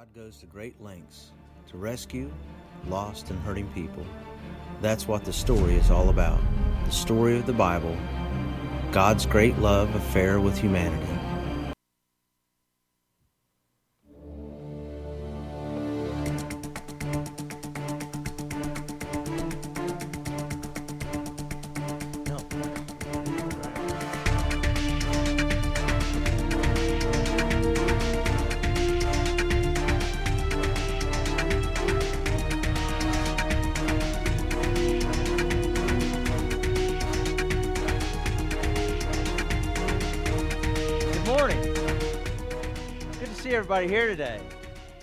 God 0.00 0.14
goes 0.14 0.38
to 0.38 0.46
great 0.46 0.80
lengths 0.80 1.32
to 1.68 1.76
rescue 1.76 2.32
lost 2.88 3.28
and 3.28 3.38
hurting 3.40 3.68
people. 3.74 4.02
That's 4.80 5.06
what 5.06 5.26
the 5.26 5.32
story 5.34 5.74
is 5.74 5.90
all 5.90 6.08
about. 6.08 6.40
The 6.86 6.90
story 6.90 7.36
of 7.36 7.44
the 7.44 7.52
Bible, 7.52 7.94
God's 8.92 9.26
great 9.26 9.58
love 9.58 9.94
affair 9.94 10.40
with 10.40 10.56
humanity. 10.56 11.19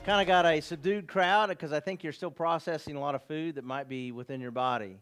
Kind 0.07 0.21
of 0.21 0.27
got 0.27 0.45
a 0.45 0.61
subdued 0.61 1.05
crowd 1.05 1.49
because 1.49 1.73
I 1.73 1.81
think 1.81 2.01
you're 2.01 2.13
still 2.13 2.31
processing 2.31 2.95
a 2.95 2.99
lot 3.01 3.13
of 3.13 3.21
food 3.25 3.55
that 3.55 3.65
might 3.65 3.89
be 3.89 4.13
within 4.13 4.39
your 4.39 4.51
body. 4.51 5.01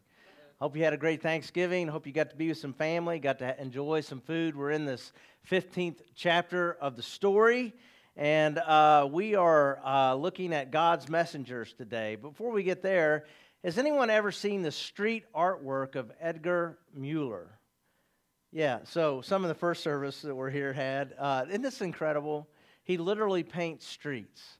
Hope 0.59 0.75
you 0.75 0.83
had 0.83 0.93
a 0.93 0.97
great 0.97 1.21
Thanksgiving. 1.21 1.87
Hope 1.87 2.07
you 2.07 2.11
got 2.11 2.31
to 2.31 2.35
be 2.35 2.47
with 2.47 2.57
some 2.57 2.73
family, 2.73 3.19
got 3.19 3.37
to 3.37 3.61
enjoy 3.61 4.01
some 4.01 4.19
food. 4.19 4.55
We're 4.55 4.71
in 4.71 4.83
this 4.85 5.13
15th 5.47 5.99
chapter 6.15 6.73
of 6.81 6.95
the 6.95 7.03
story, 7.03 7.75
and 8.17 8.57
uh, 8.57 9.07
we 9.11 9.35
are 9.35 9.79
uh, 9.85 10.15
looking 10.15 10.53
at 10.53 10.71
God's 10.71 11.07
messengers 11.07 11.75
today. 11.77 12.15
Before 12.15 12.49
we 12.49 12.63
get 12.63 12.81
there, 12.81 13.25
has 13.63 13.77
anyone 13.77 14.09
ever 14.09 14.31
seen 14.31 14.63
the 14.63 14.71
street 14.71 15.25
artwork 15.35 15.93
of 15.93 16.11
Edgar 16.19 16.79
Mueller? 16.95 17.59
Yeah, 18.51 18.79
so 18.85 19.21
some 19.21 19.43
of 19.43 19.49
the 19.49 19.53
first 19.53 19.83
service 19.83 20.23
that 20.23 20.33
we're 20.33 20.49
here 20.49 20.73
had. 20.73 21.13
Uh, 21.19 21.45
isn't 21.47 21.61
this 21.61 21.81
incredible? 21.81 22.47
He 22.83 22.97
literally 22.97 23.43
paints 23.43 23.85
streets. 23.85 24.57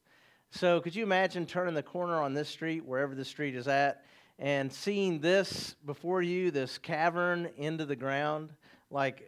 So 0.56 0.80
could 0.80 0.96
you 0.96 1.04
imagine 1.04 1.46
turning 1.46 1.74
the 1.74 1.84
corner 1.84 2.22
on 2.22 2.34
this 2.34 2.48
street, 2.48 2.86
wherever 2.86 3.14
the 3.14 3.26
street 3.26 3.58
is 3.58 3.68
at, 3.68 4.06
and 4.40 4.72
seeing 4.72 5.20
this 5.20 5.76
before 5.86 6.22
you, 6.22 6.50
this 6.50 6.78
cavern 6.78 7.50
into 7.58 7.86
the 7.86 7.98
ground? 7.98 8.54
Like, 8.90 9.28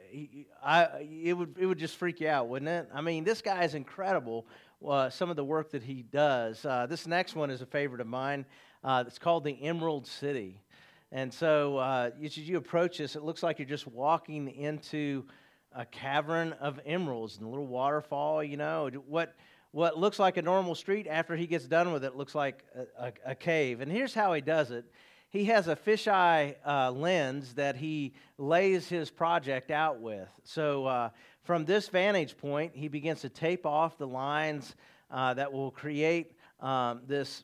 I, 0.64 0.88
it 1.26 1.34
would, 1.34 1.58
it 1.60 1.66
would 1.66 1.80
just 1.80 1.98
freak 1.98 2.22
you 2.22 2.30
out, 2.30 2.48
wouldn't 2.48 2.70
it? 2.70 2.88
I 2.94 3.02
mean, 3.02 3.26
this 3.26 3.42
guy 3.42 3.66
is 3.66 3.74
incredible. 3.76 4.48
Uh, 4.88 5.10
some 5.10 5.30
of 5.30 5.36
the 5.36 5.44
work 5.44 5.70
that 5.72 5.84
he 5.84 6.02
does. 6.02 6.64
Uh, 6.64 6.86
this 6.86 7.06
next 7.06 7.36
one 7.36 7.50
is 7.50 7.62
a 7.62 7.66
favorite 7.66 8.00
of 8.00 8.08
mine. 8.08 8.46
Uh, 8.82 9.04
it's 9.06 9.20
called 9.20 9.44
the 9.44 9.62
Emerald 9.62 10.08
City. 10.08 10.62
And 11.12 11.34
so, 11.34 11.76
uh, 11.76 12.12
as 12.24 12.38
you 12.38 12.56
approach 12.56 13.00
this, 13.00 13.18
it 13.18 13.24
looks 13.24 13.44
like 13.44 13.60
you're 13.60 13.68
just 13.68 13.86
walking 13.88 14.48
into 14.48 15.26
a 15.76 15.86
cavern 15.86 16.54
of 16.54 16.80
emeralds 16.86 17.36
and 17.36 17.46
a 17.46 17.50
little 17.50 17.68
waterfall. 17.68 18.42
You 18.42 18.56
know, 18.56 18.90
what 19.08 19.36
what 19.72 19.98
looks 19.98 20.20
like 20.20 20.38
a 20.38 20.42
normal 20.42 20.76
street 20.76 21.08
after 21.10 21.36
he 21.36 21.48
gets 21.48 21.66
done 21.66 21.92
with 21.92 22.04
it 22.04 22.16
looks 22.16 22.34
like 22.34 22.64
a, 22.76 23.08
a, 23.08 23.14
a 23.32 23.36
cave. 23.36 23.82
And 23.82 23.92
here's 23.92 24.14
how 24.14 24.34
he 24.34 24.42
does 24.42 24.72
it: 24.72 24.86
he 25.30 25.46
has 25.46 25.68
a 25.68 25.76
fisheye 25.76 26.56
uh, 26.66 26.92
lens 26.92 27.54
that 27.56 27.76
he 27.76 28.14
lays 28.38 28.88
his 28.88 29.10
project 29.10 29.72
out 29.72 30.00
with. 30.00 30.30
So, 30.44 30.86
uh, 30.86 31.10
from 31.44 31.66
this 31.66 31.88
vantage 31.88 32.38
point, 32.38 32.74
he 32.76 32.88
begins 32.88 33.22
to 33.22 33.30
tape 33.30 33.66
off 33.66 33.98
the 33.98 34.08
lines 34.08 34.76
uh, 35.10 35.34
that 35.36 35.52
will 35.52 35.72
create 35.72 36.34
um, 36.60 37.02
this 37.08 37.44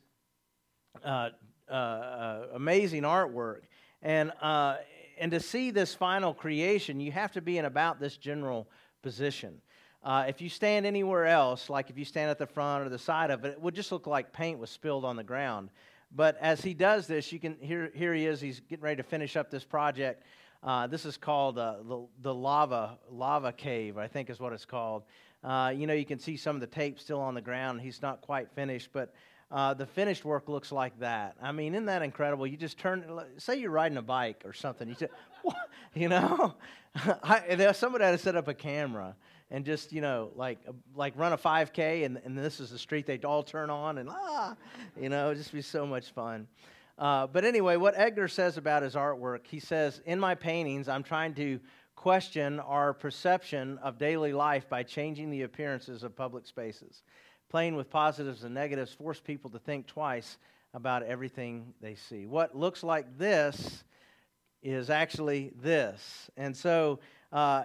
uh, 1.04 1.30
uh, 1.68 1.72
uh, 1.72 2.46
amazing 2.54 3.02
artwork. 3.02 3.62
And, 4.02 4.32
and 4.42 5.30
to 5.30 5.40
see 5.40 5.70
this 5.70 5.94
final 5.94 6.34
creation, 6.34 7.00
you 7.00 7.12
have 7.12 7.32
to 7.32 7.40
be 7.40 7.56
in 7.56 7.64
about 7.64 8.00
this 8.00 8.16
general 8.16 8.68
position. 9.02 9.62
Uh, 10.04 10.26
if 10.28 10.42
you 10.42 10.50
stand 10.50 10.84
anywhere 10.84 11.24
else, 11.24 11.70
like 11.70 11.88
if 11.88 11.96
you 11.96 12.04
stand 12.04 12.30
at 12.30 12.38
the 12.38 12.46
front 12.46 12.84
or 12.84 12.90
the 12.90 12.98
side 12.98 13.30
of 13.30 13.44
it, 13.46 13.52
it 13.52 13.60
would 13.60 13.74
just 13.74 13.90
look 13.90 14.06
like 14.06 14.34
paint 14.34 14.58
was 14.58 14.68
spilled 14.68 15.04
on 15.04 15.16
the 15.16 15.24
ground. 15.24 15.70
But 16.14 16.36
as 16.42 16.60
he 16.60 16.74
does 16.74 17.06
this, 17.06 17.32
you 17.32 17.40
can 17.40 17.56
here 17.58 17.90
here 17.94 18.12
he 18.12 18.26
is. 18.26 18.38
He's 18.38 18.60
getting 18.60 18.84
ready 18.84 18.96
to 18.96 19.02
finish 19.02 19.34
up 19.34 19.50
this 19.50 19.64
project. 19.64 20.22
Uh, 20.62 20.86
this 20.86 21.06
is 21.06 21.16
called 21.16 21.58
uh, 21.58 21.76
the 21.88 22.06
the 22.20 22.34
lava 22.34 22.98
lava 23.10 23.50
cave, 23.50 23.96
I 23.96 24.06
think 24.06 24.28
is 24.28 24.38
what 24.38 24.52
it's 24.52 24.66
called. 24.66 25.04
Uh, 25.42 25.72
you 25.74 25.86
know, 25.86 25.94
you 25.94 26.04
can 26.04 26.18
see 26.18 26.36
some 26.36 26.54
of 26.54 26.60
the 26.60 26.66
tape 26.66 27.00
still 27.00 27.20
on 27.20 27.34
the 27.34 27.40
ground. 27.40 27.80
He's 27.80 28.02
not 28.02 28.20
quite 28.20 28.50
finished, 28.54 28.90
but 28.92 29.14
uh, 29.50 29.72
the 29.72 29.86
finished 29.86 30.24
work 30.24 30.48
looks 30.48 30.70
like 30.70 30.98
that. 31.00 31.36
I 31.42 31.52
mean, 31.52 31.74
isn't 31.74 31.86
that 31.86 32.02
incredible? 32.02 32.46
You 32.46 32.56
just 32.56 32.78
turn, 32.78 33.04
say 33.38 33.56
you're 33.56 33.70
riding 33.70 33.98
a 33.98 34.02
bike 34.02 34.42
or 34.44 34.52
something. 34.52 34.88
You 34.88 34.94
say, 34.94 35.08
what? 35.42 35.56
you 35.94 36.08
know, 36.08 36.54
I, 37.22 37.72
somebody 37.72 38.04
had 38.04 38.12
to 38.12 38.18
set 38.18 38.36
up 38.36 38.48
a 38.48 38.54
camera 38.54 39.14
and 39.54 39.64
just, 39.64 39.92
you 39.92 40.00
know, 40.00 40.32
like 40.34 40.58
like 40.96 41.12
run 41.16 41.32
a 41.32 41.38
5K, 41.38 42.04
and, 42.04 42.20
and 42.24 42.36
this 42.36 42.58
is 42.58 42.70
the 42.70 42.78
street 42.78 43.06
they 43.06 43.18
all 43.18 43.44
turn 43.44 43.70
on, 43.70 43.98
and 43.98 44.08
ah, 44.10 44.56
you 45.00 45.08
know, 45.08 45.26
it'd 45.26 45.38
just 45.38 45.52
be 45.52 45.62
so 45.62 45.86
much 45.86 46.10
fun. 46.10 46.48
Uh, 46.98 47.28
but 47.28 47.44
anyway, 47.44 47.76
what 47.76 47.94
Edgar 47.96 48.26
says 48.26 48.56
about 48.56 48.82
his 48.82 48.96
artwork, 48.96 49.46
he 49.46 49.60
says, 49.60 50.02
in 50.06 50.18
my 50.18 50.34
paintings, 50.34 50.88
I'm 50.88 51.04
trying 51.04 51.34
to 51.34 51.60
question 51.94 52.58
our 52.58 52.92
perception 52.92 53.78
of 53.78 53.96
daily 53.96 54.32
life 54.32 54.68
by 54.68 54.82
changing 54.82 55.30
the 55.30 55.42
appearances 55.42 56.02
of 56.02 56.16
public 56.16 56.46
spaces. 56.46 57.04
Playing 57.48 57.76
with 57.76 57.88
positives 57.88 58.42
and 58.42 58.54
negatives 58.54 58.92
force 58.92 59.20
people 59.20 59.50
to 59.50 59.60
think 59.60 59.86
twice 59.86 60.36
about 60.72 61.04
everything 61.04 61.74
they 61.80 61.94
see. 61.94 62.26
What 62.26 62.56
looks 62.56 62.82
like 62.82 63.18
this 63.18 63.84
is 64.64 64.90
actually 64.90 65.52
this. 65.62 66.28
And 66.36 66.56
so, 66.56 66.98
uh, 67.32 67.64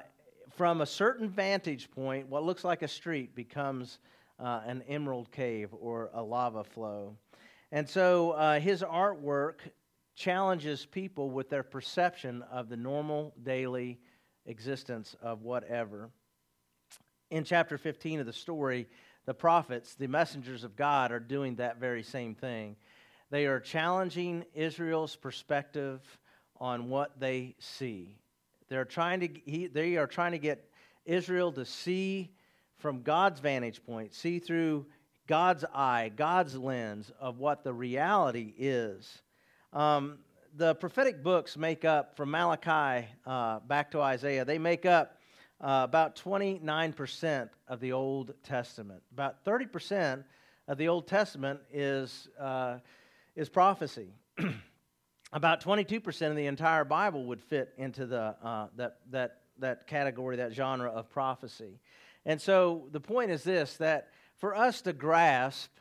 from 0.59 0.81
a 0.81 0.86
certain 0.86 1.30
vantage 1.30 1.90
point, 1.90 2.28
what 2.28 2.44
looks 2.44 2.66
like 2.66 2.81
a 2.81 2.88
street 2.90 3.34
becomes 3.34 4.00
uh, 4.42 4.59
an 4.66 4.84
emerald 4.90 5.31
cave 5.31 5.70
or 5.72 6.09
a 6.14 6.22
lava 6.22 6.66
flow. 6.66 7.16
And 7.72 7.88
so, 7.88 8.31
uh, 8.31 8.59
his 8.59 8.81
artwork 8.81 9.59
challenges 10.18 10.86
people 10.86 11.30
with 11.30 11.50
their 11.50 11.64
perception 11.64 12.44
of 12.52 12.68
the 12.68 12.75
normal 12.75 13.34
daily 13.42 14.02
existence 14.48 15.16
of 15.22 15.44
whatever. 15.44 16.09
In 17.31 17.46
chapter 17.46 17.78
15 17.78 18.19
of 18.19 18.25
the 18.25 18.34
story, 18.34 18.90
the 19.25 19.34
prophets, 19.34 19.96
the 19.96 20.08
messengers 20.09 20.66
of 20.66 20.75
God, 20.75 21.14
are 21.14 21.22
doing 21.22 21.56
that 21.56 21.80
very 21.80 22.03
same 22.03 22.36
thing. 22.36 22.75
They 23.30 23.46
are 23.46 23.62
challenging 23.62 24.44
Israel's 24.53 25.16
perspective 25.16 26.02
on 26.58 26.90
what 26.90 27.18
they 27.18 27.56
see. 27.59 28.18
They're 28.69 28.85
trying 28.85 29.19
to, 29.22 29.30
he, 29.46 29.68
they 29.68 29.97
are 29.97 30.07
trying 30.07 30.31
to 30.31 30.40
get 30.40 30.69
Israel 31.06 31.52
to 31.53 31.66
see 31.66 32.31
from 32.78 33.02
God's 33.02 33.40
vantage 33.40 33.84
point, 33.84 34.13
see 34.13 34.40
through 34.40 34.85
God's 35.28 35.66
eye, 35.74 36.12
God's 36.16 36.56
lens 36.56 37.12
of 37.19 37.40
what 37.40 37.63
the 37.63 37.74
reality 37.74 38.53
is. 38.57 39.22
Um, 39.74 40.19
the 40.56 40.75
prophetic 40.75 41.22
books 41.24 41.57
make 41.57 41.85
up, 41.85 42.16
from 42.16 42.31
Malachi 42.31 43.07
uh, 43.25 43.59
back 43.59 43.91
to 43.91 44.02
Isaiah, 44.02 44.46
they 44.46 44.57
make 44.57 44.86
up 44.86 45.18
uh, 45.62 45.81
about 45.84 46.16
29% 46.16 47.50
of 47.68 47.80
the 47.80 47.91
Old 47.91 48.34
Testament. 48.44 49.01
About 49.12 49.44
30% 49.46 50.24
of 50.68 50.78
the 50.78 50.88
Old 50.88 51.07
Testament 51.07 51.59
is, 51.72 52.30
uh, 52.40 52.78
is 53.36 53.50
prophecy. 53.50 54.13
about 55.31 55.62
22% 55.63 56.29
of 56.29 56.35
the 56.35 56.47
entire 56.47 56.84
Bible 56.84 57.25
would 57.25 57.41
fit 57.41 57.73
into 57.78 58.06
the, 58.06 58.35
uh, 58.44 58.67
that, 58.75 58.97
that, 59.12 59.41
that 59.59 59.88
category, 59.88 60.38
that 60.38 60.53
genre 60.53 60.90
of 60.90 61.09
prophecy. 61.09 61.79
And 62.25 62.41
so 62.41 62.88
the 62.91 63.00
point 63.00 63.31
is 63.31 63.44
this 63.44 63.78
that 63.78 64.09
for 64.38 64.56
us 64.56 64.81
to 64.81 64.94
grasp 64.94 65.72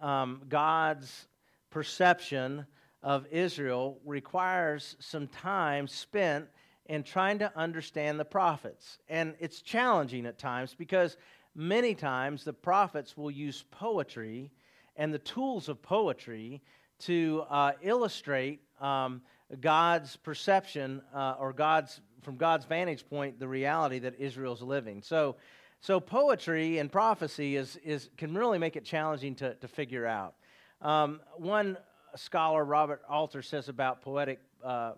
um, 0.00 0.42
God's 0.48 1.28
perception 1.70 2.66
of 3.02 3.26
Israel 3.30 3.98
requires 4.04 4.96
some 4.98 5.26
time 5.28 5.86
spent 5.86 6.46
in 6.86 7.02
trying 7.02 7.38
to 7.38 7.52
understand 7.56 8.18
the 8.18 8.24
prophets. 8.24 8.98
And 9.08 9.34
it's 9.38 9.60
challenging 9.60 10.26
at 10.26 10.38
times 10.38 10.74
because 10.76 11.16
many 11.54 11.94
times 11.94 12.44
the 12.44 12.52
prophets 12.52 13.16
will 13.16 13.30
use 13.30 13.64
poetry 13.70 14.50
and 14.96 15.12
the 15.12 15.18
tools 15.18 15.68
of 15.68 15.82
poetry 15.82 16.62
to 17.00 17.44
uh, 17.48 17.72
illustrate 17.82 18.60
um, 18.80 19.22
God's 19.60 20.16
perception 20.16 21.02
uh, 21.14 21.36
or 21.38 21.52
God's 21.52 22.00
from 22.22 22.36
God's 22.36 22.64
vantage 22.64 23.08
point 23.08 23.38
the 23.38 23.48
reality 23.48 24.00
that 24.00 24.18
Israel's 24.18 24.62
living. 24.62 25.02
So, 25.02 25.36
so 25.80 26.00
poetry 26.00 26.78
and 26.78 26.90
prophecy 26.90 27.56
is, 27.56 27.76
is 27.84 28.10
can 28.16 28.34
really 28.34 28.58
make 28.58 28.76
it 28.76 28.84
challenging 28.84 29.34
to, 29.36 29.54
to 29.54 29.68
figure 29.68 30.06
out. 30.06 30.34
Um, 30.82 31.20
one 31.36 31.78
scholar, 32.16 32.64
Robert 32.64 33.02
Alter, 33.08 33.42
says 33.42 33.68
about 33.68 34.02
poetic 34.02 34.40
uh, 34.64 34.92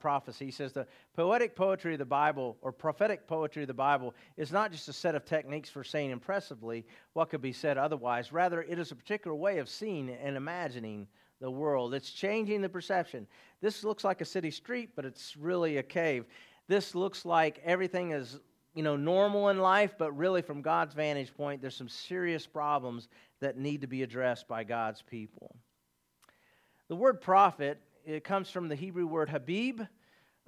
prophecy. 0.00 0.46
He 0.46 0.50
says 0.50 0.72
the 0.72 0.86
poetic 1.14 1.54
poetry 1.54 1.92
of 1.92 1.98
the 1.98 2.04
Bible, 2.04 2.56
or 2.62 2.72
prophetic 2.72 3.26
poetry 3.26 3.62
of 3.62 3.68
the 3.68 3.74
Bible, 3.74 4.14
is 4.36 4.50
not 4.50 4.72
just 4.72 4.88
a 4.88 4.92
set 4.92 5.14
of 5.14 5.24
techniques 5.24 5.70
for 5.70 5.84
saying 5.84 6.10
impressively 6.10 6.84
what 7.12 7.30
could 7.30 7.42
be 7.42 7.52
said 7.52 7.78
otherwise. 7.78 8.32
Rather, 8.32 8.62
it 8.62 8.78
is 8.78 8.90
a 8.90 8.96
particular 8.96 9.36
way 9.36 9.58
of 9.58 9.68
seeing 9.68 10.10
and 10.10 10.36
imagining 10.36 11.06
the 11.40 11.50
world. 11.50 11.94
It's 11.94 12.10
changing 12.10 12.60
the 12.60 12.68
perception. 12.68 13.26
This 13.60 13.84
looks 13.84 14.04
like 14.04 14.20
a 14.20 14.24
city 14.24 14.50
street, 14.50 14.90
but 14.94 15.04
it's 15.04 15.36
really 15.36 15.78
a 15.78 15.82
cave. 15.82 16.26
This 16.68 16.94
looks 16.94 17.24
like 17.24 17.60
everything 17.64 18.12
is 18.12 18.38
you 18.74 18.82
know 18.82 18.96
normal 18.96 19.48
in 19.48 19.58
life, 19.58 19.94
but 19.98 20.16
really 20.16 20.42
from 20.42 20.62
God's 20.62 20.94
vantage 20.94 21.34
point, 21.34 21.60
there's 21.60 21.76
some 21.76 21.88
serious 21.88 22.46
problems 22.46 23.08
that 23.40 23.58
need 23.58 23.80
to 23.80 23.86
be 23.86 24.02
addressed 24.02 24.46
by 24.46 24.64
God's 24.64 25.02
people. 25.02 25.56
The 26.88 26.96
word 26.96 27.20
prophet 27.20 27.78
it 28.04 28.24
comes 28.24 28.50
from 28.50 28.68
the 28.68 28.74
Hebrew 28.74 29.06
word 29.06 29.28
nabi, 29.28 29.86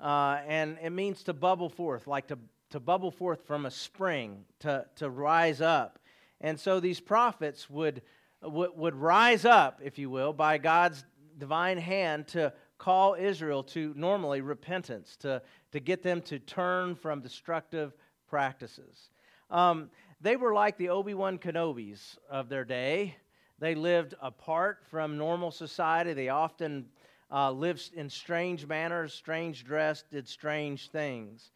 uh, 0.01 0.39
and 0.47 0.79
it 0.83 0.91
means 0.91 1.23
to 1.25 1.33
bubble 1.33 1.69
forth, 1.69 2.07
like 2.07 2.29
to, 2.29 2.39
to 2.71 2.81
bubble 2.81 3.11
forth 3.11 3.47
from 3.47 3.67
a 3.67 3.71
spring, 3.71 4.45
to, 4.61 4.87
to 4.97 5.11
rise 5.11 5.61
up. 5.61 5.99
And 6.41 6.59
so 6.59 6.81
these 6.81 7.01
prophets 7.01 7.71
would, 7.71 8.03
would, 8.43 8.77
would 8.77 8.95
rise 8.95 9.45
up, 9.45 9.81
if 9.83 9.99
you 9.99 10.11
will, 10.11 10.33
by 10.33 10.59
God's 10.59 11.05
divine 11.39 11.79
hand 11.79 12.29
to 12.29 12.53
call 12.79 13.15
Israel 13.15 13.63
to 13.63 13.93
normally 13.97 14.41
repentance, 14.41 15.17
to, 15.17 15.41
to 15.71 15.81
get 15.81 16.03
them 16.03 16.21
to 16.23 16.39
turn 16.39 16.95
from 16.95 17.21
destructive 17.21 17.95
practices. 18.29 19.11
Um, 19.51 19.91
they 20.21 20.37
were 20.37 20.55
like 20.55 20.77
the 20.79 20.89
Obi 20.89 21.15
Wan 21.15 21.39
Kenobis 21.39 22.17
of 22.31 22.49
their 22.49 22.65
day. 22.65 23.17
They 23.59 23.75
lived 23.75 24.15
apart 24.21 24.79
from 24.91 25.17
normal 25.17 25.51
society. 25.51 26.13
They 26.13 26.29
often 26.29 26.87
uh, 27.31 27.53
lived 27.53 27.91
in 27.95 28.11
strange 28.11 28.67
manners, 28.67 29.13
strange 29.15 29.65
dress, 29.65 30.05
did 30.11 30.29
strange 30.29 30.91
things. 30.91 31.53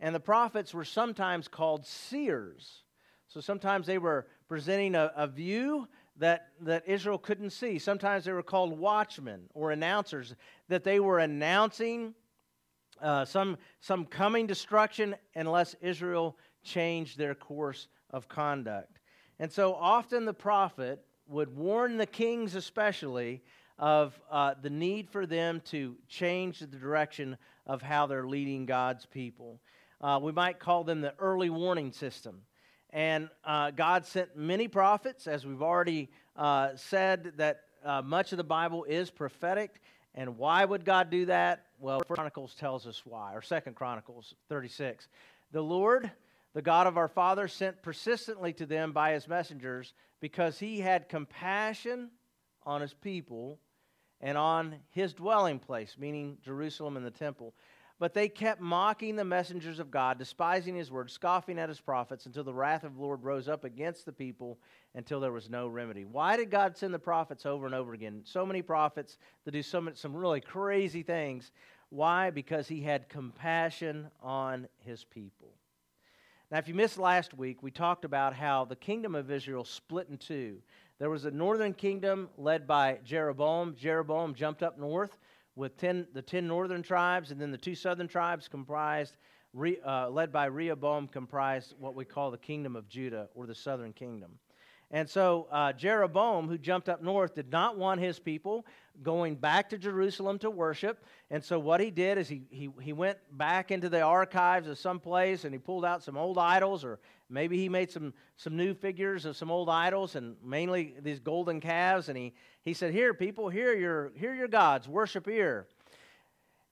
And 0.00 0.14
the 0.14 0.20
prophets 0.20 0.72
were 0.72 0.84
sometimes 0.84 1.48
called 1.48 1.86
seers. 1.86 2.82
So 3.28 3.40
sometimes 3.40 3.86
they 3.86 3.98
were 3.98 4.26
presenting 4.48 4.94
a, 4.94 5.12
a 5.14 5.26
view 5.26 5.86
that, 6.16 6.48
that 6.60 6.86
Israel 6.86 7.18
couldn't 7.18 7.50
see. 7.50 7.78
Sometimes 7.78 8.24
they 8.24 8.32
were 8.32 8.42
called 8.42 8.78
watchmen 8.78 9.42
or 9.54 9.70
announcers, 9.70 10.34
that 10.68 10.84
they 10.84 11.00
were 11.00 11.18
announcing 11.20 12.14
uh, 13.00 13.24
some, 13.24 13.56
some 13.80 14.04
coming 14.04 14.46
destruction 14.46 15.16
unless 15.34 15.74
Israel 15.80 16.36
changed 16.62 17.16
their 17.16 17.34
course 17.34 17.88
of 18.10 18.28
conduct. 18.28 18.98
And 19.38 19.50
so 19.50 19.74
often 19.74 20.26
the 20.26 20.34
prophet 20.34 21.02
would 21.26 21.56
warn 21.56 21.96
the 21.96 22.06
kings, 22.06 22.54
especially, 22.54 23.42
of 23.78 24.20
uh, 24.30 24.54
the 24.60 24.68
need 24.68 25.08
for 25.08 25.24
them 25.24 25.62
to 25.64 25.96
change 26.08 26.58
the 26.58 26.66
direction 26.66 27.38
of 27.66 27.80
how 27.80 28.06
they're 28.06 28.26
leading 28.26 28.66
God's 28.66 29.06
people. 29.06 29.60
Uh, 30.02 30.18
we 30.22 30.32
might 30.32 30.58
call 30.58 30.84
them 30.84 31.00
the 31.00 31.14
early 31.18 31.48
warning 31.48 31.92
system. 31.92 32.42
And 32.92 33.28
uh, 33.44 33.70
God 33.70 34.04
sent 34.04 34.36
many 34.36 34.68
prophets, 34.68 35.26
as 35.26 35.46
we've 35.46 35.62
already 35.62 36.10
uh, 36.36 36.70
said, 36.74 37.34
that 37.36 37.62
uh, 37.84 38.02
much 38.02 38.32
of 38.32 38.36
the 38.36 38.44
Bible 38.44 38.84
is 38.84 39.10
prophetic. 39.10 39.80
And 40.14 40.36
why 40.36 40.64
would 40.64 40.84
God 40.84 41.08
do 41.08 41.26
that? 41.26 41.66
Well, 41.78 42.00
Chronicles 42.00 42.54
tells 42.54 42.86
us 42.86 43.02
why, 43.04 43.34
or 43.34 43.42
Second 43.42 43.76
Chronicles 43.76 44.34
36. 44.48 45.08
The 45.52 45.62
Lord, 45.62 46.10
the 46.52 46.62
God 46.62 46.86
of 46.86 46.96
our 46.96 47.08
father, 47.08 47.46
sent 47.46 47.82
persistently 47.82 48.52
to 48.54 48.66
them 48.66 48.92
by 48.92 49.12
his 49.12 49.28
messengers 49.28 49.94
because 50.20 50.58
he 50.58 50.80
had 50.80 51.08
compassion 51.08 52.10
on 52.64 52.80
his 52.80 52.92
people 52.92 53.60
and 54.20 54.36
on 54.36 54.76
his 54.90 55.14
dwelling 55.14 55.58
place, 55.58 55.96
meaning 55.98 56.38
Jerusalem 56.44 56.96
and 56.96 57.06
the 57.06 57.10
temple. 57.10 57.54
But 58.00 58.14
they 58.14 58.30
kept 58.30 58.62
mocking 58.62 59.14
the 59.14 59.26
messengers 59.26 59.78
of 59.78 59.90
God, 59.90 60.16
despising 60.16 60.74
his 60.74 60.90
word, 60.90 61.10
scoffing 61.10 61.58
at 61.58 61.68
his 61.68 61.82
prophets, 61.82 62.24
until 62.24 62.42
the 62.42 62.54
wrath 62.54 62.82
of 62.82 62.94
the 62.94 63.00
Lord 63.02 63.22
rose 63.22 63.46
up 63.46 63.62
against 63.62 64.06
the 64.06 64.12
people 64.12 64.58
until 64.94 65.20
there 65.20 65.32
was 65.32 65.50
no 65.50 65.68
remedy. 65.68 66.06
Why 66.06 66.38
did 66.38 66.50
God 66.50 66.78
send 66.78 66.94
the 66.94 66.98
prophets 66.98 67.44
over 67.44 67.66
and 67.66 67.74
over 67.74 67.92
again? 67.92 68.22
So 68.24 68.46
many 68.46 68.62
prophets 68.62 69.18
that 69.44 69.50
do 69.50 69.62
so 69.62 69.82
many, 69.82 69.96
some 69.96 70.16
really 70.16 70.40
crazy 70.40 71.02
things. 71.02 71.52
Why? 71.90 72.30
Because 72.30 72.66
he 72.66 72.80
had 72.80 73.10
compassion 73.10 74.08
on 74.22 74.66
his 74.78 75.04
people. 75.04 75.52
Now, 76.50 76.56
if 76.56 76.68
you 76.68 76.74
missed 76.74 76.98
last 76.98 77.34
week, 77.34 77.62
we 77.62 77.70
talked 77.70 78.06
about 78.06 78.34
how 78.34 78.64
the 78.64 78.76
kingdom 78.76 79.14
of 79.14 79.30
Israel 79.30 79.64
split 79.64 80.08
in 80.08 80.16
two. 80.16 80.62
There 80.98 81.10
was 81.10 81.26
a 81.26 81.30
northern 81.30 81.74
kingdom 81.74 82.30
led 82.38 82.66
by 82.66 82.98
Jeroboam. 83.04 83.76
Jeroboam 83.78 84.34
jumped 84.34 84.62
up 84.62 84.78
north 84.78 85.18
with 85.56 85.76
ten, 85.76 86.06
the 86.14 86.22
ten 86.22 86.46
northern 86.46 86.82
tribes, 86.82 87.30
and 87.30 87.40
then 87.40 87.50
the 87.50 87.58
two 87.58 87.74
southern 87.74 88.08
tribes 88.08 88.48
comprised, 88.48 89.16
uh, 89.86 90.08
led 90.08 90.32
by 90.32 90.46
Rehoboam, 90.46 91.08
comprised 91.08 91.74
what 91.78 91.94
we 91.94 92.04
call 92.04 92.30
the 92.30 92.38
kingdom 92.38 92.76
of 92.76 92.88
Judah 92.88 93.28
or 93.34 93.46
the 93.46 93.54
southern 93.54 93.92
kingdom. 93.92 94.38
And 94.92 95.08
so 95.08 95.46
uh, 95.52 95.72
Jeroboam, 95.72 96.48
who 96.48 96.58
jumped 96.58 96.88
up 96.88 97.02
north, 97.02 97.34
did 97.34 97.50
not 97.50 97.78
want 97.78 98.00
his 98.00 98.18
people 98.18 98.66
going 99.02 99.34
back 99.34 99.70
to 99.70 99.78
Jerusalem 99.78 100.38
to 100.40 100.50
worship. 100.50 101.04
And 101.30 101.42
so 101.42 101.58
what 101.58 101.80
he 101.80 101.90
did 101.90 102.18
is 102.18 102.28
he, 102.28 102.42
he, 102.50 102.70
he 102.80 102.92
went 102.92 103.18
back 103.32 103.70
into 103.70 103.88
the 103.88 104.02
archives 104.02 104.68
of 104.68 104.78
some 104.78 105.00
place 105.00 105.44
and 105.44 105.54
he 105.54 105.58
pulled 105.58 105.84
out 105.84 106.02
some 106.02 106.16
old 106.16 106.38
idols, 106.38 106.84
or 106.84 106.98
maybe 107.28 107.56
he 107.56 107.68
made 107.68 107.90
some, 107.90 108.12
some 108.36 108.56
new 108.56 108.74
figures 108.74 109.24
of 109.24 109.36
some 109.36 109.50
old 109.50 109.68
idols, 109.68 110.16
and 110.16 110.36
mainly 110.44 110.94
these 111.02 111.20
golden 111.20 111.60
calves. 111.60 112.08
And 112.08 112.18
he, 112.18 112.34
he 112.62 112.74
said, 112.74 112.92
Here, 112.92 113.14
people, 113.14 113.48
here 113.48 113.74
your, 113.74 114.12
here 114.16 114.34
your 114.34 114.48
gods, 114.48 114.88
worship 114.88 115.26
here. 115.26 115.66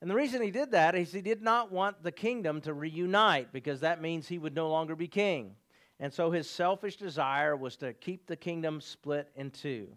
And 0.01 0.09
the 0.09 0.15
reason 0.15 0.41
he 0.41 0.51
did 0.51 0.71
that 0.71 0.95
is 0.95 1.11
he 1.11 1.21
did 1.21 1.41
not 1.41 1.71
want 1.71 2.03
the 2.03 2.11
kingdom 2.11 2.61
to 2.61 2.73
reunite 2.73 3.51
because 3.51 3.81
that 3.81 4.01
means 4.01 4.27
he 4.27 4.37
would 4.37 4.55
no 4.55 4.69
longer 4.69 4.95
be 4.95 5.07
king. 5.07 5.55
And 5.99 6.13
so 6.13 6.31
his 6.31 6.49
selfish 6.49 6.95
desire 6.95 7.57
was 7.57 7.75
to 7.77 7.93
keep 7.93 8.25
the 8.25 8.37
kingdom 8.37 8.79
split 8.79 9.29
in 9.35 9.51
two. 9.51 9.89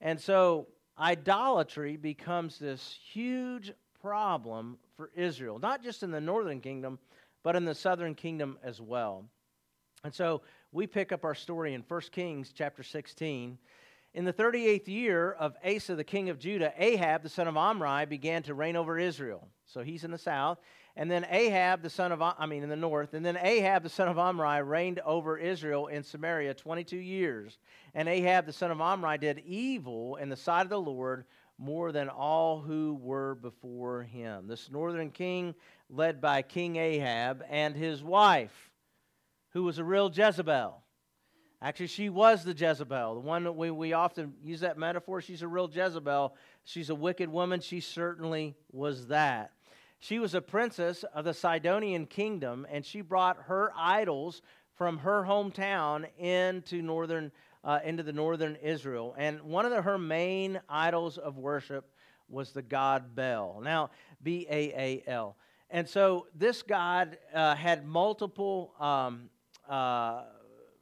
And 0.00 0.20
so 0.20 0.68
idolatry 1.00 1.96
becomes 1.96 2.58
this 2.58 2.98
huge 3.12 3.72
problem 4.00 4.78
for 4.96 5.10
Israel, 5.14 5.58
not 5.58 5.82
just 5.82 6.02
in 6.02 6.10
the 6.10 6.20
northern 6.20 6.60
kingdom, 6.60 6.98
but 7.42 7.56
in 7.56 7.64
the 7.64 7.74
southern 7.74 8.14
kingdom 8.14 8.58
as 8.62 8.80
well. 8.80 9.24
And 10.04 10.14
so 10.14 10.42
we 10.72 10.86
pick 10.86 11.12
up 11.12 11.24
our 11.24 11.34
story 11.34 11.74
in 11.74 11.82
1 11.86 12.00
Kings 12.12 12.52
chapter 12.54 12.82
16. 12.82 13.58
In 14.12 14.24
the 14.24 14.32
38th 14.32 14.88
year 14.88 15.32
of 15.32 15.56
Asa, 15.64 15.94
the 15.94 16.04
king 16.04 16.30
of 16.30 16.38
Judah, 16.38 16.72
Ahab, 16.76 17.22
the 17.22 17.28
son 17.28 17.48
of 17.48 17.56
Omri, 17.56 18.06
began 18.06 18.42
to 18.44 18.54
reign 18.54 18.76
over 18.76 18.98
Israel. 18.98 19.48
So 19.66 19.82
he's 19.82 20.04
in 20.04 20.10
the 20.10 20.18
south. 20.18 20.58
And 20.96 21.10
then 21.10 21.26
Ahab, 21.30 21.82
the 21.82 21.90
son 21.90 22.12
of, 22.12 22.20
I 22.20 22.46
mean, 22.46 22.62
in 22.62 22.68
the 22.68 22.76
north, 22.76 23.14
and 23.14 23.24
then 23.24 23.38
Ahab, 23.40 23.82
the 23.82 23.88
son 23.88 24.08
of 24.08 24.18
Omri, 24.18 24.62
reigned 24.62 24.98
over 25.00 25.38
Israel 25.38 25.86
in 25.86 26.02
Samaria 26.02 26.54
22 26.54 26.96
years. 26.96 27.58
And 27.94 28.08
Ahab, 28.08 28.46
the 28.46 28.52
son 28.52 28.70
of 28.70 28.80
Omri, 28.80 29.18
did 29.18 29.38
evil 29.46 30.16
in 30.16 30.28
the 30.28 30.36
sight 30.36 30.62
of 30.62 30.68
the 30.68 30.80
Lord 30.80 31.24
more 31.58 31.92
than 31.92 32.08
all 32.08 32.60
who 32.60 32.98
were 33.00 33.34
before 33.36 34.02
him. 34.02 34.46
This 34.46 34.70
northern 34.70 35.10
king, 35.10 35.54
led 35.88 36.20
by 36.20 36.42
King 36.42 36.76
Ahab 36.76 37.44
and 37.48 37.76
his 37.76 38.02
wife, 38.02 38.70
who 39.50 39.64
was 39.64 39.78
a 39.78 39.84
real 39.84 40.10
Jezebel. 40.12 40.82
Actually, 41.62 41.88
she 41.88 42.08
was 42.08 42.42
the 42.42 42.54
Jezebel. 42.54 43.14
The 43.14 43.20
one 43.20 43.44
that 43.44 43.52
we, 43.52 43.70
we 43.70 43.92
often 43.92 44.32
use 44.42 44.60
that 44.60 44.78
metaphor. 44.78 45.20
She's 45.20 45.42
a 45.42 45.48
real 45.48 45.70
Jezebel. 45.70 46.34
She's 46.64 46.88
a 46.88 46.94
wicked 46.94 47.28
woman. 47.28 47.60
She 47.60 47.80
certainly 47.80 48.56
was 48.72 49.08
that. 49.08 49.52
She 50.00 50.18
was 50.18 50.34
a 50.34 50.40
princess 50.40 51.04
of 51.14 51.24
the 51.24 51.34
Sidonian 51.34 52.06
kingdom, 52.06 52.66
and 52.70 52.84
she 52.84 53.02
brought 53.02 53.36
her 53.44 53.70
idols 53.76 54.42
from 54.74 54.98
her 54.98 55.24
hometown 55.24 56.06
into 56.18 56.80
northern 56.82 57.30
uh, 57.62 57.80
into 57.84 58.02
the 58.02 58.12
northern 58.12 58.56
Israel. 58.56 59.14
And 59.18 59.42
one 59.42 59.66
of 59.66 59.70
the, 59.70 59.82
her 59.82 59.98
main 59.98 60.58
idols 60.68 61.18
of 61.18 61.36
worship 61.36 61.84
was 62.30 62.52
the 62.52 62.62
god 62.62 63.14
Baal. 63.14 63.60
Now, 63.62 63.90
B 64.22 64.46
A 64.48 64.72
A 64.72 65.02
L. 65.06 65.36
And 65.68 65.86
so 65.86 66.26
this 66.34 66.62
god 66.62 67.18
uh, 67.34 67.54
had 67.54 67.86
multiple 67.86 68.72
um, 68.80 69.28
uh, 69.68 70.22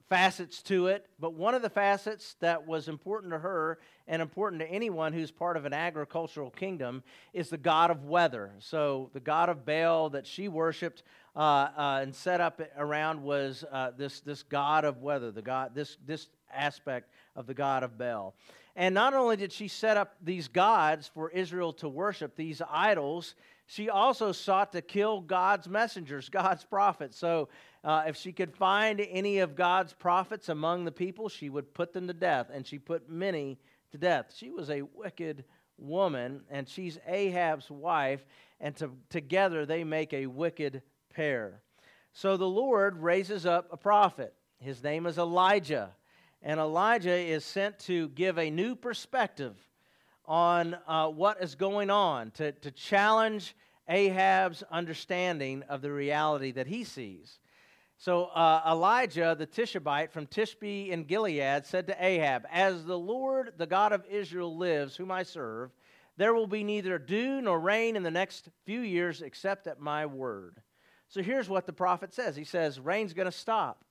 facets 0.09 0.63
to 0.63 0.87
it, 0.87 1.07
but 1.19 1.35
one 1.35 1.55
of 1.55 1.63
the 1.63 1.69
facets 1.69 2.37
that 2.41 2.67
was 2.67 2.89
important 2.89 3.33
to 3.33 3.39
her 3.39 3.79
and 4.07 4.23
important 4.23 4.61
to 4.61 4.69
anyone 4.69 5.13
who's 5.13 5.31
part 5.31 5.57
of 5.57 5.67
an 5.67 5.75
agricultural 5.75 6.51
kingdom 6.51 7.03
is 7.35 7.51
the 7.51 7.59
god 7.59 7.91
of 7.91 8.05
weather. 8.05 8.53
So 8.59 9.11
the 9.13 9.21
god 9.21 9.49
of 9.49 9.67
Baal 9.67 10.11
that 10.11 10.27
she 10.27 10.49
worshipped 10.49 11.03
uh, 11.37 11.69
uh, 11.77 12.01
and 12.03 12.15
set 12.15 12.41
up 12.41 12.61
around 12.77 13.23
was 13.23 13.65
uh, 13.71 13.91
this, 13.97 14.21
this 14.21 14.43
god 14.43 14.85
of 14.85 15.03
weather, 15.03 15.31
the 15.31 15.43
god, 15.43 15.75
this, 15.75 15.99
this 16.07 16.29
aspect 16.53 17.11
of 17.37 17.47
the 17.47 17.55
god 17.55 17.83
of 17.83 17.99
Baal. 17.99 18.35
And 18.77 18.95
not 18.95 19.13
only 19.13 19.37
did 19.37 19.53
she 19.53 19.69
set 19.69 19.97
up 19.97 20.15
these 20.23 20.49
gods 20.49 21.11
for 21.13 21.31
Israel 21.31 21.73
to 21.75 21.89
worship, 21.89 22.37
these 22.37 22.63
idols, 22.71 23.35
she 23.71 23.91
also 23.91 24.33
sought 24.33 24.73
to 24.73 24.81
kill 24.81 25.21
God's 25.21 25.69
messengers, 25.69 26.29
God's 26.31 26.65
prophets. 26.65 27.19
So 27.19 27.51
uh, 27.85 28.05
if 28.07 28.17
she 28.17 28.33
could 28.33 28.55
find 28.55 28.99
any 28.99 29.41
of 29.41 29.55
God's 29.55 29.93
prophets 29.93 30.49
among 30.49 30.87
the 30.87 30.91
people, 30.91 31.29
she 31.29 31.51
would 31.51 31.75
put 31.75 31.93
them 31.93 32.07
to 32.07 32.15
death, 32.15 32.49
and 32.51 32.67
she 32.67 32.79
put 32.79 33.11
many 33.11 33.59
to 33.93 33.99
death. 33.99 34.33
She 34.35 34.51
was 34.51 34.71
a 34.71 34.83
wicked 34.95 35.45
woman, 35.77 36.41
and 36.51 36.67
she's 36.67 36.99
Ahab's 37.07 37.71
wife, 37.71 38.25
and 38.59 38.75
to, 38.77 38.91
together 39.11 39.67
they 39.67 39.85
make 39.85 40.15
a 40.15 40.27
wicked 40.27 40.81
pair. 41.13 41.61
So 42.15 42.39
the 42.39 42.49
Lord 42.49 42.97
raises 42.97 43.45
up 43.45 43.69
a 43.71 43.77
prophet. 43.77 44.33
His 44.61 44.83
name 44.83 45.05
is 45.05 45.19
Elijah. 45.19 45.91
And 46.41 46.59
Elijah 46.59 47.15
is 47.15 47.45
sent 47.45 47.79
to 47.81 48.09
give 48.09 48.39
a 48.39 48.51
new 48.51 48.75
perspective 48.75 49.57
on 50.29 50.77
uh, 50.87 51.09
what 51.09 51.43
is 51.43 51.55
going 51.55 51.91
on, 51.91 52.31
to, 52.33 52.53
to 52.53 52.71
challenge 52.71 53.57
Ahab's 53.89 54.63
understanding 54.71 55.65
of 55.71 55.81
the 55.81 55.91
reality 55.91 56.53
that 56.53 56.67
he 56.67 56.85
sees. 56.85 57.39
So 57.97 58.27
uh, 58.27 58.63
Elijah, 58.65 59.35
the 59.37 59.47
Tishbite 59.47 60.13
from 60.13 60.27
Tishbe 60.27 60.91
in 60.91 61.05
Gilead, 61.05 61.67
said 61.67 61.87
to 61.89 62.05
Ahab, 62.05 62.47
As 62.53 62.85
the 62.85 62.99
Lord, 62.99 63.55
the 63.57 63.67
God 63.67 63.93
of 63.93 64.05
Israel, 64.09 64.57
lives, 64.57 64.95
whom 64.95 65.11
I 65.11 65.25
serve, 65.25 65.71
there 66.19 66.35
will 66.35 66.47
be 66.47 66.63
neither 66.63 66.99
dew 66.99 67.41
nor 67.41 67.59
rain 67.59 67.97
in 67.97 68.03
the 68.03 68.11
next 68.11 68.51
few 68.67 68.81
years 68.81 69.23
except 69.23 69.67
at 69.67 69.81
my 69.81 70.05
word. 70.05 70.61
So 71.09 71.23
here's 71.23 71.49
what 71.49 71.67
the 71.67 71.73
prophet 71.73 72.13
says 72.13 72.37
He 72.37 72.45
says, 72.45 72.79
Rain's 72.79 73.15
going 73.15 73.27
to 73.27 73.33
stop. 73.33 73.85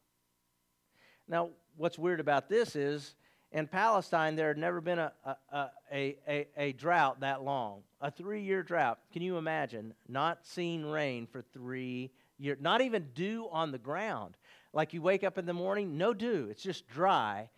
Now, 1.27 1.49
what's 1.75 1.97
weird 1.97 2.19
about 2.19 2.47
this 2.47 2.75
is 2.75 3.15
in 3.51 3.67
Palestine, 3.67 4.35
there 4.35 4.49
had 4.49 4.57
never 4.57 4.81
been 4.81 4.99
a, 4.99 5.13
a, 5.25 5.69
a, 5.91 6.17
a, 6.27 6.47
a 6.57 6.71
drought 6.73 7.21
that 7.21 7.43
long, 7.43 7.81
a 8.01 8.11
three 8.11 8.43
year 8.43 8.61
drought. 8.61 8.99
Can 9.13 9.21
you 9.21 9.37
imagine 9.37 9.93
not 10.07 10.45
seeing 10.45 10.85
rain 10.85 11.27
for 11.27 11.41
three 11.41 12.11
years? 12.37 12.57
Not 12.59 12.81
even 12.81 13.07
dew 13.13 13.47
on 13.51 13.71
the 13.71 13.77
ground. 13.77 14.35
Like 14.73 14.93
you 14.93 15.01
wake 15.01 15.23
up 15.23 15.37
in 15.37 15.45
the 15.45 15.53
morning, 15.53 15.97
no 15.97 16.13
dew. 16.13 16.47
It's 16.51 16.61
just 16.61 16.87
dry 16.87 17.49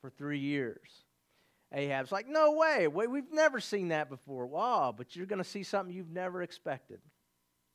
for 0.00 0.10
three 0.10 0.40
years. 0.40 1.04
Ahab's 1.72 2.12
like, 2.12 2.28
no 2.28 2.52
way. 2.52 2.88
We've 2.88 3.32
never 3.32 3.60
seen 3.60 3.88
that 3.88 4.08
before. 4.08 4.46
Wow, 4.46 4.94
but 4.96 5.16
you're 5.16 5.26
going 5.26 5.42
to 5.42 5.44
see 5.44 5.62
something 5.62 5.94
you've 5.94 6.10
never 6.10 6.42
expected. 6.42 7.00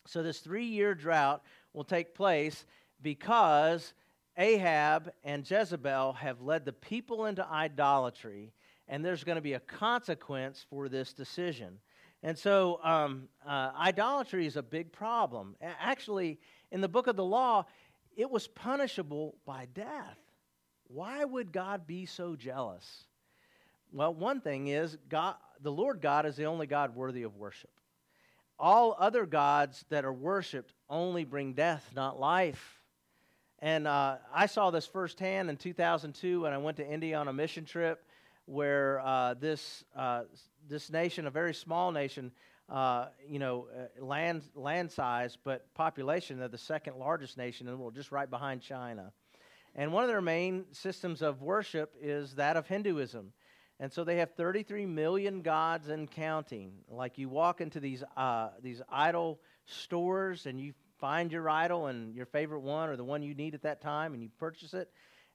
So, 0.08 0.24
this 0.24 0.40
three 0.40 0.66
year 0.66 0.96
drought 0.96 1.44
will 1.74 1.84
take 1.84 2.16
place 2.16 2.66
because 3.02 3.94
Ahab 4.42 5.12
and 5.24 5.50
Jezebel 5.50 6.14
have 6.14 6.42
led 6.42 6.66
the 6.66 6.74
people 6.74 7.28
into 7.28 7.48
idolatry, 7.48 8.52
and 8.88 9.06
there's 9.06 9.24
going 9.24 9.36
to 9.36 9.42
be 9.42 9.54
a 9.54 9.60
consequence 9.60 10.66
for 10.68 10.90
this 10.90 11.14
decision. 11.14 11.78
And 12.24 12.36
so, 12.36 12.80
um, 12.84 13.30
uh, 13.48 13.70
idolatry 13.80 14.48
is 14.48 14.56
a 14.56 14.64
big 14.64 14.92
problem. 14.92 15.56
Actually, 15.62 16.40
in 16.72 16.82
the 16.82 16.88
book 16.88 17.06
of 17.06 17.16
the 17.16 17.24
law, 17.24 17.66
it 18.18 18.30
was 18.32 18.48
punishable 18.48 19.36
by 19.46 19.68
death. 19.76 20.18
Why 20.88 21.24
would 21.24 21.52
God 21.52 21.86
be 21.86 22.08
so 22.08 22.36
jealous? 22.36 23.06
Well, 23.94 24.14
one 24.14 24.42
thing 24.42 24.70
is, 24.70 24.98
God, 25.08 25.36
the 25.62 25.72
Lord 25.72 26.02
God 26.02 26.26
is 26.26 26.36
the 26.36 26.46
only 26.46 26.66
God 26.66 26.96
worthy 26.96 27.22
of 27.22 27.36
worship. 27.36 27.70
All 28.58 28.96
other 28.98 29.28
gods 29.28 29.86
that 29.90 30.04
are 30.04 30.14
worshiped 30.14 30.74
only 30.90 31.26
bring 31.26 31.54
death, 31.54 31.92
not 31.96 32.20
life. 32.20 32.81
And 33.62 33.88
uh, 33.88 34.18
I 34.34 34.48
saw 34.48 34.72
this 34.72 34.88
firsthand 34.88 35.50
in 35.50 35.58
2002 35.58 36.42
when 36.42 36.54
I 36.54 36.58
went 36.58 36.78
to 36.78 36.88
India 36.88 37.18
on 37.18 37.28
a 37.28 37.34
mission 37.34 37.64
trip, 37.64 38.04
where 38.46 39.00
uh, 39.02 39.36
this 39.36 39.84
uh, 39.96 40.24
this 40.68 40.90
nation, 40.90 41.28
a 41.28 41.32
very 41.32 41.54
small 41.54 41.92
nation, 41.92 42.32
uh, 42.70 43.08
you 43.28 43.38
know, 43.38 43.68
uh, 43.76 44.04
land 44.04 44.42
land 44.56 44.92
size, 44.92 45.38
but 45.44 45.72
population, 45.76 46.40
they're 46.40 46.48
the 46.48 46.58
second 46.58 46.98
largest 46.98 47.38
nation 47.38 47.68
in 47.68 47.74
the 47.74 47.78
world, 47.78 47.94
just 47.94 48.12
right 48.12 48.30
behind 48.30 48.62
China. 48.62 49.12
And 49.76 49.94
one 49.94 50.04
of 50.04 50.10
their 50.10 50.22
main 50.22 50.66
systems 50.72 51.22
of 51.22 51.42
worship 51.44 51.94
is 52.02 52.36
that 52.36 52.58
of 52.58 52.68
Hinduism. 52.68 53.32
And 53.80 53.92
so 53.92 54.04
they 54.04 54.18
have 54.18 54.32
33 54.32 54.86
million 54.86 55.42
gods 55.42 55.88
and 55.88 56.10
counting. 56.10 56.72
Like 56.90 57.18
you 57.18 57.30
walk 57.30 57.62
into 57.62 57.80
these 57.80 58.04
uh, 58.18 58.50
these 58.62 58.82
idol 58.90 59.40
stores 59.66 60.48
and 60.48 60.60
you 60.60 60.74
find 61.02 61.32
your 61.32 61.50
idol 61.50 61.88
and 61.88 62.16
your 62.16 62.28
favorite 62.28 62.62
one 62.62 62.88
or 62.88 62.96
the 62.96 63.04
one 63.04 63.22
you 63.24 63.34
need 63.34 63.56
at 63.56 63.64
that 63.64 63.82
time 63.82 64.14
and 64.14 64.24
you 64.24 64.30
purchase 64.38 64.74
it 64.74 64.90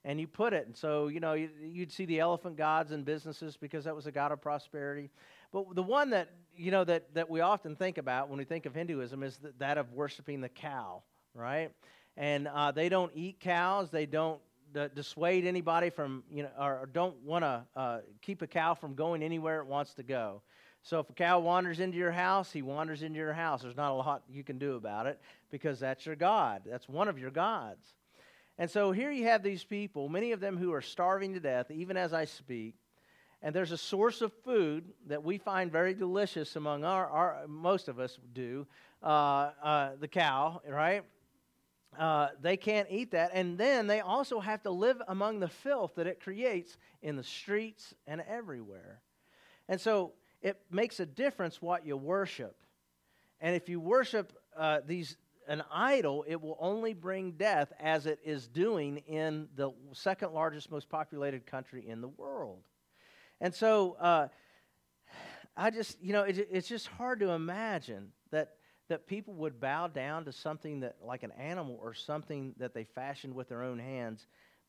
and 0.05 0.19
you 0.19 0.25
put 0.25 0.53
it. 0.53 0.65
And 0.65 0.75
so, 0.75 1.09
you 1.09 1.19
know, 1.19 1.33
you'd 1.33 1.91
see 1.91 2.05
the 2.05 2.19
elephant 2.19 2.55
gods 2.55 2.91
in 2.93 3.03
businesses 3.03 3.57
because 3.57 3.83
that 3.83 3.95
was 3.95 4.07
a 4.07 4.11
god 4.11 4.31
of 4.31 4.41
prosperity. 4.41 5.09
But 5.51 5.75
the 5.75 5.83
one 5.83 6.09
that, 6.11 6.29
you 6.55 6.71
know, 6.71 6.85
that, 6.85 7.13
that 7.13 7.29
we 7.29 7.41
often 7.41 7.75
think 7.75 7.97
about 7.97 8.29
when 8.29 8.37
we 8.37 8.45
think 8.45 8.65
of 8.65 8.73
Hinduism 8.73 9.21
is 9.21 9.37
that 9.59 9.77
of 9.77 9.91
worshiping 9.91 10.39
the 10.39 10.49
cow, 10.49 11.03
right? 11.33 11.71
And 12.15 12.47
uh, 12.47 12.71
they 12.71 12.87
don't 12.89 13.11
eat 13.13 13.39
cows. 13.39 13.91
They 13.91 14.05
don't 14.05 14.39
uh, 14.75 14.87
dissuade 14.95 15.45
anybody 15.45 15.89
from, 15.89 16.23
you 16.31 16.43
know, 16.43 16.49
or, 16.59 16.79
or 16.79 16.85
don't 16.85 17.17
want 17.23 17.43
to 17.43 17.65
uh, 17.75 17.99
keep 18.21 18.41
a 18.41 18.47
cow 18.47 18.73
from 18.73 18.95
going 18.95 19.21
anywhere 19.21 19.59
it 19.59 19.67
wants 19.67 19.93
to 19.95 20.03
go. 20.03 20.41
So 20.83 20.99
if 20.99 21.09
a 21.09 21.13
cow 21.13 21.39
wanders 21.39 21.79
into 21.79 21.97
your 21.97 22.11
house, 22.11 22.51
he 22.51 22.61
wanders 22.61 23.03
into 23.03 23.17
your 23.17 23.33
house. 23.33 23.61
There's 23.61 23.75
not 23.75 23.91
a 23.91 23.95
lot 23.95 24.23
you 24.29 24.43
can 24.43 24.57
do 24.57 24.75
about 24.75 25.05
it 25.05 25.19
because 25.51 25.79
that's 25.79 26.05
your 26.05 26.15
God. 26.15 26.61
That's 26.65 26.87
one 26.87 27.07
of 27.07 27.19
your 27.19 27.31
gods. 27.31 27.93
And 28.57 28.71
so 28.71 28.91
here 28.91 29.11
you 29.11 29.25
have 29.25 29.43
these 29.43 29.63
people, 29.63 30.09
many 30.09 30.31
of 30.31 30.39
them 30.39 30.57
who 30.57 30.73
are 30.73 30.81
starving 30.81 31.33
to 31.33 31.39
death, 31.39 31.69
even 31.69 31.97
as 31.97 32.13
I 32.13 32.25
speak. 32.25 32.75
And 33.43 33.53
there's 33.53 33.71
a 33.71 33.77
source 33.77 34.21
of 34.21 34.33
food 34.43 34.85
that 35.07 35.23
we 35.23 35.37
find 35.37 35.71
very 35.71 35.93
delicious 35.93 36.55
among 36.55 36.83
our, 36.83 37.07
our 37.07 37.47
most 37.47 37.87
of 37.87 37.99
us 37.99 38.17
do, 38.33 38.65
uh, 39.03 39.51
uh, 39.61 39.89
the 39.99 40.07
cow, 40.07 40.61
right? 40.67 41.03
Uh, 41.97 42.29
they 42.41 42.57
can't 42.57 42.87
eat 42.89 43.11
that. 43.11 43.31
And 43.33 43.57
then 43.57 43.85
they 43.85 43.99
also 43.99 44.39
have 44.39 44.63
to 44.63 44.71
live 44.71 45.01
among 45.07 45.39
the 45.39 45.47
filth 45.47 45.95
that 45.95 46.07
it 46.07 46.19
creates 46.19 46.77
in 47.03 47.15
the 47.15 47.23
streets 47.23 47.93
and 48.07 48.23
everywhere. 48.27 49.01
And 49.69 49.79
so 49.79 50.13
it 50.41 50.59
makes 50.71 50.99
a 50.99 51.05
difference 51.05 51.61
what 51.61 51.85
you 51.85 51.97
worship. 51.97 52.55
And 53.39 53.55
if 53.55 53.69
you 53.69 53.79
worship 53.79 54.33
uh, 54.55 54.79
these 54.85 55.17
an 55.47 55.63
idol, 55.71 56.25
it 56.27 56.41
will 56.41 56.57
only 56.59 56.93
bring 56.93 57.31
death 57.31 57.71
as 57.79 58.05
it 58.05 58.19
is 58.25 58.47
doing 58.47 58.97
in 59.07 59.47
the 59.55 59.71
second 59.93 60.33
largest, 60.33 60.69
most 60.69 60.89
populated 60.89 61.45
country 61.45 61.87
in 61.87 62.01
the 62.01 62.07
world. 62.09 62.59
And 63.39 63.55
so 63.55 63.93
uh, 63.93 64.27
I 65.55 65.69
just, 65.69 66.01
you 66.01 66.11
know, 66.11 66.23
it, 66.23 66.49
it's 66.51 66.67
just 66.67 66.87
hard 66.87 67.21
to 67.21 67.29
imagine 67.29 68.11
that, 68.31 68.55
that 68.89 69.07
people 69.07 69.35
would 69.35 69.59
bow 69.61 69.87
down 69.87 70.25
to 70.25 70.33
something 70.33 70.81
that, 70.81 70.97
like 71.01 71.23
an 71.23 71.31
animal 71.31 71.79
or 71.81 71.93
something 71.93 72.53
that 72.57 72.73
they 72.73 72.83
fashioned 72.83 73.33
with 73.33 73.47
their 73.47 73.63
own 73.63 73.79
hands 73.79 74.27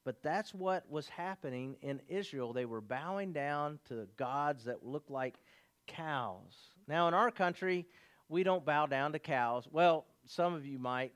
but 0.09 0.23
that's 0.23 0.55
what 0.55 0.91
was 0.91 1.07
happening 1.07 1.77
in 1.83 2.01
Israel. 2.09 2.55
They 2.55 2.65
were 2.65 2.81
bowing 2.81 3.35
down 3.35 3.79
to 3.89 4.09
gods 4.17 4.65
that 4.65 4.83
looked 4.83 5.11
like 5.11 5.35
cows. 5.89 6.55
Now, 6.87 7.09
in 7.09 7.15
our 7.15 7.31
country, 7.31 7.87
we 8.29 8.43
don't 8.43 8.65
bow 8.65 8.87
down 8.87 9.13
to 9.13 9.19
cows. 9.19 9.67
Well, 9.71 10.07
some 10.27 10.55
of 10.55 10.65
you 10.65 10.79
might 10.79 11.13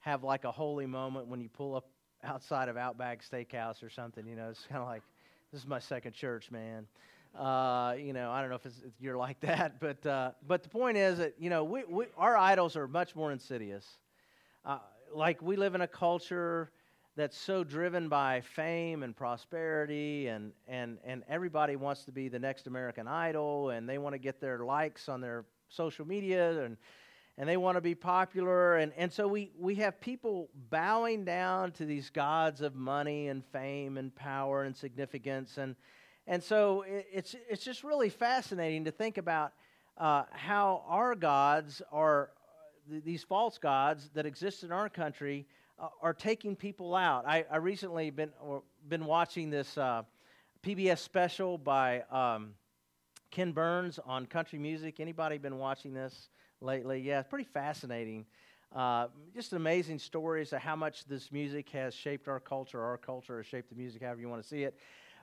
have 0.00 0.22
like 0.22 0.44
a 0.44 0.52
holy 0.52 0.86
moment 0.86 1.26
when 1.26 1.40
you 1.40 1.48
pull 1.48 1.74
up 1.74 1.86
outside 2.22 2.68
of 2.68 2.76
Outback 2.76 3.22
Steakhouse 3.22 3.82
or 3.82 3.90
something. 3.90 4.26
You 4.26 4.36
know, 4.36 4.50
it's 4.50 4.66
kind 4.68 4.80
of 4.80 4.88
like, 4.88 5.02
this 5.52 5.60
is 5.60 5.66
my 5.66 5.78
second 5.78 6.12
church, 6.12 6.50
man. 6.50 6.86
Uh, 7.38 7.94
you 7.98 8.12
know, 8.12 8.30
I 8.30 8.40
don't 8.40 8.50
know 8.50 8.56
if, 8.56 8.66
if 8.66 8.92
you're 9.00 9.16
like 9.16 9.40
that, 9.40 9.80
but 9.80 10.04
uh, 10.06 10.32
but 10.46 10.62
the 10.62 10.68
point 10.68 10.96
is 10.96 11.18
that 11.18 11.34
you 11.38 11.50
know 11.50 11.64
we, 11.64 11.82
we 11.84 12.06
our 12.16 12.36
idols 12.36 12.76
are 12.76 12.86
much 12.86 13.16
more 13.16 13.32
insidious. 13.32 13.84
Uh, 14.64 14.78
like 15.12 15.42
we 15.42 15.56
live 15.56 15.74
in 15.74 15.80
a 15.80 15.88
culture 15.88 16.70
that's 17.16 17.38
so 17.38 17.62
driven 17.62 18.08
by 18.08 18.40
fame 18.40 19.04
and 19.04 19.16
prosperity 19.16 20.26
and, 20.26 20.52
and, 20.66 20.98
and 21.04 21.22
everybody 21.28 21.76
wants 21.76 22.04
to 22.04 22.12
be 22.12 22.28
the 22.28 22.38
next 22.38 22.66
American 22.66 23.06
Idol 23.06 23.70
and 23.70 23.88
they 23.88 23.98
want 23.98 24.14
to 24.14 24.18
get 24.18 24.40
their 24.40 24.64
likes 24.64 25.08
on 25.08 25.20
their 25.20 25.44
social 25.68 26.04
media 26.04 26.64
and, 26.64 26.76
and 27.38 27.48
they 27.48 27.56
want 27.56 27.76
to 27.76 27.80
be 27.80 27.94
popular. 27.94 28.76
And, 28.76 28.92
and 28.96 29.12
so 29.12 29.28
we, 29.28 29.52
we 29.58 29.76
have 29.76 30.00
people 30.00 30.48
bowing 30.70 31.24
down 31.24 31.70
to 31.72 31.84
these 31.84 32.10
gods 32.10 32.60
of 32.60 32.74
money 32.74 33.28
and 33.28 33.44
fame 33.46 33.96
and 33.96 34.12
power 34.14 34.64
and 34.64 34.76
significance. 34.76 35.56
And, 35.56 35.76
and 36.26 36.42
so 36.42 36.82
it, 36.82 37.06
it's, 37.12 37.36
it's 37.48 37.64
just 37.64 37.84
really 37.84 38.08
fascinating 38.08 38.86
to 38.86 38.90
think 38.90 39.18
about 39.18 39.52
uh, 39.98 40.24
how 40.32 40.82
our 40.88 41.14
gods 41.14 41.80
are, 41.92 42.30
these 42.88 43.22
false 43.22 43.56
gods 43.56 44.10
that 44.14 44.26
exist 44.26 44.64
in 44.64 44.72
our 44.72 44.88
country– 44.88 45.46
uh, 45.78 45.88
are 46.02 46.14
taking 46.14 46.56
people 46.56 46.94
out. 46.94 47.26
I, 47.26 47.44
I 47.50 47.56
recently 47.56 48.10
been 48.10 48.30
been 48.88 49.04
watching 49.06 49.50
this 49.50 49.76
uh, 49.76 50.02
PBS 50.62 50.98
special 50.98 51.58
by 51.58 52.02
um, 52.10 52.54
Ken 53.30 53.52
Burns 53.52 53.98
on 54.04 54.26
country 54.26 54.58
music. 54.58 55.00
Anybody 55.00 55.38
been 55.38 55.58
watching 55.58 55.92
this 55.92 56.28
lately? 56.60 57.00
Yeah, 57.00 57.20
it's 57.20 57.28
pretty 57.28 57.48
fascinating. 57.52 58.26
Uh, 58.74 59.08
just 59.34 59.52
amazing 59.52 59.98
stories 59.98 60.52
of 60.52 60.60
how 60.60 60.74
much 60.74 61.04
this 61.06 61.30
music 61.30 61.68
has 61.70 61.94
shaped 61.94 62.28
our 62.28 62.40
culture. 62.40 62.80
Our 62.80 62.96
culture 62.96 63.36
has 63.38 63.46
shaped 63.46 63.68
the 63.68 63.76
music, 63.76 64.02
however 64.02 64.20
you 64.20 64.28
want 64.28 64.42
to 64.42 64.48
see 64.48 64.64
it. 64.64 64.78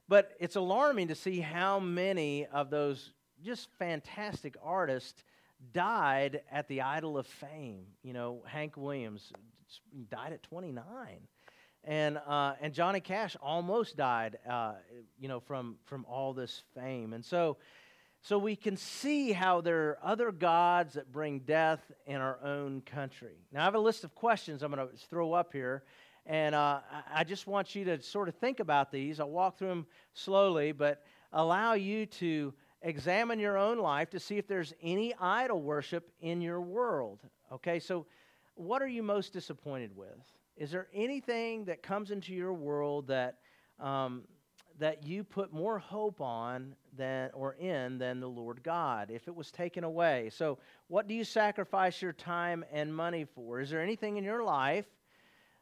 But 0.07 0.33
it's 0.39 0.55
alarming 0.55 1.09
to 1.09 1.15
see 1.15 1.39
how 1.39 1.79
many 1.79 2.45
of 2.47 2.69
those 2.69 3.11
just 3.43 3.69
fantastic 3.79 4.55
artists 4.63 5.23
died 5.73 6.41
at 6.51 6.67
the 6.67 6.81
idol 6.81 7.17
of 7.17 7.27
fame. 7.27 7.85
You 8.03 8.13
know, 8.13 8.43
Hank 8.45 8.77
Williams 8.77 9.31
died 10.09 10.33
at 10.33 10.43
29. 10.43 10.83
And, 11.83 12.19
uh, 12.27 12.53
and 12.61 12.73
Johnny 12.73 12.99
Cash 12.99 13.35
almost 13.41 13.97
died, 13.97 14.37
uh, 14.47 14.73
you 15.19 15.27
know, 15.27 15.39
from, 15.39 15.77
from 15.85 16.05
all 16.07 16.33
this 16.33 16.63
fame. 16.75 17.13
And 17.13 17.25
so 17.25 17.57
So 18.23 18.37
we 18.37 18.55
can 18.55 18.77
see 18.77 19.31
how 19.31 19.61
there 19.61 19.89
are 19.89 19.99
other 20.03 20.31
gods 20.31 20.93
that 20.93 21.11
bring 21.11 21.39
death 21.39 21.79
in 22.05 22.17
our 22.17 22.37
own 22.43 22.81
country. 22.81 23.33
Now, 23.51 23.61
I 23.61 23.63
have 23.63 23.73
a 23.73 23.79
list 23.79 24.03
of 24.03 24.13
questions 24.13 24.61
I'm 24.61 24.71
going 24.71 24.87
to 24.87 24.95
throw 25.09 25.33
up 25.33 25.51
here, 25.51 25.83
and 26.27 26.53
uh, 26.53 26.81
I 27.11 27.23
just 27.23 27.47
want 27.47 27.73
you 27.73 27.83
to 27.85 27.99
sort 27.99 28.29
of 28.29 28.35
think 28.35 28.59
about 28.59 28.91
these. 28.91 29.19
I'll 29.19 29.31
walk 29.31 29.57
through 29.57 29.69
them 29.69 29.87
slowly, 30.13 30.71
but 30.71 31.03
allow 31.33 31.73
you 31.73 32.05
to 32.05 32.53
examine 32.83 33.39
your 33.39 33.57
own 33.57 33.79
life 33.79 34.11
to 34.11 34.19
see 34.19 34.37
if 34.37 34.47
there's 34.47 34.71
any 34.83 35.15
idol 35.19 35.59
worship 35.59 36.11
in 36.19 36.41
your 36.41 36.61
world. 36.61 37.21
Okay, 37.51 37.79
so 37.79 38.05
what 38.61 38.81
are 38.81 38.87
you 38.87 39.03
most 39.03 39.33
disappointed 39.33 39.95
with? 39.95 40.17
Is 40.57 40.71
there 40.71 40.87
anything 40.93 41.65
that 41.65 41.81
comes 41.81 42.11
into 42.11 42.33
your 42.33 42.53
world 42.53 43.07
that 43.07 43.37
um, 43.79 44.23
that 44.79 45.05
you 45.05 45.23
put 45.23 45.53
more 45.53 45.77
hope 45.77 46.21
on 46.21 46.75
than 46.97 47.29
or 47.33 47.53
in 47.53 47.97
than 47.97 48.19
the 48.19 48.27
Lord 48.27 48.63
God 48.63 49.11
if 49.11 49.27
it 49.27 49.35
was 49.35 49.51
taken 49.51 49.83
away. 49.83 50.29
So, 50.33 50.57
what 50.87 51.07
do 51.07 51.13
you 51.13 51.23
sacrifice 51.23 52.01
your 52.01 52.13
time 52.13 52.65
and 52.71 52.93
money 52.93 53.25
for? 53.25 53.59
Is 53.59 53.69
there 53.69 53.81
anything 53.81 54.17
in 54.17 54.23
your 54.23 54.43
life 54.43 54.85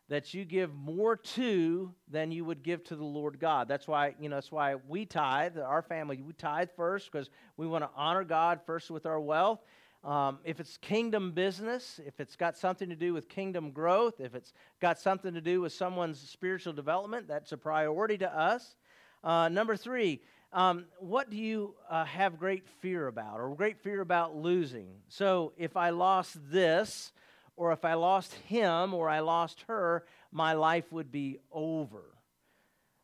that 0.08 0.34
you 0.34 0.44
give 0.46 0.74
more 0.74 1.16
to 1.16 1.94
than 2.10 2.32
you 2.32 2.46
would 2.46 2.64
give 2.64 2.84
to 2.86 2.96
the 2.96 3.04
Lord 3.04 3.40
God? 3.40 3.68
That's 3.68 3.88
why, 3.88 4.16
you 4.20 4.30
know, 4.30 4.38
that's 4.38 4.52
why 4.52 4.76
we 4.88 5.06
tithe, 5.06 5.58
our 5.58 5.82
family, 5.82 6.22
we 6.26 6.34
tithe 6.34 6.70
first 6.76 7.12
because 7.12 7.30
we 7.58 7.68
want 7.68 7.84
to 7.84 7.90
honor 7.96 8.24
God 8.24 8.62
first 8.66 8.90
with 8.90 9.06
our 9.06 9.20
wealth. 9.20 9.60
Um, 10.04 10.40
if 10.46 10.60
it's 10.60 10.78
kingdom 10.78 11.32
business, 11.32 12.00
if 12.06 12.20
it's 12.20 12.38
got 12.38 12.58
something 12.58 12.88
to 12.90 12.96
do 12.96 13.14
with 13.14 13.28
kingdom 13.28 13.72
growth, 13.72 14.22
if 14.22 14.34
it's 14.34 14.54
got 14.80 14.98
something 14.98 15.34
to 15.34 15.42
do 15.42 15.60
with 15.62 15.74
someone's 15.74 16.20
spiritual 16.20 16.72
development, 16.72 17.28
that's 17.28 17.52
a 17.52 17.58
priority 17.58 18.18
to 18.20 18.34
us. 18.34 18.76
Uh, 19.24 19.50
number 19.50 19.76
three, 19.76 20.22
um, 20.54 20.86
what 21.00 21.30
do 21.30 21.36
you 21.38 21.76
uh, 21.90 22.06
have 22.06 22.40
great 22.40 22.68
fear 22.82 23.08
about 23.08 23.40
or 23.40 23.54
great 23.56 23.78
fear 23.78 24.00
about 24.00 24.36
losing? 24.36 24.88
So 25.10 25.52
if 25.58 25.76
I 25.76 25.90
lost 25.90 26.38
this, 26.50 27.12
or 27.58 27.74
if 27.74 27.84
I 27.84 27.96
lost 27.96 28.34
him, 28.48 28.94
or 28.94 29.10
I 29.10 29.20
lost 29.20 29.66
her, 29.68 30.06
my 30.32 30.54
life 30.54 30.90
would 30.94 31.12
be 31.12 31.40
over. 31.52 32.04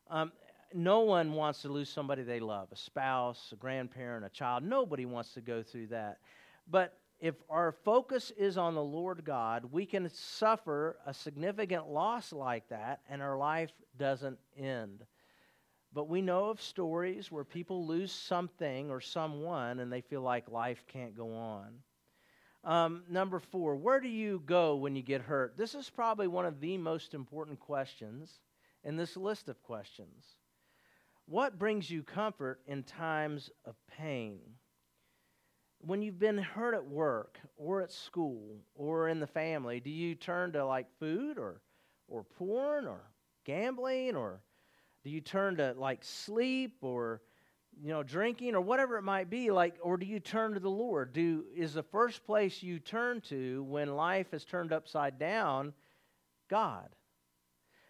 Um, 0.08 0.32
no 0.72 1.00
one 1.00 1.34
wants 1.34 1.62
to 1.62 1.68
lose 1.68 1.90
somebody 1.90 2.22
they 2.22 2.40
love 2.40 2.68
a 2.72 2.76
spouse, 2.76 3.50
a 3.52 3.56
grandparent, 3.56 4.24
a 4.24 4.30
child. 4.30 4.64
Nobody 4.64 5.04
wants 5.04 5.34
to 5.34 5.42
go 5.42 5.62
through 5.62 5.88
that. 5.88 6.18
But 6.68 6.98
if 7.18 7.34
our 7.48 7.72
focus 7.72 8.32
is 8.36 8.58
on 8.58 8.74
the 8.74 8.82
Lord 8.82 9.24
God, 9.24 9.66
we 9.72 9.86
can 9.86 10.08
suffer 10.10 10.98
a 11.06 11.14
significant 11.14 11.88
loss 11.88 12.32
like 12.32 12.68
that, 12.68 13.00
and 13.08 13.22
our 13.22 13.38
life 13.38 13.72
doesn't 13.96 14.38
end. 14.56 15.04
But 15.92 16.08
we 16.08 16.20
know 16.20 16.46
of 16.46 16.60
stories 16.60 17.32
where 17.32 17.44
people 17.44 17.86
lose 17.86 18.12
something 18.12 18.90
or 18.90 19.00
someone 19.00 19.80
and 19.80 19.90
they 19.90 20.02
feel 20.02 20.20
like 20.20 20.50
life 20.50 20.84
can't 20.86 21.16
go 21.16 21.32
on. 21.34 21.78
Um, 22.64 23.04
number 23.08 23.38
four, 23.38 23.76
where 23.76 24.00
do 24.00 24.08
you 24.08 24.42
go 24.44 24.76
when 24.76 24.94
you 24.94 25.02
get 25.02 25.22
hurt? 25.22 25.56
This 25.56 25.74
is 25.74 25.88
probably 25.88 26.26
one 26.26 26.44
of 26.44 26.60
the 26.60 26.76
most 26.76 27.14
important 27.14 27.60
questions 27.60 28.40
in 28.84 28.96
this 28.96 29.16
list 29.16 29.48
of 29.48 29.62
questions. 29.62 30.24
What 31.24 31.58
brings 31.58 31.90
you 31.90 32.02
comfort 32.02 32.60
in 32.66 32.82
times 32.82 33.48
of 33.64 33.76
pain? 33.96 34.40
When 35.80 36.02
you've 36.02 36.18
been 36.18 36.38
hurt 36.38 36.74
at 36.74 36.84
work 36.84 37.38
or 37.56 37.82
at 37.82 37.92
school 37.92 38.56
or 38.74 39.08
in 39.08 39.20
the 39.20 39.26
family, 39.26 39.80
do 39.80 39.90
you 39.90 40.14
turn 40.14 40.52
to 40.52 40.64
like 40.64 40.86
food 40.98 41.38
or, 41.38 41.60
or 42.08 42.24
porn 42.24 42.86
or 42.86 43.00
gambling 43.44 44.16
or 44.16 44.40
do 45.04 45.10
you 45.10 45.20
turn 45.20 45.56
to 45.56 45.74
like 45.76 46.02
sleep 46.02 46.78
or 46.82 47.22
you 47.80 47.90
know 47.90 48.02
drinking 48.02 48.54
or 48.54 48.60
whatever 48.60 48.96
it 48.96 49.02
might 49.02 49.30
be 49.30 49.50
like 49.50 49.76
or 49.80 49.96
do 49.96 50.06
you 50.06 50.18
turn 50.18 50.54
to 50.54 50.60
the 50.60 50.68
Lord? 50.68 51.12
Do 51.12 51.44
is 51.54 51.74
the 51.74 51.82
first 51.82 52.24
place 52.26 52.62
you 52.62 52.80
turn 52.80 53.20
to 53.22 53.62
when 53.64 53.94
life 53.94 54.34
is 54.34 54.44
turned 54.44 54.72
upside 54.72 55.18
down 55.18 55.72
God? 56.48 56.88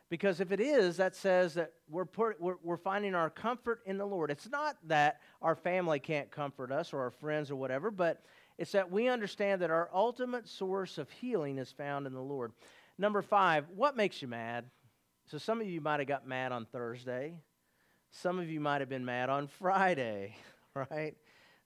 Because 0.08 0.40
if 0.40 0.52
it 0.52 0.60
is, 0.60 0.96
that 0.98 1.16
says 1.16 1.54
that 1.54 1.72
we're, 1.88 2.04
put, 2.04 2.40
we're, 2.40 2.56
we're, 2.62 2.76
finding 2.76 3.14
our 3.14 3.28
comfort 3.28 3.80
in 3.86 3.98
the 3.98 4.06
Lord. 4.06 4.30
It's 4.30 4.48
not 4.48 4.76
that 4.84 5.20
our 5.42 5.56
family 5.56 5.98
can't 5.98 6.30
comfort 6.30 6.70
us 6.70 6.92
or 6.92 7.00
our 7.00 7.10
friends 7.10 7.50
or 7.50 7.56
whatever, 7.56 7.90
but 7.90 8.22
it's 8.56 8.72
that 8.72 8.90
we 8.90 9.08
understand 9.08 9.62
that 9.62 9.70
our 9.70 9.90
ultimate 9.92 10.48
source 10.48 10.96
of 10.96 11.10
healing 11.10 11.58
is 11.58 11.72
found 11.72 12.06
in 12.06 12.12
the 12.12 12.20
Lord. 12.20 12.52
Number 12.98 13.20
five, 13.20 13.66
what 13.74 13.96
makes 13.96 14.22
you 14.22 14.28
mad? 14.28 14.64
So 15.26 15.38
some 15.38 15.60
of 15.60 15.66
you 15.66 15.80
might 15.80 15.98
have 15.98 16.08
got 16.08 16.26
mad 16.26 16.52
on 16.52 16.66
Thursday. 16.66 17.34
Some 18.10 18.38
of 18.38 18.48
you 18.48 18.60
might 18.60 18.80
have 18.80 18.88
been 18.88 19.04
mad 19.04 19.28
on 19.28 19.48
Friday, 19.48 20.36
right? 20.74 21.16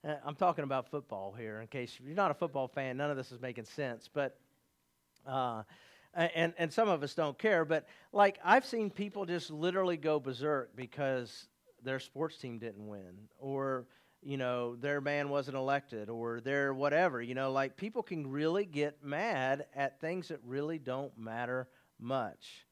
Uh, 0.03 0.15
I'm 0.25 0.35
talking 0.35 0.63
about 0.63 0.89
football 0.89 1.31
here. 1.37 1.61
In 1.61 1.67
case 1.67 1.99
you're 2.03 2.15
not 2.15 2.31
a 2.31 2.33
football 2.33 2.67
fan, 2.67 2.97
none 2.97 3.11
of 3.11 3.17
this 3.17 3.31
is 3.31 3.39
making 3.39 3.65
sense. 3.65 4.09
But 4.11 4.35
uh, 5.27 5.61
and 6.13 6.53
and 6.57 6.71
some 6.71 6.89
of 6.89 7.03
us 7.03 7.13
don't 7.13 7.37
care. 7.37 7.65
But 7.65 7.85
like 8.11 8.39
I've 8.43 8.65
seen 8.65 8.89
people 8.89 9.25
just 9.25 9.51
literally 9.51 9.97
go 9.97 10.19
berserk 10.19 10.75
because 10.75 11.47
their 11.83 11.99
sports 11.99 12.37
team 12.37 12.59
didn't 12.59 12.87
win, 12.87 13.27
or 13.39 13.85
you 14.21 14.37
know 14.37 14.75
their 14.75 15.01
man 15.01 15.29
wasn't 15.29 15.57
elected, 15.57 16.09
or 16.09 16.41
their 16.41 16.73
whatever. 16.73 17.21
You 17.21 17.35
know, 17.35 17.51
like 17.51 17.77
people 17.77 18.03
can 18.03 18.27
really 18.29 18.65
get 18.65 19.03
mad 19.03 19.65
at 19.75 19.99
things 20.01 20.27
that 20.29 20.39
really 20.45 20.79
don't 20.79 21.17
matter 21.17 21.67
much. 21.99 22.65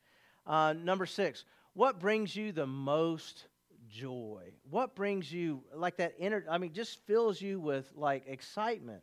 Uh, 0.45 0.73
number 0.73 1.05
six, 1.05 1.45
what 1.73 1.99
brings 1.99 2.35
you 2.35 2.51
the 2.51 2.67
most 2.67 3.47
joy? 3.89 4.43
What 4.69 4.95
brings 4.95 5.31
you 5.31 5.63
like 5.73 5.97
that 5.97 6.13
inner, 6.19 6.43
I 6.49 6.57
mean, 6.57 6.73
just 6.73 7.05
fills 7.05 7.41
you 7.41 7.59
with 7.59 7.91
like 7.95 8.23
excitement? 8.27 9.01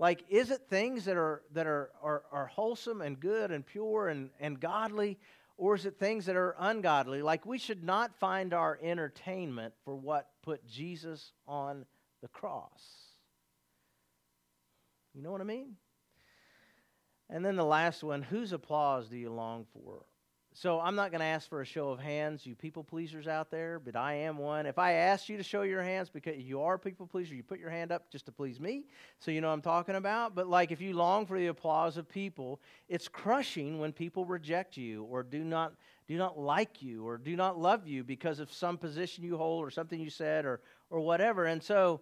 Like, 0.00 0.24
is 0.30 0.50
it 0.50 0.62
things 0.70 1.04
that 1.04 1.18
are 1.18 1.42
that 1.52 1.66
are, 1.66 1.90
are, 2.02 2.22
are 2.32 2.46
wholesome 2.46 3.02
and 3.02 3.20
good 3.20 3.50
and 3.50 3.66
pure 3.66 4.08
and, 4.08 4.30
and 4.40 4.58
godly, 4.58 5.18
or 5.58 5.74
is 5.74 5.84
it 5.84 5.98
things 5.98 6.24
that 6.24 6.36
are 6.36 6.56
ungodly? 6.58 7.20
Like, 7.20 7.44
we 7.44 7.58
should 7.58 7.84
not 7.84 8.18
find 8.18 8.54
our 8.54 8.78
entertainment 8.82 9.74
for 9.84 9.94
what 9.94 10.30
put 10.42 10.66
Jesus 10.66 11.32
on 11.46 11.84
the 12.22 12.28
cross. 12.28 12.82
You 15.12 15.20
know 15.22 15.32
what 15.32 15.42
I 15.42 15.44
mean? 15.44 15.76
And 17.28 17.44
then 17.44 17.56
the 17.56 17.62
last 17.62 18.02
one 18.02 18.22
whose 18.22 18.54
applause 18.54 19.06
do 19.06 19.18
you 19.18 19.30
long 19.30 19.66
for? 19.74 20.06
So 20.52 20.80
I'm 20.80 20.96
not 20.96 21.12
going 21.12 21.20
to 21.20 21.26
ask 21.26 21.48
for 21.48 21.60
a 21.60 21.64
show 21.64 21.90
of 21.90 22.00
hands, 22.00 22.44
you 22.44 22.56
people 22.56 22.82
pleasers 22.82 23.28
out 23.28 23.50
there, 23.50 23.78
but 23.78 23.94
I 23.94 24.14
am 24.14 24.36
one. 24.36 24.66
If 24.66 24.78
I 24.78 24.92
asked 24.92 25.28
you 25.28 25.36
to 25.36 25.44
show 25.44 25.62
your 25.62 25.82
hands 25.82 26.10
because 26.10 26.38
you 26.38 26.60
are 26.60 26.74
a 26.74 26.78
people 26.78 27.06
pleaser, 27.06 27.34
you 27.34 27.44
put 27.44 27.60
your 27.60 27.70
hand 27.70 27.92
up 27.92 28.10
just 28.10 28.26
to 28.26 28.32
please 28.32 28.58
me, 28.58 28.82
so 29.20 29.30
you 29.30 29.40
know 29.40 29.52
I'm 29.52 29.62
talking 29.62 29.94
about. 29.94 30.34
But 30.34 30.48
like 30.48 30.72
if 30.72 30.80
you 30.80 30.92
long 30.92 31.24
for 31.24 31.38
the 31.38 31.46
applause 31.46 31.96
of 31.96 32.08
people, 32.08 32.60
it's 32.88 33.06
crushing 33.06 33.78
when 33.78 33.92
people 33.92 34.24
reject 34.24 34.76
you 34.76 35.04
or 35.04 35.22
do 35.22 35.44
not 35.44 35.72
do 36.08 36.18
not 36.18 36.36
like 36.36 36.82
you 36.82 37.06
or 37.06 37.16
do 37.16 37.36
not 37.36 37.56
love 37.56 37.86
you 37.86 38.02
because 38.02 38.40
of 38.40 38.52
some 38.52 38.76
position 38.76 39.22
you 39.22 39.36
hold 39.36 39.64
or 39.64 39.70
something 39.70 40.00
you 40.00 40.10
said 40.10 40.44
or 40.44 40.60
or 40.90 40.98
whatever. 40.98 41.44
And 41.44 41.62
so 41.62 42.00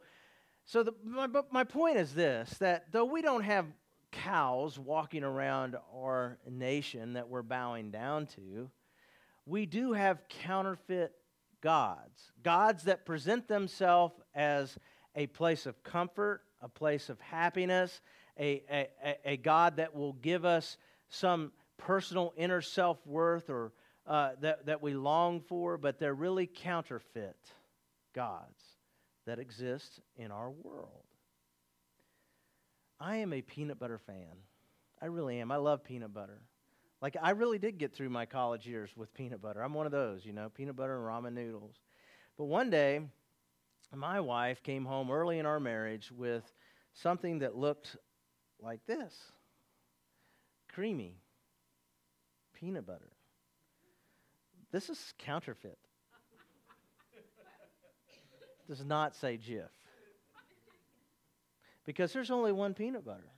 so 0.65 0.83
the, 0.83 0.93
my, 1.05 1.29
my 1.51 1.65
point 1.65 1.99
is 1.99 2.15
this 2.15 2.51
that 2.59 2.93
though 2.93 3.05
we 3.05 3.21
don't 3.21 3.45
have 3.45 3.67
cows 4.13 4.79
walking 4.79 5.25
around 5.25 5.77
our 5.95 6.39
nation 6.49 7.15
that 7.15 7.29
we're 7.29 7.43
bowing 7.43 7.91
down 7.91 8.27
to, 8.27 8.71
we 9.47 9.67
do 9.67 9.93
have 9.93 10.29
counterfeit 10.29 11.13
gods. 11.61 12.33
Gods 12.43 12.85
that 12.85 13.07
present 13.07 13.49
themselves 13.49 14.15
as 14.35 14.79
a 15.15 15.27
place 15.27 15.67
of 15.67 15.83
comfort, 15.83 16.43
a 16.63 16.69
place 16.69 17.09
of 17.09 17.21
happiness, 17.21 18.01
a, 18.39 18.63
a, 18.71 19.17
a 19.33 19.37
God 19.37 19.77
that 19.77 19.95
will 19.95 20.13
give 20.15 20.45
us 20.45 20.77
some 21.09 21.53
personal 21.77 22.33
inner 22.37 22.61
self 22.61 23.05
worth 23.07 23.51
or 23.51 23.73
uh, 24.07 24.31
that, 24.41 24.67
that 24.67 24.83
we 24.83 24.95
long 24.95 25.41
for, 25.41 25.77
but 25.77 25.99
they're 25.99 26.15
really 26.15 26.47
counterfeit 26.47 27.37
gods 28.15 28.63
that 29.27 29.39
exist 29.39 30.01
in 30.17 30.31
our 30.31 30.51
world. 30.51 31.08
I 33.01 33.17
am 33.17 33.33
a 33.33 33.43
peanut 33.43 33.79
butter 33.79 33.99
fan. 33.99 34.37
I 35.01 35.07
really 35.07 35.41
am. 35.41 35.53
I 35.53 35.57
love 35.57 35.85
peanut 35.85 36.13
butter. 36.13 36.41
Like, 37.01 37.17
I 37.23 37.31
really 37.31 37.59
did 37.59 37.79
get 37.79 37.95
through 37.95 38.11
my 38.11 38.27
college 38.27 38.67
years 38.67 38.91
with 38.97 39.15
peanut 39.15 39.41
butter. 39.41 39.63
I'm 39.63 39.75
one 39.75 39.87
of 39.87 39.93
those, 39.93 40.25
you 40.25 40.33
know, 40.33 40.49
peanut 40.49 40.75
butter 40.75 40.97
and 40.97 41.07
ramen 41.07 41.35
noodles. 41.35 41.77
But 42.37 42.47
one 42.47 42.71
day, 42.71 43.01
my 43.95 44.21
wife 44.21 44.63
came 44.63 44.85
home 44.85 45.11
early 45.11 45.39
in 45.39 45.47
our 45.47 45.61
marriage 45.61 46.11
with 46.11 46.43
something 46.95 47.39
that 47.39 47.57
looked 47.57 47.97
like 48.61 48.81
this 48.87 49.15
creamy 50.73 51.17
peanut 52.53 52.87
butter. 52.87 53.13
This 54.73 54.89
is 54.91 55.15
counterfeit. 55.19 55.79
Does 58.69 58.85
not 58.85 59.15
say 59.15 59.39
Jif 59.39 59.69
because 61.89 62.13
there's 62.13 62.31
only 62.31 62.53
one 62.53 62.75
peanut 62.75 63.03
butter. 63.03 63.33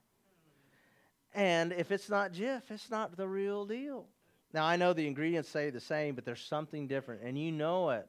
And 1.32 1.72
if 1.72 1.92
it's 1.92 2.10
not 2.10 2.32
Jif, 2.32 2.62
it's 2.68 2.90
not 2.90 3.16
the 3.16 3.28
real 3.28 3.64
deal. 3.64 4.06
Now, 4.52 4.64
I 4.64 4.74
know 4.74 4.92
the 4.92 5.06
ingredients 5.06 5.48
say 5.48 5.70
the 5.70 5.78
same, 5.78 6.16
but 6.16 6.24
there's 6.24 6.40
something 6.42 6.88
different, 6.88 7.22
and 7.22 7.38
you 7.38 7.52
know 7.52 7.90
it. 7.90 8.08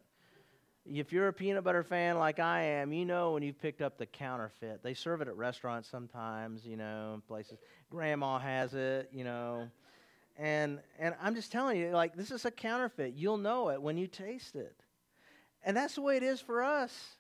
if 0.84 1.14
you're 1.14 1.28
a 1.28 1.34
peanut 1.34 1.64
butter 1.64 1.84
fan 1.84 2.18
like 2.18 2.40
I 2.40 2.64
am, 2.64 2.92
you 2.92 3.06
know 3.06 3.34
when 3.34 3.44
you've 3.44 3.62
picked 3.62 3.84
up 3.84 4.00
the 4.00 4.08
counterfeit. 4.08 4.82
They 4.82 4.96
serve 4.96 5.22
it 5.22 5.28
at 5.28 5.36
restaurants 5.38 5.88
sometimes, 5.88 6.66
you 6.66 6.76
know, 6.76 7.22
places. 7.28 7.60
Grandma 7.92 8.40
has 8.40 8.74
it, 8.74 9.12
you 9.14 9.24
know. 9.24 9.68
And 10.38 10.80
and 10.98 11.14
I'm 11.22 11.36
just 11.36 11.52
telling 11.52 11.78
you, 11.78 11.92
like 11.92 12.16
this 12.16 12.32
is 12.32 12.46
a 12.46 12.52
counterfeit. 12.52 13.14
You'll 13.16 13.38
know 13.38 13.70
it 13.70 13.80
when 13.80 13.96
you 13.96 14.08
taste 14.08 14.56
it. 14.56 14.76
And 15.64 15.78
that's 15.78 15.94
the 15.94 16.02
way 16.02 16.18
it 16.18 16.24
is 16.24 16.42
for 16.42 16.64
us 16.64 17.18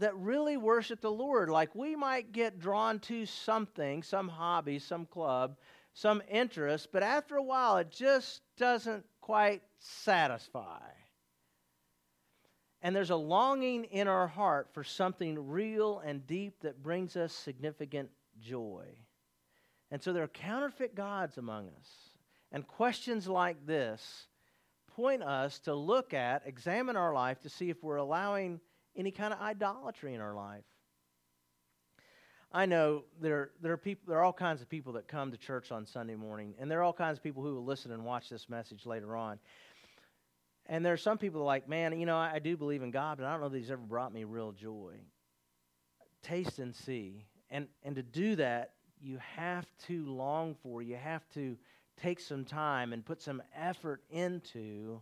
that 0.00 0.16
really 0.16 0.56
worship 0.56 1.00
the 1.00 1.10
Lord. 1.10 1.48
Like 1.48 1.74
we 1.74 1.96
might 1.96 2.32
get 2.32 2.58
drawn 2.58 2.98
to 3.00 3.24
something, 3.26 4.02
some 4.02 4.28
hobby, 4.28 4.78
some 4.78 5.06
club, 5.06 5.56
some 5.94 6.22
interest, 6.28 6.88
but 6.92 7.02
after 7.02 7.36
a 7.36 7.42
while 7.42 7.76
it 7.78 7.90
just 7.90 8.42
doesn't 8.56 9.04
quite 9.20 9.62
satisfy. 9.78 10.80
And 12.82 12.96
there's 12.96 13.10
a 13.10 13.16
longing 13.16 13.84
in 13.84 14.08
our 14.08 14.26
heart 14.26 14.68
for 14.72 14.82
something 14.82 15.48
real 15.48 15.98
and 15.98 16.26
deep 16.26 16.60
that 16.62 16.82
brings 16.82 17.16
us 17.16 17.32
significant 17.32 18.10
joy. 18.40 18.86
And 19.90 20.02
so 20.02 20.12
there 20.12 20.22
are 20.22 20.28
counterfeit 20.28 20.94
gods 20.94 21.36
among 21.36 21.68
us. 21.68 21.88
And 22.52 22.66
questions 22.66 23.28
like 23.28 23.66
this 23.66 24.26
point 24.96 25.22
us 25.22 25.58
to 25.60 25.74
look 25.74 26.14
at, 26.14 26.42
examine 26.46 26.96
our 26.96 27.12
life 27.12 27.40
to 27.40 27.48
see 27.48 27.70
if 27.70 27.82
we're 27.82 27.96
allowing 27.96 28.60
any 29.00 29.10
kind 29.10 29.32
of 29.32 29.40
idolatry 29.40 30.14
in 30.14 30.20
our 30.20 30.34
life. 30.34 30.64
I 32.52 32.66
know 32.66 33.04
there, 33.20 33.50
there 33.62 33.72
are 33.72 33.76
people 33.76 34.04
there 34.08 34.18
are 34.18 34.22
all 34.22 34.32
kinds 34.32 34.60
of 34.60 34.68
people 34.68 34.92
that 34.94 35.08
come 35.08 35.30
to 35.30 35.36
church 35.36 35.72
on 35.72 35.86
Sunday 35.86 36.16
morning, 36.16 36.54
and 36.58 36.70
there 36.70 36.80
are 36.80 36.82
all 36.82 36.92
kinds 36.92 37.16
of 37.18 37.24
people 37.24 37.42
who 37.42 37.54
will 37.54 37.64
listen 37.64 37.92
and 37.92 38.04
watch 38.04 38.28
this 38.28 38.48
message 38.48 38.86
later 38.86 39.16
on. 39.16 39.38
And 40.66 40.84
there 40.84 40.92
are 40.92 40.98
some 40.98 41.16
people 41.16 41.42
like, 41.42 41.68
man, 41.68 41.98
you 41.98 42.06
know, 42.06 42.16
I, 42.16 42.34
I 42.34 42.38
do 42.38 42.56
believe 42.56 42.82
in 42.82 42.90
God, 42.90 43.18
but 43.18 43.26
I 43.26 43.32
don't 43.32 43.40
know 43.40 43.48
that 43.48 43.58
He's 43.58 43.70
ever 43.70 43.80
brought 43.80 44.12
me 44.12 44.24
real 44.24 44.52
joy. 44.52 44.94
Taste 46.22 46.58
and 46.58 46.74
see. 46.74 47.24
And 47.50 47.68
and 47.82 47.96
to 47.96 48.02
do 48.02 48.36
that, 48.36 48.72
you 49.00 49.18
have 49.36 49.66
to 49.86 50.04
long 50.06 50.56
for, 50.62 50.82
you 50.82 50.96
have 50.96 51.26
to 51.34 51.56
take 52.02 52.20
some 52.20 52.44
time 52.44 52.92
and 52.92 53.04
put 53.04 53.22
some 53.22 53.42
effort 53.56 54.02
into 54.10 55.00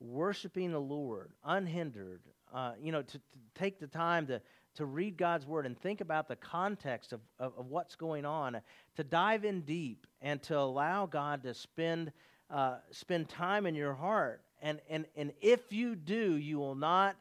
worshiping 0.00 0.70
the 0.70 0.80
Lord 0.80 1.32
unhindered. 1.44 2.20
Uh, 2.54 2.72
you 2.80 2.92
know, 2.92 3.02
to, 3.02 3.18
to, 3.18 3.38
take 3.56 3.80
the 3.80 3.86
time 3.86 4.28
to, 4.28 4.40
to 4.76 4.84
read 4.84 5.16
God's 5.16 5.44
Word 5.44 5.66
and 5.66 5.76
think 5.76 6.00
about 6.00 6.28
the 6.28 6.36
context 6.36 7.12
of, 7.12 7.20
of, 7.40 7.52
of 7.58 7.66
what's 7.66 7.96
going 7.96 8.24
on, 8.24 8.60
to 8.96 9.02
dive 9.02 9.44
in 9.44 9.62
deep 9.62 10.06
and 10.22 10.40
to 10.44 10.56
allow 10.56 11.06
God 11.06 11.42
to 11.42 11.52
spend, 11.52 12.12
uh, 12.50 12.76
spend 12.92 13.28
time 13.28 13.66
in 13.66 13.74
your 13.74 13.94
heart. 13.94 14.40
And, 14.62 14.80
and, 14.88 15.06
and 15.16 15.32
if 15.40 15.72
you 15.72 15.96
do, 15.96 16.36
you 16.36 16.58
will 16.58 16.76
not 16.76 17.16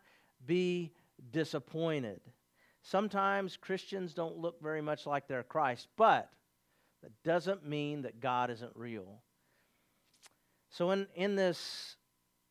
be 0.45 0.91
disappointed. 1.31 2.21
Sometimes 2.83 3.57
Christians 3.57 4.13
don't 4.13 4.37
look 4.37 4.61
very 4.61 4.81
much 4.81 5.07
like 5.07 5.27
their 5.27 5.41
Christ, 5.41 5.87
but 5.97 6.29
that 7.01 7.11
doesn't 7.23 7.67
mean 7.67 8.03
that 8.03 8.19
God 8.19 8.51
isn't 8.51 8.73
real. 8.75 9.21
So, 10.69 10.91
in, 10.91 11.07
in 11.15 11.35
this 11.35 11.95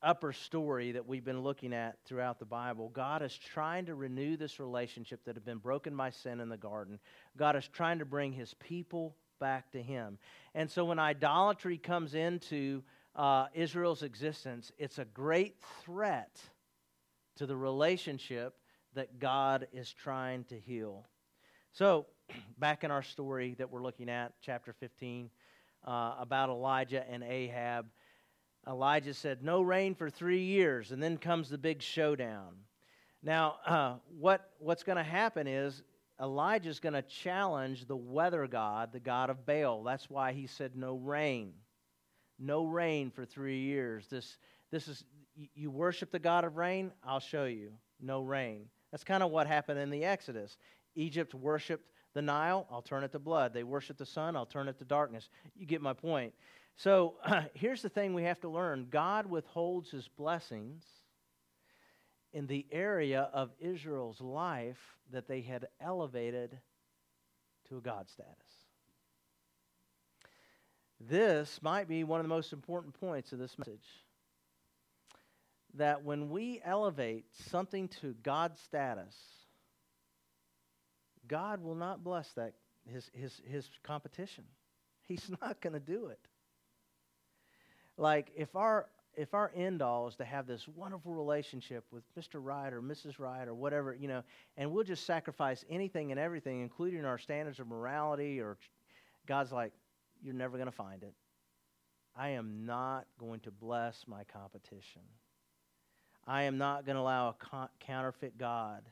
upper 0.03 0.33
story 0.33 0.93
that 0.93 1.07
we've 1.07 1.25
been 1.25 1.43
looking 1.43 1.73
at 1.73 1.97
throughout 2.05 2.39
the 2.39 2.45
Bible, 2.45 2.91
God 2.91 3.23
is 3.23 3.37
trying 3.37 3.87
to 3.87 3.95
renew 3.95 4.37
this 4.37 4.59
relationship 4.59 5.25
that 5.25 5.37
had 5.37 5.45
been 5.45 5.59
broken 5.59 5.97
by 5.97 6.11
sin 6.11 6.41
in 6.41 6.49
the 6.49 6.57
garden. 6.57 6.99
God 7.37 7.57
is 7.57 7.69
trying 7.69 7.99
to 8.01 8.05
bring 8.05 8.33
his 8.33 8.55
people 8.55 9.17
back 9.41 9.71
to 9.73 9.83
him. 9.83 10.19
And 10.55 10.71
so, 10.71 10.85
when 10.85 10.99
idolatry 10.99 11.79
comes 11.79 12.15
into 12.15 12.83
uh, 13.15 13.47
Israel's 13.55 14.03
existence, 14.03 14.73
it's 14.79 14.99
a 14.99 15.05
great 15.05 15.57
threat 15.85 16.41
to 17.37 17.47
the 17.47 17.57
relationship 17.57 18.57
that 18.95 19.19
God 19.19 19.67
is 19.73 19.93
trying 19.93 20.45
to 20.45 20.59
heal. 20.59 21.07
So, 21.73 22.07
back 22.59 22.85
in 22.85 22.91
our 22.91 23.03
story 23.03 23.55
that 23.59 23.71
we're 23.71 23.83
looking 23.83 24.09
at, 24.09 24.33
chapter 24.43 24.73
15, 24.73 25.31
uh, 25.85 26.15
about 26.19 26.49
Elijah 26.49 27.05
and 27.11 27.23
Ahab, 27.23 27.87
Elijah 28.69 29.15
said, 29.15 29.43
No 29.43 29.63
rain 29.63 29.95
for 29.95 30.11
three 30.11 30.43
years, 30.43 30.93
and 30.93 31.03
then 31.03 31.19
comes 31.19 31.49
the 31.49 31.59
big 31.59 31.83
showdown. 31.83 32.55
Now, 33.23 33.57
uh, 33.67 33.95
what, 34.19 34.51
what's 34.59 34.83
going 34.83 34.99
to 34.99 35.05
happen 35.05 35.47
is 35.47 35.83
Elijah's 36.21 36.81
going 36.81 36.95
to 36.95 37.03
challenge 37.03 37.87
the 37.87 37.97
weather 37.97 38.47
god, 38.47 38.93
the 38.93 39.01
god 39.01 39.31
of 39.31 39.47
Baal. 39.47 39.83
That's 39.83 40.11
why 40.11 40.33
he 40.33 40.47
said, 40.47 40.77
No 40.77 40.97
rain. 40.97 41.53
No 42.39 42.65
rain 42.65 43.11
for 43.11 43.25
three 43.25 43.61
years. 43.61 44.07
This, 44.09 44.39
this 44.71 44.89
is, 44.89 45.05
you 45.55 45.71
worship 45.71 46.11
the 46.11 46.19
God 46.19 46.45
of 46.45 46.57
rain? 46.57 46.91
I'll 47.05 47.21
show 47.21 47.45
you. 47.45 47.73
No 48.01 48.23
rain. 48.23 48.67
That's 48.91 49.05
kind 49.05 49.23
of 49.23 49.31
what 49.31 49.47
happened 49.47 49.79
in 49.79 49.91
the 49.91 50.05
Exodus. 50.05 50.59
Egypt 50.95 51.35
worshiped 51.35 51.87
the 52.15 52.23
Nile, 52.23 52.67
I'll 52.71 52.83
turn 52.83 53.05
it 53.05 53.13
to 53.13 53.19
blood. 53.19 53.55
They 53.55 53.63
worship 53.63 53.97
the 53.97 54.07
sun, 54.07 54.37
I'll 54.37 54.47
turn 54.47 54.69
it 54.69 54.79
to 54.79 54.85
darkness. 54.85 55.31
You 55.57 55.67
get 55.67 55.81
my 55.81 55.95
point. 55.95 56.35
So 56.77 57.15
here's 57.55 57.83
the 57.83 57.89
thing 57.89 58.15
we 58.15 58.25
have 58.25 58.41
to 58.41 58.49
learn 58.49 58.89
God 58.91 59.27
withholds 59.27 59.91
his 59.91 60.09
blessings 60.09 60.85
in 62.33 62.47
the 62.47 62.67
area 62.73 63.29
of 63.33 63.51
Israel's 63.61 64.21
life 64.21 64.81
that 65.13 65.29
they 65.29 65.43
had 65.43 65.69
elevated 65.81 66.59
to 67.69 67.77
a 67.77 67.81
God 67.81 68.09
status. 68.09 68.33
This 71.01 71.61
might 71.63 71.89
be 71.89 72.05
one 72.05 72.21
of 72.21 72.25
the 72.25 72.29
most 72.29 72.53
important 72.53 72.99
points 72.99 73.33
of 73.33 73.39
this 73.39 73.59
message. 73.59 73.87
That 75.75 76.05
when 76.05 76.31
we 76.31 76.61
elevate 76.65 77.25
something 77.49 77.89
to 78.01 78.15
God's 78.23 78.61
status, 78.61 79.15
God 81.27 81.63
will 81.63 81.75
not 81.75 82.05
bless 82.05 82.31
that 82.33 82.55
his 82.87 83.11
his 83.15 83.41
his 83.47 83.69
competition. 83.83 84.45
He's 85.03 85.31
not 85.41 85.61
going 85.61 85.73
to 85.73 85.81
do 85.81 86.07
it. 86.07 86.21
Like 87.97 88.33
if 88.37 88.55
our 88.57 88.89
if 89.15 89.35
our 89.35 89.53
end 89.55 89.83
all 89.83 90.09
is 90.09 90.17
to 90.17 90.25
have 90.25 90.47
this 90.47 90.67
wonderful 90.67 91.13
relationship 91.13 91.85
with 91.91 92.03
Mr. 92.19 92.41
Right 92.43 92.73
or 92.73 92.81
Mrs. 92.81 93.19
Right 93.19 93.47
or 93.47 93.55
whatever, 93.55 93.95
you 93.95 94.09
know, 94.09 94.23
and 94.57 94.71
we'll 94.73 94.85
just 94.85 95.05
sacrifice 95.05 95.65
anything 95.69 96.13
and 96.13 96.19
everything, 96.19 96.63
including 96.63 97.05
our 97.05 97.19
standards 97.19 97.61
of 97.61 97.67
morality, 97.67 98.41
or 98.41 98.57
God's 99.27 99.53
like, 99.53 99.73
you're 100.23 100.35
never 100.35 100.57
going 100.57 100.71
to 100.71 100.73
find 100.75 101.03
it. 101.03 101.13
I 102.17 102.31
am 102.31 102.65
not 102.65 103.07
going 103.19 103.41
to 103.41 103.51
bless 103.51 104.05
my 104.07 104.25
competition. 104.25 105.03
I 106.27 106.45
am 106.45 106.57
not 106.57 106.87
going 106.87 106.97
to 106.97 107.03
allow 107.03 107.31
a 107.31 107.33
co- 107.35 107.69
counterfeit 107.81 108.39
God 108.39 108.83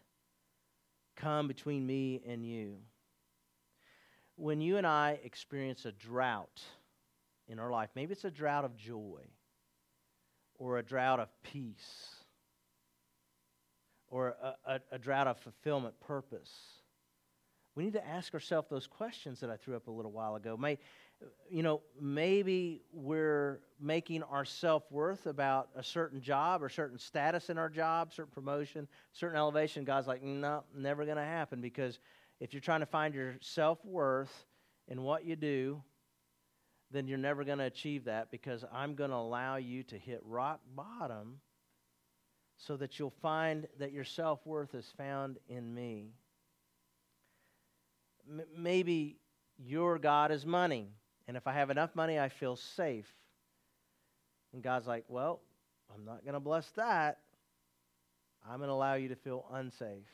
come 1.17 1.49
between 1.49 1.87
me 1.87 2.23
and 2.27 2.45
you. 2.45 2.77
When 4.37 4.61
you 4.61 4.79
and 4.79 4.87
I 4.87 5.21
experience 5.23 5.85
a 5.85 5.93
drought 5.93 6.63
in 7.51 7.59
our 7.59 7.71
life, 7.71 7.91
maybe 7.95 8.13
it's 8.13 8.25
a 8.25 8.31
drought 8.31 8.65
of 8.65 8.77
joy 8.77 9.21
or 10.55 10.79
a 10.79 10.83
drought 10.83 11.19
of 11.19 11.29
peace 11.43 12.15
or 14.09 14.37
a, 14.43 14.55
a, 14.67 14.81
a 14.93 14.99
drought 14.99 15.27
of 15.27 15.39
fulfillment, 15.39 15.99
purpose. 16.01 16.51
We 17.75 17.85
need 17.85 17.93
to 17.95 18.07
ask 18.07 18.35
ourselves 18.35 18.69
those 18.71 18.87
questions 18.87 19.41
that 19.41 19.51
I 19.51 19.57
threw 19.57 19.75
up 19.75 19.89
a 19.89 19.91
little 19.91 20.13
while 20.13 20.37
ago. 20.37 20.57
May, 20.57 20.79
you 21.49 21.63
know, 21.63 21.83
maybe 22.01 22.83
we're 22.93 23.61
making 23.81 24.23
our 24.25 24.45
self 24.45 24.91
worth 24.91 25.27
about 25.27 25.71
a 25.75 25.83
certain 25.83 26.21
job 26.21 26.63
or 26.63 26.69
certain 26.69 26.99
status 26.99 27.51
in 27.51 27.59
our 27.59 27.69
job, 27.69 28.13
certain 28.13 28.33
promotion, 28.33 28.87
certain 29.13 29.37
elevation. 29.37 29.85
God's 29.85 30.07
like, 30.07 30.23
no, 30.23 30.65
never 30.77 31.05
going 31.05 31.17
to 31.17 31.23
happen 31.23 31.61
because 31.61 31.99
if 32.41 32.53
you're 32.53 32.61
trying 32.61 32.81
to 32.81 32.87
find 32.87 33.15
your 33.15 33.37
self 33.41 33.85
worth 33.85 34.47
in 34.89 35.03
what 35.03 35.25
you 35.25 35.37
do, 35.37 35.83
then 36.91 37.07
you're 37.07 37.19
never 37.19 37.45
going 37.45 37.59
to 37.59 37.65
achieve 37.65 38.05
that 38.05 38.31
because 38.31 38.65
I'm 38.73 38.95
going 38.95 39.11
to 39.11 39.17
allow 39.17 39.57
you 39.57 39.83
to 39.85 39.99
hit 39.99 40.21
rock 40.25 40.61
bottom 40.75 41.41
so 42.57 42.77
that 42.77 42.99
you'll 42.99 43.15
find 43.23 43.67
that 43.79 43.93
your 43.93 44.05
self 44.05 44.45
worth 44.45 44.75
is 44.75 44.93
found 44.97 45.39
in 45.49 45.75
me. 45.75 46.13
M- 48.29 48.43
maybe 48.57 49.19
your 49.57 49.99
God 49.99 50.31
is 50.31 50.45
money. 50.45 50.89
And 51.29 51.37
if 51.37 51.47
I 51.47 51.53
have 51.53 51.71
enough 51.71 51.95
money, 51.95 52.19
I 52.19 52.29
feel 52.29 52.57
safe. 52.57 53.09
And 54.53 54.63
God's 54.63 54.87
like, 54.87 55.05
well, 55.09 55.41
I'm 55.95 56.05
not 56.05 56.25
going 56.25 56.35
to 56.35 56.41
bless 56.41 56.69
that. 56.73 57.19
I'm 58.49 58.59
going 58.59 58.69
to 58.69 58.75
allow 58.75 58.95
you 58.95 59.09
to 59.09 59.17
feel 59.17 59.47
unsafe 59.53 60.09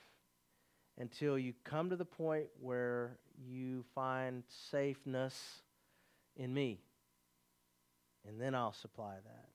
until 0.98 1.38
you 1.38 1.54
come 1.64 1.90
to 1.90 1.96
the 1.96 2.04
point 2.04 2.46
where 2.60 3.18
you 3.48 3.84
find 3.94 4.42
safeness 4.70 5.62
in 6.37 6.53
me. 6.53 6.81
And 8.27 8.40
then 8.40 8.55
I'll 8.55 8.72
supply 8.72 9.14
that. 9.25 9.49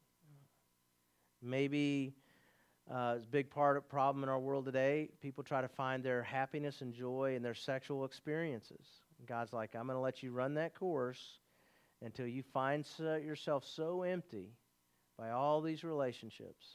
Maybe 1.42 2.14
uh, 2.90 3.16
it's 3.18 3.26
a 3.26 3.30
big 3.30 3.50
part 3.50 3.78
of 3.78 3.88
problem 3.90 4.24
in 4.24 4.30
our 4.30 4.40
world 4.40 4.66
today. 4.66 5.10
People 5.22 5.44
try 5.44 5.62
to 5.62 5.68
find 5.68 6.04
their 6.04 6.24
happiness 6.24 6.82
and 6.82 6.94
joy 6.94 7.36
in 7.36 7.44
their 7.44 7.54
sexual 7.54 8.06
experiences. 8.06 8.86
God's 9.26 9.54
like, 9.54 9.76
I'm 9.76 9.86
going 9.86 9.98
to 9.98 10.02
let 10.02 10.24
you 10.24 10.32
run 10.32 10.56
that 10.56 10.74
course 10.74 11.40
until 12.02 12.28
you 12.28 12.44
find 12.54 12.86
yourself 13.00 13.66
so 13.66 14.04
empty 14.04 14.50
by 15.18 15.32
all 15.32 15.62
these 15.62 15.84
relationships 15.84 16.66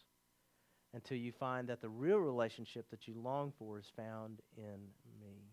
until 0.94 1.18
you 1.18 1.32
find 1.32 1.68
that 1.68 1.82
the 1.82 1.88
real 1.88 2.18
relationship 2.18 2.88
that 2.90 3.06
you 3.06 3.14
long 3.14 3.52
for 3.58 3.78
is 3.78 3.90
found 3.96 4.40
in 4.56 4.80
me. 5.20 5.45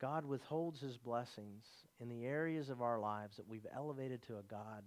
God 0.00 0.26
withholds 0.26 0.80
his 0.80 0.98
blessings 0.98 1.64
in 2.00 2.08
the 2.08 2.24
areas 2.26 2.68
of 2.68 2.82
our 2.82 2.98
lives 2.98 3.36
that 3.36 3.48
we've 3.48 3.66
elevated 3.74 4.22
to 4.22 4.38
a 4.38 4.42
God 4.42 4.84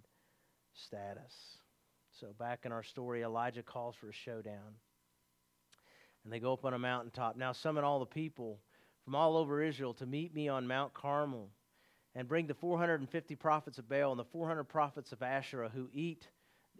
status. 0.74 1.32
So, 2.20 2.28
back 2.38 2.60
in 2.64 2.72
our 2.72 2.82
story, 2.82 3.22
Elijah 3.22 3.62
calls 3.62 3.96
for 3.96 4.08
a 4.08 4.12
showdown. 4.12 4.74
And 6.24 6.32
they 6.32 6.38
go 6.38 6.52
up 6.52 6.64
on 6.64 6.74
a 6.74 6.78
mountaintop. 6.78 7.36
Now, 7.36 7.52
summon 7.52 7.82
all 7.82 7.98
the 7.98 8.06
people 8.06 8.60
from 9.04 9.14
all 9.14 9.36
over 9.36 9.62
Israel 9.62 9.94
to 9.94 10.06
meet 10.06 10.34
me 10.34 10.48
on 10.48 10.66
Mount 10.66 10.92
Carmel 10.92 11.50
and 12.14 12.28
bring 12.28 12.46
the 12.46 12.54
450 12.54 13.34
prophets 13.36 13.78
of 13.78 13.88
Baal 13.88 14.10
and 14.10 14.20
the 14.20 14.24
400 14.24 14.64
prophets 14.64 15.12
of 15.12 15.22
Asherah 15.22 15.70
who 15.70 15.88
eat 15.92 16.26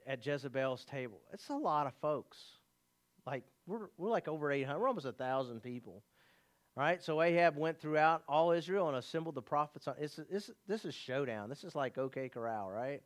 at 0.06 0.24
Jezebel's 0.24 0.84
table. 0.84 1.20
It's 1.32 1.48
a 1.48 1.54
lot 1.54 1.86
of 1.86 1.94
folks. 2.00 2.38
Like, 3.26 3.44
we're, 3.66 3.88
we're 3.96 4.10
like 4.10 4.28
over 4.28 4.50
800, 4.50 4.78
we're 4.78 4.88
almost 4.88 5.06
1,000 5.06 5.62
people. 5.62 6.02
Right? 6.76 7.02
So 7.02 7.20
Ahab 7.20 7.56
went 7.56 7.80
throughout 7.80 8.22
all 8.28 8.52
Israel 8.52 8.88
and 8.88 8.96
assembled 8.96 9.34
the 9.34 9.42
prophets. 9.42 9.88
On, 9.88 9.94
it's, 9.98 10.18
it's, 10.30 10.50
this 10.66 10.84
is 10.84 10.94
showdown. 10.94 11.48
This 11.48 11.64
is 11.64 11.74
like 11.74 11.98
OK 11.98 12.28
Corral, 12.28 12.70
right? 12.70 13.02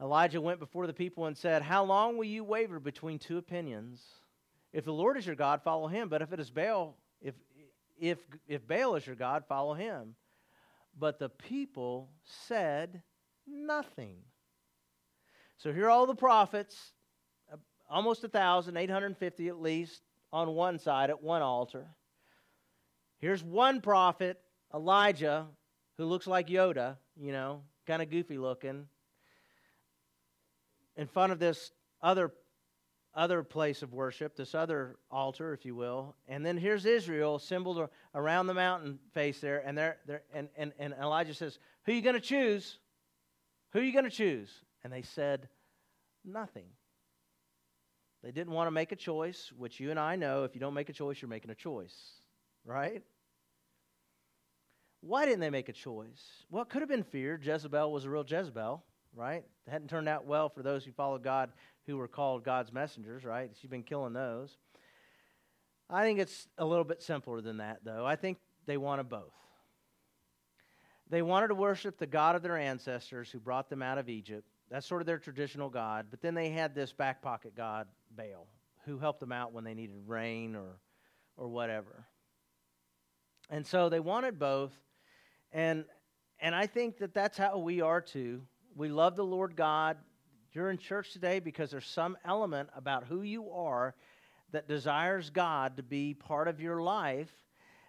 Elijah 0.00 0.40
went 0.40 0.60
before 0.60 0.86
the 0.86 0.92
people 0.92 1.26
and 1.26 1.36
said, 1.36 1.62
How 1.62 1.84
long 1.84 2.16
will 2.16 2.24
you 2.24 2.44
waver 2.44 2.78
between 2.78 3.18
two 3.18 3.38
opinions? 3.38 4.02
If 4.72 4.84
the 4.84 4.92
Lord 4.92 5.16
is 5.16 5.26
your 5.26 5.36
God, 5.36 5.62
follow 5.62 5.88
him. 5.88 6.08
But 6.08 6.22
if 6.22 6.32
it 6.32 6.40
is 6.40 6.50
Baal, 6.50 6.96
if, 7.20 7.34
if, 7.98 8.18
if 8.46 8.66
Baal 8.66 8.94
is 8.96 9.06
your 9.06 9.16
God, 9.16 9.44
follow 9.48 9.74
him. 9.74 10.14
But 10.98 11.18
the 11.18 11.28
people 11.28 12.10
said 12.24 13.02
nothing. 13.46 14.16
So 15.58 15.72
here 15.72 15.86
are 15.86 15.90
all 15.90 16.06
the 16.06 16.14
prophets, 16.14 16.92
uh, 17.50 17.56
almost 17.90 18.22
a 18.24 18.28
thousand, 18.28 18.76
eight 18.76 18.90
hundred 18.90 19.06
and 19.06 19.18
fifty 19.18 19.48
at 19.48 19.60
least, 19.60 20.02
on 20.32 20.50
one 20.54 20.78
side 20.78 21.08
at 21.08 21.22
one 21.22 21.42
altar. 21.42 21.86
Here's 23.18 23.42
one 23.42 23.80
prophet, 23.80 24.40
Elijah, 24.74 25.46
who 25.96 26.04
looks 26.04 26.26
like 26.26 26.48
Yoda, 26.48 26.96
you 27.18 27.32
know, 27.32 27.62
kind 27.86 28.02
of 28.02 28.10
goofy 28.10 28.38
looking, 28.38 28.86
in 30.96 31.06
front 31.06 31.32
of 31.32 31.38
this 31.38 31.72
other 32.02 32.32
other 33.16 33.42
place 33.42 33.82
of 33.82 33.94
worship, 33.94 34.36
this 34.36 34.54
other 34.54 34.96
altar, 35.10 35.54
if 35.54 35.64
you 35.64 35.74
will. 35.74 36.14
And 36.28 36.44
then 36.44 36.58
here's 36.58 36.84
Israel 36.84 37.36
assembled 37.36 37.88
around 38.14 38.46
the 38.46 38.54
mountain 38.54 38.98
face 39.14 39.40
there, 39.40 39.66
and 39.66 39.76
they're, 39.76 39.96
they're, 40.06 40.22
and, 40.34 40.48
and, 40.56 40.72
and 40.78 40.94
Elijah 41.00 41.32
says, 41.32 41.58
Who 41.86 41.92
are 41.92 41.94
you 41.94 42.02
going 42.02 42.14
to 42.14 42.20
choose? 42.20 42.78
Who 43.72 43.78
are 43.78 43.82
you 43.82 43.92
going 43.92 44.04
to 44.04 44.10
choose? 44.10 44.50
And 44.84 44.92
they 44.92 45.02
said, 45.02 45.48
Nothing. 46.24 46.66
They 48.22 48.32
didn't 48.32 48.52
want 48.52 48.66
to 48.66 48.72
make 48.72 48.92
a 48.92 48.96
choice, 48.96 49.50
which 49.56 49.80
you 49.80 49.90
and 49.90 49.98
I 49.98 50.16
know 50.16 50.44
if 50.44 50.54
you 50.54 50.60
don't 50.60 50.74
make 50.74 50.88
a 50.88 50.92
choice, 50.92 51.22
you're 51.22 51.28
making 51.28 51.50
a 51.50 51.54
choice, 51.54 51.94
right? 52.66 53.02
Why 55.00 55.24
didn't 55.24 55.40
they 55.40 55.50
make 55.50 55.68
a 55.68 55.72
choice? 55.72 56.44
Well, 56.50 56.62
it 56.62 56.68
could 56.68 56.82
have 56.82 56.88
been 56.88 57.04
fear. 57.04 57.40
Jezebel 57.42 57.92
was 57.92 58.04
a 58.04 58.10
real 58.10 58.24
Jezebel, 58.26 58.82
right? 59.14 59.44
It 59.66 59.70
hadn't 59.70 59.88
turned 59.88 60.08
out 60.08 60.26
well 60.26 60.48
for 60.48 60.62
those 60.62 60.84
who 60.84 60.92
followed 60.92 61.22
God 61.22 61.52
who 61.86 61.96
were 61.96 62.08
called 62.08 62.44
God's 62.44 62.72
messengers, 62.72 63.24
right? 63.24 63.50
She's 63.60 63.70
been 63.70 63.84
killing 63.84 64.12
those. 64.12 64.58
I 65.88 66.02
think 66.02 66.18
it's 66.18 66.48
a 66.58 66.64
little 66.64 66.84
bit 66.84 67.02
simpler 67.02 67.40
than 67.40 67.58
that, 67.58 67.78
though. 67.84 68.04
I 68.04 68.16
think 68.16 68.38
they 68.66 68.76
wanted 68.76 69.08
both. 69.08 69.32
They 71.08 71.22
wanted 71.22 71.48
to 71.48 71.54
worship 71.54 71.98
the 71.98 72.06
God 72.06 72.34
of 72.34 72.42
their 72.42 72.56
ancestors 72.56 73.30
who 73.30 73.38
brought 73.38 73.70
them 73.70 73.82
out 73.82 73.98
of 73.98 74.08
Egypt. 74.08 74.48
That's 74.68 74.86
sort 74.86 75.02
of 75.02 75.06
their 75.06 75.18
traditional 75.18 75.70
God. 75.70 76.06
But 76.10 76.20
then 76.20 76.34
they 76.34 76.50
had 76.50 76.74
this 76.74 76.92
back 76.92 77.22
pocket 77.22 77.54
God, 77.54 77.86
Baal, 78.16 78.48
who 78.84 78.98
helped 78.98 79.20
them 79.20 79.30
out 79.30 79.52
when 79.52 79.62
they 79.62 79.74
needed 79.74 79.96
rain 80.06 80.56
or, 80.56 80.80
or 81.36 81.46
whatever. 81.46 82.06
And 83.50 83.66
so 83.66 83.88
they 83.88 84.00
wanted 84.00 84.38
both. 84.38 84.72
And, 85.52 85.84
and 86.40 86.54
I 86.54 86.66
think 86.66 86.98
that 86.98 87.14
that's 87.14 87.38
how 87.38 87.58
we 87.58 87.80
are 87.80 88.00
too. 88.00 88.42
We 88.74 88.88
love 88.88 89.16
the 89.16 89.24
Lord 89.24 89.56
God 89.56 89.96
you're 90.56 90.70
in 90.70 90.78
church 90.78 91.12
today 91.12 91.38
because 91.38 91.70
there's 91.70 91.86
some 91.86 92.16
element 92.24 92.70
about 92.74 93.04
who 93.04 93.20
you 93.20 93.50
are 93.50 93.94
that 94.52 94.66
desires 94.66 95.28
God 95.28 95.76
to 95.76 95.82
be 95.82 96.14
part 96.14 96.48
of 96.48 96.62
your 96.62 96.80
life. 96.80 97.30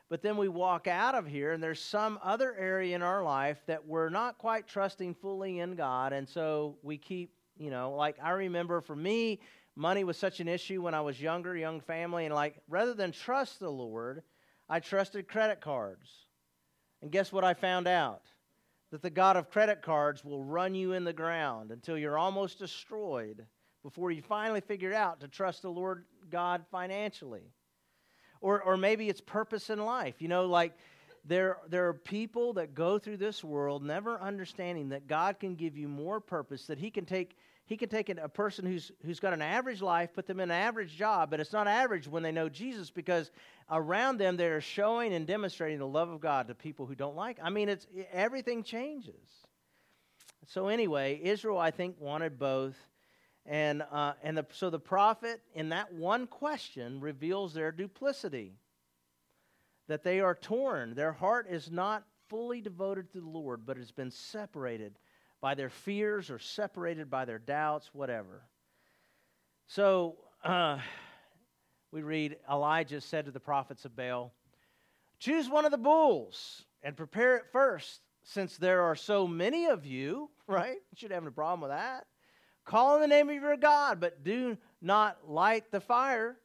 But 0.09 0.21
then 0.21 0.35
we 0.35 0.49
walk 0.49 0.85
out 0.85 1.15
of 1.15 1.25
here, 1.25 1.53
and 1.53 1.63
there's 1.63 1.81
some 1.81 2.19
other 2.21 2.53
area 2.55 2.93
in 2.93 3.01
our 3.01 3.23
life 3.23 3.57
that 3.67 3.85
we're 3.87 4.09
not 4.09 4.37
quite 4.37 4.67
trusting 4.67 5.15
fully 5.15 5.59
in 5.59 5.75
God. 5.75 6.11
And 6.11 6.27
so 6.27 6.77
we 6.83 6.97
keep, 6.97 7.31
you 7.57 7.71
know, 7.71 7.93
like 7.93 8.17
I 8.21 8.31
remember 8.31 8.81
for 8.81 8.97
me, 8.97 9.39
money 9.77 10.03
was 10.03 10.17
such 10.17 10.41
an 10.41 10.49
issue 10.49 10.81
when 10.81 10.93
I 10.93 10.99
was 10.99 11.21
younger, 11.21 11.55
young 11.55 11.79
family. 11.79 12.25
And 12.25 12.35
like 12.35 12.55
rather 12.67 12.93
than 12.93 13.13
trust 13.13 13.61
the 13.61 13.71
Lord, 13.71 14.23
I 14.69 14.79
trusted 14.79 15.27
credit 15.27 15.61
cards. 15.61 16.09
And 17.01 17.11
guess 17.11 17.31
what 17.31 17.43
I 17.43 17.53
found 17.53 17.87
out? 17.87 18.23
that 18.91 19.01
the 19.01 19.09
God 19.09 19.35
of 19.35 19.49
credit 19.49 19.81
cards 19.81 20.23
will 20.23 20.43
run 20.43 20.73
you 20.73 20.93
in 20.93 21.03
the 21.03 21.13
ground 21.13 21.71
until 21.71 21.97
you're 21.97 22.17
almost 22.17 22.59
destroyed 22.59 23.45
before 23.83 24.11
you 24.11 24.21
finally 24.21 24.61
figure 24.61 24.93
out 24.93 25.19
to 25.19 25.27
trust 25.27 25.61
the 25.61 25.69
Lord 25.69 26.05
God 26.29 26.65
financially. 26.71 27.51
Or, 28.39 28.61
or 28.61 28.77
maybe 28.77 29.09
it's 29.09 29.21
purpose 29.21 29.69
in 29.69 29.79
life. 29.79 30.21
You 30.21 30.27
know, 30.27 30.45
like 30.45 30.73
there, 31.25 31.57
there 31.67 31.87
are 31.87 31.93
people 31.93 32.53
that 32.53 32.75
go 32.75 32.97
through 32.97 33.17
this 33.17 33.43
world 33.43 33.83
never 33.83 34.21
understanding 34.21 34.89
that 34.89 35.07
God 35.07 35.39
can 35.39 35.55
give 35.55 35.75
you 35.75 35.87
more 35.89 36.19
purpose, 36.19 36.67
that 36.67 36.77
He 36.77 36.91
can 36.91 37.05
take 37.05 37.35
he 37.67 37.75
can 37.75 37.89
take 37.89 38.07
a 38.07 38.29
person 38.29 38.65
who's, 38.65 38.93
who's 39.05 39.19
got 39.19 39.33
an 39.33 39.41
average 39.41 39.81
life, 39.81 40.13
put 40.13 40.25
them 40.25 40.39
in 40.39 40.49
an 40.49 40.57
average 40.57 40.95
job, 40.95 41.29
but 41.29 41.41
it's 41.41 41.51
not 41.51 41.67
average 41.67 42.07
when 42.07 42.23
they 42.23 42.31
know 42.31 42.47
Jesus 42.47 42.89
because 42.89 43.29
around 43.69 44.19
them 44.19 44.37
they're 44.37 44.61
showing 44.61 45.13
and 45.13 45.27
demonstrating 45.27 45.77
the 45.77 45.85
love 45.85 46.07
of 46.07 46.21
God 46.21 46.47
to 46.47 46.55
people 46.55 46.85
who 46.85 46.95
don't 46.95 47.17
like. 47.17 47.37
I 47.43 47.49
mean, 47.49 47.67
it's 47.67 47.85
everything 48.13 48.63
changes. 48.63 49.45
So 50.45 50.69
anyway, 50.69 51.19
Israel, 51.21 51.57
I 51.57 51.71
think, 51.71 51.97
wanted 51.99 52.39
both. 52.39 52.77
And, 53.45 53.83
uh, 53.91 54.13
and 54.23 54.37
the, 54.37 54.45
so 54.53 54.69
the 54.69 54.79
prophet, 54.79 55.41
in 55.53 55.69
that 55.69 55.93
one 55.93 56.25
question, 56.25 57.01
reveals 57.01 57.53
their 57.53 57.73
duplicity 57.73 58.53
that 59.89 60.05
they 60.05 60.21
are 60.21 60.35
torn. 60.35 60.95
Their 60.95 61.11
heart 61.11 61.47
is 61.49 61.69
not 61.69 62.05
fully 62.29 62.61
devoted 62.61 63.11
to 63.11 63.19
the 63.19 63.27
Lord, 63.27 63.65
but 63.65 63.75
has 63.75 63.91
been 63.91 64.11
separated 64.11 64.97
by 65.41 65.55
their 65.55 65.69
fears 65.69 66.29
or 66.29 66.39
separated 66.39 67.09
by 67.09 67.25
their 67.25 67.39
doubts, 67.39 67.89
whatever. 67.93 68.43
So 69.67 70.17
uh, 70.43 70.79
we 71.91 72.01
read 72.01 72.37
Elijah 72.49 73.01
said 73.01 73.25
to 73.25 73.31
the 73.31 73.39
prophets 73.39 73.85
of 73.85 73.95
Baal, 73.95 74.33
Choose 75.19 75.49
one 75.49 75.65
of 75.65 75.71
the 75.71 75.77
bulls 75.77 76.65
and 76.83 76.95
prepare 76.95 77.37
it 77.37 77.45
first, 77.51 78.01
since 78.23 78.57
there 78.57 78.83
are 78.83 78.95
so 78.95 79.27
many 79.27 79.65
of 79.65 79.85
you, 79.85 80.29
right? 80.47 80.77
You 80.91 80.95
shouldn't 80.95 81.15
have 81.15 81.23
no 81.23 81.31
problem 81.31 81.61
with 81.61 81.71
that. 81.71 82.05
Call 82.65 82.95
on 82.95 83.01
the 83.01 83.07
name 83.07 83.29
of 83.29 83.35
your 83.35 83.55
God, 83.57 83.99
but 83.99 84.23
do 84.23 84.57
not 84.81 85.29
light 85.29 85.71
the 85.71 85.79
fire. 85.79 86.37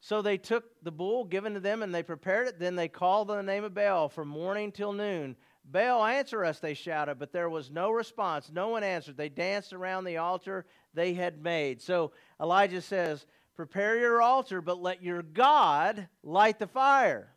So 0.00 0.20
they 0.20 0.36
took 0.36 0.64
the 0.82 0.90
bull 0.90 1.24
given 1.24 1.54
to 1.54 1.60
them 1.60 1.82
and 1.82 1.94
they 1.94 2.02
prepared 2.02 2.48
it. 2.48 2.58
Then 2.58 2.74
they 2.74 2.88
called 2.88 3.30
on 3.30 3.36
the 3.36 3.42
name 3.44 3.62
of 3.62 3.72
Baal 3.72 4.08
from 4.08 4.26
morning 4.26 4.72
till 4.72 4.92
noon. 4.92 5.36
Baal, 5.64 6.04
answer 6.04 6.44
us, 6.44 6.58
they 6.58 6.74
shouted, 6.74 7.18
but 7.18 7.32
there 7.32 7.48
was 7.48 7.70
no 7.70 7.90
response. 7.90 8.50
No 8.52 8.68
one 8.68 8.82
answered. 8.82 9.16
They 9.16 9.28
danced 9.28 9.72
around 9.72 10.04
the 10.04 10.18
altar 10.18 10.66
they 10.92 11.14
had 11.14 11.42
made. 11.42 11.80
So 11.80 12.12
Elijah 12.40 12.82
says, 12.82 13.26
Prepare 13.54 13.98
your 13.98 14.22
altar, 14.22 14.60
but 14.60 14.80
let 14.80 15.02
your 15.02 15.22
God 15.22 16.08
light 16.22 16.58
the 16.58 16.66
fire. 16.66 17.28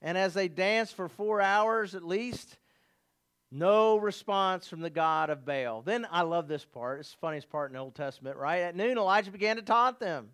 And 0.00 0.18
as 0.18 0.34
they 0.34 0.48
danced 0.48 0.94
for 0.94 1.08
four 1.08 1.40
hours 1.40 1.94
at 1.94 2.02
least, 2.02 2.56
no 3.50 3.96
response 3.96 4.66
from 4.66 4.80
the 4.80 4.90
God 4.90 5.30
of 5.30 5.44
Baal. 5.44 5.82
Then 5.82 6.06
I 6.10 6.22
love 6.22 6.48
this 6.48 6.64
part. 6.64 7.00
It's 7.00 7.12
the 7.12 7.18
funniest 7.18 7.48
part 7.50 7.70
in 7.70 7.74
the 7.74 7.80
Old 7.80 7.94
Testament, 7.94 8.36
right? 8.36 8.62
At 8.62 8.74
noon, 8.74 8.98
Elijah 8.98 9.30
began 9.30 9.56
to 9.56 9.62
taunt 9.62 10.00
them. 10.00 10.30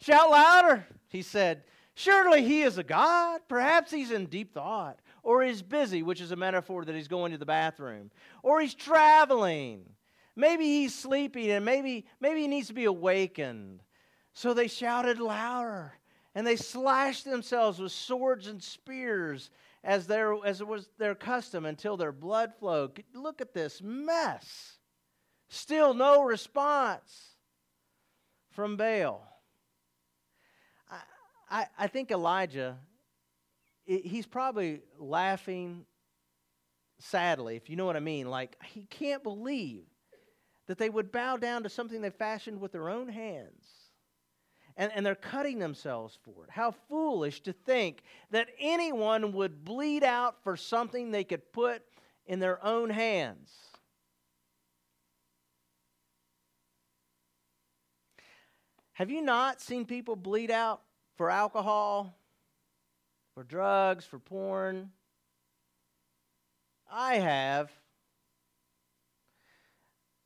Shout 0.00 0.30
louder, 0.30 0.86
he 1.08 1.22
said. 1.22 1.64
Surely 1.94 2.42
he 2.42 2.62
is 2.62 2.78
a 2.78 2.84
God. 2.84 3.40
Perhaps 3.48 3.90
he's 3.90 4.10
in 4.10 4.26
deep 4.26 4.54
thought 4.54 4.98
or 5.22 5.42
he's 5.42 5.62
busy, 5.62 6.02
which 6.02 6.20
is 6.20 6.32
a 6.32 6.36
metaphor 6.36 6.84
that 6.84 6.94
he's 6.94 7.08
going 7.08 7.32
to 7.32 7.38
the 7.38 7.46
bathroom, 7.46 8.10
or 8.42 8.60
he's 8.60 8.74
traveling. 8.74 9.84
Maybe 10.34 10.64
he's 10.64 10.94
sleeping 10.94 11.50
and 11.50 11.64
maybe, 11.64 12.06
maybe 12.20 12.40
he 12.40 12.48
needs 12.48 12.68
to 12.68 12.74
be 12.74 12.86
awakened. 12.86 13.82
So 14.32 14.54
they 14.54 14.68
shouted 14.68 15.20
louder 15.20 15.92
and 16.34 16.46
they 16.46 16.56
slashed 16.56 17.24
themselves 17.24 17.78
with 17.78 17.92
swords 17.92 18.46
and 18.46 18.62
spears 18.62 19.50
as, 19.84 20.06
their, 20.06 20.34
as 20.44 20.60
it 20.60 20.66
was 20.66 20.88
their 20.98 21.14
custom 21.14 21.66
until 21.66 21.96
their 21.96 22.12
blood 22.12 22.52
flowed. 22.58 23.02
Look 23.14 23.40
at 23.40 23.52
this 23.52 23.82
mess. 23.82 24.78
Still 25.48 25.92
no 25.92 26.22
response 26.22 27.36
from 28.52 28.76
Baal. 28.76 29.22
I, 30.90 30.96
I, 31.50 31.66
I 31.78 31.86
think 31.88 32.10
Elijah 32.10 32.78
he's 34.00 34.26
probably 34.26 34.80
laughing 34.98 35.84
sadly, 36.98 37.56
if 37.56 37.68
you 37.68 37.76
know 37.76 37.84
what 37.84 37.96
I 37.96 38.00
mean. 38.00 38.30
Like, 38.30 38.56
he 38.64 38.86
can't 38.86 39.22
believe 39.22 39.84
that 40.66 40.78
they 40.78 40.88
would 40.88 41.12
bow 41.12 41.36
down 41.36 41.64
to 41.64 41.68
something 41.68 42.00
they 42.00 42.10
fashioned 42.10 42.60
with 42.60 42.72
their 42.72 42.88
own 42.88 43.08
hands. 43.08 43.66
And, 44.76 44.90
and 44.94 45.04
they're 45.04 45.14
cutting 45.14 45.58
themselves 45.58 46.18
for 46.22 46.44
it. 46.44 46.50
How 46.50 46.70
foolish 46.88 47.42
to 47.42 47.52
think 47.52 48.02
that 48.30 48.48
anyone 48.58 49.32
would 49.32 49.64
bleed 49.64 50.02
out 50.02 50.42
for 50.42 50.56
something 50.56 51.10
they 51.10 51.24
could 51.24 51.52
put 51.52 51.82
in 52.26 52.38
their 52.38 52.64
own 52.64 52.88
hands. 52.88 53.52
Have 58.94 59.10
you 59.10 59.20
not 59.20 59.60
seen 59.60 59.84
people 59.84 60.16
bleed 60.16 60.50
out 60.50 60.82
for 61.16 61.28
alcohol, 61.28 62.14
for 63.34 63.44
drugs, 63.44 64.04
for 64.04 64.18
porn? 64.18 64.90
I 66.90 67.16
have. 67.16 67.70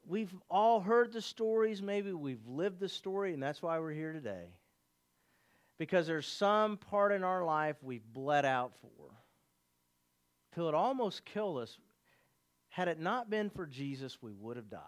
We've 0.06 0.34
all 0.48 0.80
heard 0.80 1.12
the 1.12 1.20
stories, 1.20 1.82
maybe 1.82 2.12
we've 2.12 2.46
lived 2.46 2.78
the 2.78 2.88
story, 2.88 3.34
and 3.34 3.42
that's 3.42 3.62
why 3.62 3.78
we're 3.78 3.92
here 3.92 4.12
today. 4.12 4.54
Because 5.78 6.06
there's 6.06 6.26
some 6.26 6.76
part 6.76 7.12
in 7.12 7.24
our 7.24 7.44
life 7.44 7.76
we've 7.82 8.06
bled 8.12 8.44
out 8.44 8.72
for. 8.80 9.12
Till 10.54 10.68
it 10.68 10.74
almost 10.74 11.24
killed 11.24 11.58
us. 11.58 11.76
Had 12.68 12.88
it 12.88 13.00
not 13.00 13.30
been 13.30 13.50
for 13.50 13.66
Jesus, 13.66 14.22
we 14.22 14.32
would 14.32 14.56
have 14.56 14.70
died. 14.70 14.80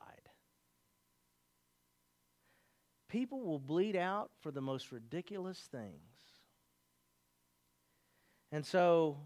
People 3.08 3.40
will 3.40 3.58
bleed 3.58 3.96
out 3.96 4.30
for 4.40 4.50
the 4.50 4.60
most 4.60 4.92
ridiculous 4.92 5.58
things. 5.72 6.17
And 8.52 8.64
so 8.64 9.18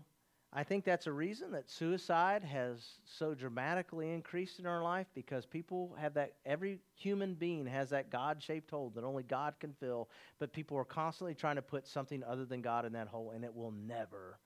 I 0.53 0.65
think 0.65 0.85
that's 0.85 1.07
a 1.07 1.13
reason 1.13 1.53
that 1.53 1.71
suicide 1.71 2.45
has 2.45 2.85
so 3.05 3.35
dramatically 3.35 4.13
increased 4.13 4.59
in 4.59 4.67
our 4.67 4.83
life 4.83 5.07
because 5.15 5.47
people 5.47 5.97
have 5.99 6.15
that, 6.15 6.35
every 6.45 6.81
human 6.95 7.35
being 7.35 7.65
has 7.67 7.91
that 7.91 8.11
God 8.11 8.43
shaped 8.43 8.71
hole 8.71 8.93
that 8.95 9.03
only 9.05 9.23
God 9.23 9.55
can 9.61 9.73
fill, 9.73 10.11
but 10.39 10.53
people 10.53 10.77
are 10.77 10.85
constantly 10.85 11.35
trying 11.35 11.57
to 11.57 11.63
put 11.63 11.87
something 11.87 12.23
other 12.23 12.45
than 12.45 12.61
God 12.61 12.85
in 12.85 12.93
that 12.93 13.09
hole, 13.09 13.31
and 13.31 13.45
it 13.45 13.55
will 13.55 13.71
never 13.71 14.39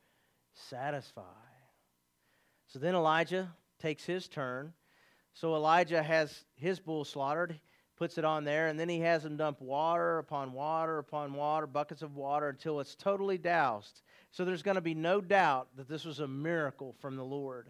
satisfy. 0.54 1.22
So 2.68 2.78
then 2.78 2.94
Elijah 2.94 3.52
takes 3.80 4.04
his 4.04 4.28
turn. 4.28 4.72
So 5.32 5.56
Elijah 5.56 6.02
has 6.02 6.44
his 6.54 6.78
bull 6.78 7.04
slaughtered, 7.04 7.58
puts 7.96 8.18
it 8.18 8.24
on 8.24 8.44
there, 8.44 8.68
and 8.68 8.78
then 8.78 8.88
he 8.88 9.00
has 9.00 9.22
them 9.22 9.36
dump 9.36 9.60
water 9.60 10.18
upon 10.18 10.52
water 10.52 10.98
upon 10.98 11.32
water, 11.32 11.66
buckets 11.66 12.02
of 12.02 12.16
water, 12.16 12.48
until 12.48 12.80
it's 12.80 12.94
totally 12.94 13.38
doused. 13.38 14.02
So 14.30 14.44
there's 14.44 14.62
going 14.62 14.74
to 14.74 14.80
be 14.80 14.94
no 14.94 15.20
doubt 15.20 15.68
that 15.76 15.88
this 15.88 16.04
was 16.04 16.20
a 16.20 16.28
miracle 16.28 16.94
from 17.00 17.16
the 17.16 17.24
Lord. 17.24 17.68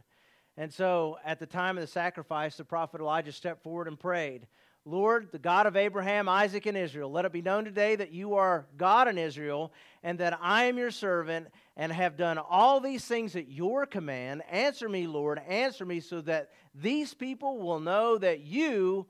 And 0.57 0.73
so 0.73 1.19
at 1.25 1.39
the 1.39 1.47
time 1.47 1.77
of 1.77 1.83
the 1.83 1.87
sacrifice, 1.87 2.57
the 2.57 2.65
prophet 2.65 3.01
Elijah 3.01 3.33
stepped 3.33 3.63
forward 3.63 3.89
and 3.89 3.99
prayed, 3.99 4.47
Lord, 4.85 5.29
the 5.33 5.39
God 5.39 5.67
of 5.67 5.77
Abraham, 5.77 6.29
Isaac, 6.29 6.67
and 6.67 6.77
Israel, 6.77 7.11
let 7.11 7.25
it 7.25 7.33
be 7.33 7.43
known 7.43 7.65
today 7.65 7.97
that 7.97 8.13
you 8.13 8.35
are 8.35 8.67
God 8.77 9.09
in 9.09 9.19
Israel, 9.19 9.73
and 10.05 10.19
that 10.21 10.39
I 10.41 10.65
am 10.65 10.79
your 10.79 10.93
servant, 10.93 11.49
and 11.77 11.93
have 11.93 12.17
done 12.17 12.39
all 12.39 12.79
these 12.79 13.05
things 13.05 13.35
at 13.35 13.49
your 13.49 13.85
command. 13.85 14.43
Answer 14.49 14.89
me, 14.89 15.09
Lord, 15.09 15.41
answer 15.49 15.85
me, 15.85 15.99
so 15.99 16.21
that 16.23 16.51
these 16.73 17.15
people 17.15 17.59
will 17.59 17.81
know 17.81 18.17
that 18.19 18.41
you, 18.41 19.07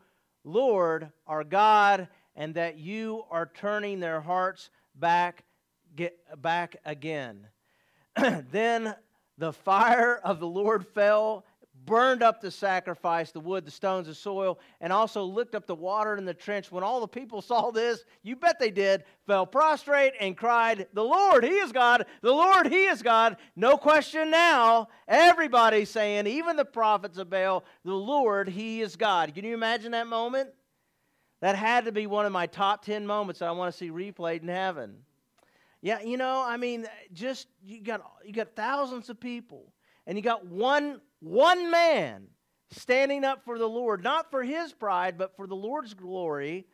Lord, 0.46 1.10
our 1.26 1.44
God, 1.44 2.08
and 2.36 2.54
that 2.54 2.78
you 2.78 3.24
are 3.30 3.50
turning 3.52 4.00
their 4.00 4.20
hearts 4.20 4.70
back 4.94 5.44
get 5.96 6.18
back 6.40 6.76
again. 6.84 7.48
then 8.52 8.94
the 9.38 9.52
fire 9.52 10.20
of 10.22 10.38
the 10.38 10.46
Lord 10.46 10.86
fell, 10.86 11.44
burned 11.86 12.22
up 12.22 12.40
the 12.40 12.50
sacrifice, 12.50 13.30
the 13.30 13.40
wood, 13.40 13.64
the 13.64 13.70
stones, 13.70 14.08
the 14.08 14.14
soil, 14.14 14.58
and 14.80 14.92
also 14.92 15.24
licked 15.24 15.54
up 15.54 15.66
the 15.66 15.74
water 15.74 16.16
in 16.16 16.24
the 16.24 16.34
trench. 16.34 16.70
When 16.70 16.84
all 16.84 17.00
the 17.00 17.08
people 17.08 17.40
saw 17.42 17.70
this, 17.70 18.04
you 18.22 18.36
bet 18.36 18.58
they 18.58 18.70
did, 18.70 19.04
fell 19.26 19.46
prostrate 19.46 20.12
and 20.20 20.36
cried, 20.36 20.88
The 20.92 21.04
Lord, 21.04 21.44
He 21.44 21.50
is 21.50 21.72
God! 21.72 22.04
The 22.20 22.32
Lord, 22.32 22.66
He 22.66 22.84
is 22.86 23.02
God! 23.02 23.36
No 23.54 23.76
question 23.76 24.30
now. 24.30 24.88
Everybody's 25.08 25.90
saying, 25.90 26.26
even 26.26 26.56
the 26.56 26.64
prophets 26.64 27.18
of 27.18 27.30
Baal, 27.30 27.64
The 27.84 27.94
Lord, 27.94 28.48
He 28.48 28.82
is 28.82 28.96
God. 28.96 29.34
Can 29.34 29.44
you 29.44 29.54
imagine 29.54 29.92
that 29.92 30.08
moment? 30.08 30.50
That 31.40 31.56
had 31.56 31.84
to 31.84 31.92
be 31.92 32.06
one 32.06 32.26
of 32.26 32.32
my 32.32 32.46
top 32.46 32.84
10 32.84 33.06
moments 33.06 33.40
that 33.40 33.48
I 33.48 33.52
want 33.52 33.72
to 33.72 33.78
see 33.78 33.90
replayed 33.90 34.42
in 34.42 34.48
heaven. 34.48 34.96
Yeah, 35.82 36.00
you 36.00 36.16
know, 36.16 36.42
I 36.44 36.56
mean, 36.56 36.86
just 37.12 37.46
you 37.64 37.80
got 37.80 38.00
you 38.24 38.32
got 38.32 38.56
thousands 38.56 39.08
of 39.10 39.20
people, 39.20 39.72
and 40.06 40.16
you 40.18 40.22
got 40.22 40.46
one 40.46 41.00
one 41.20 41.70
man 41.70 42.28
standing 42.70 43.24
up 43.24 43.44
for 43.44 43.58
the 43.58 43.68
Lord, 43.68 44.02
not 44.02 44.30
for 44.30 44.42
his 44.42 44.72
pride, 44.72 45.16
but 45.16 45.36
for 45.36 45.46
the 45.46 45.56
Lord's 45.56 45.94
glory. 45.94 46.66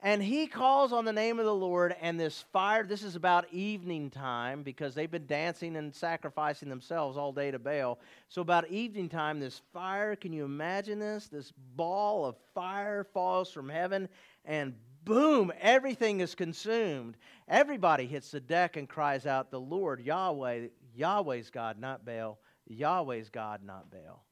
And 0.00 0.22
he 0.22 0.46
calls 0.46 0.92
on 0.92 1.04
the 1.04 1.12
name 1.12 1.38
of 1.38 1.46
the 1.46 1.54
Lord, 1.54 1.96
and 2.00 2.20
this 2.20 2.44
fire, 2.52 2.84
this 2.84 3.02
is 3.02 3.16
about 3.16 3.52
evening 3.52 4.10
time 4.10 4.62
because 4.62 4.94
they've 4.94 5.10
been 5.10 5.26
dancing 5.26 5.74
and 5.76 5.94
sacrificing 5.94 6.68
themselves 6.68 7.16
all 7.16 7.32
day 7.32 7.50
to 7.50 7.58
Baal. 7.58 7.98
So, 8.28 8.42
about 8.42 8.68
evening 8.68 9.08
time, 9.08 9.40
this 9.40 9.62
fire, 9.72 10.14
can 10.14 10.34
you 10.34 10.44
imagine 10.44 10.98
this? 10.98 11.28
This 11.28 11.52
ball 11.76 12.26
of 12.26 12.36
fire 12.54 13.04
falls 13.04 13.50
from 13.50 13.70
heaven 13.70 14.08
and 14.44 14.74
boom, 15.04 15.52
everything 15.60 16.20
is 16.20 16.34
consumed. 16.34 17.16
Everybody 17.48 18.06
hits 18.06 18.30
the 18.30 18.40
deck 18.40 18.76
and 18.76 18.88
cries 18.88 19.24
out, 19.24 19.50
The 19.50 19.60
Lord, 19.60 20.00
Yahweh, 20.00 20.66
Yahweh's 20.94 21.48
God, 21.48 21.78
not 21.78 22.04
Baal. 22.04 22.38
Yahweh's 22.66 23.30
God, 23.30 23.60
not 23.64 23.90
Baal. 23.90 24.24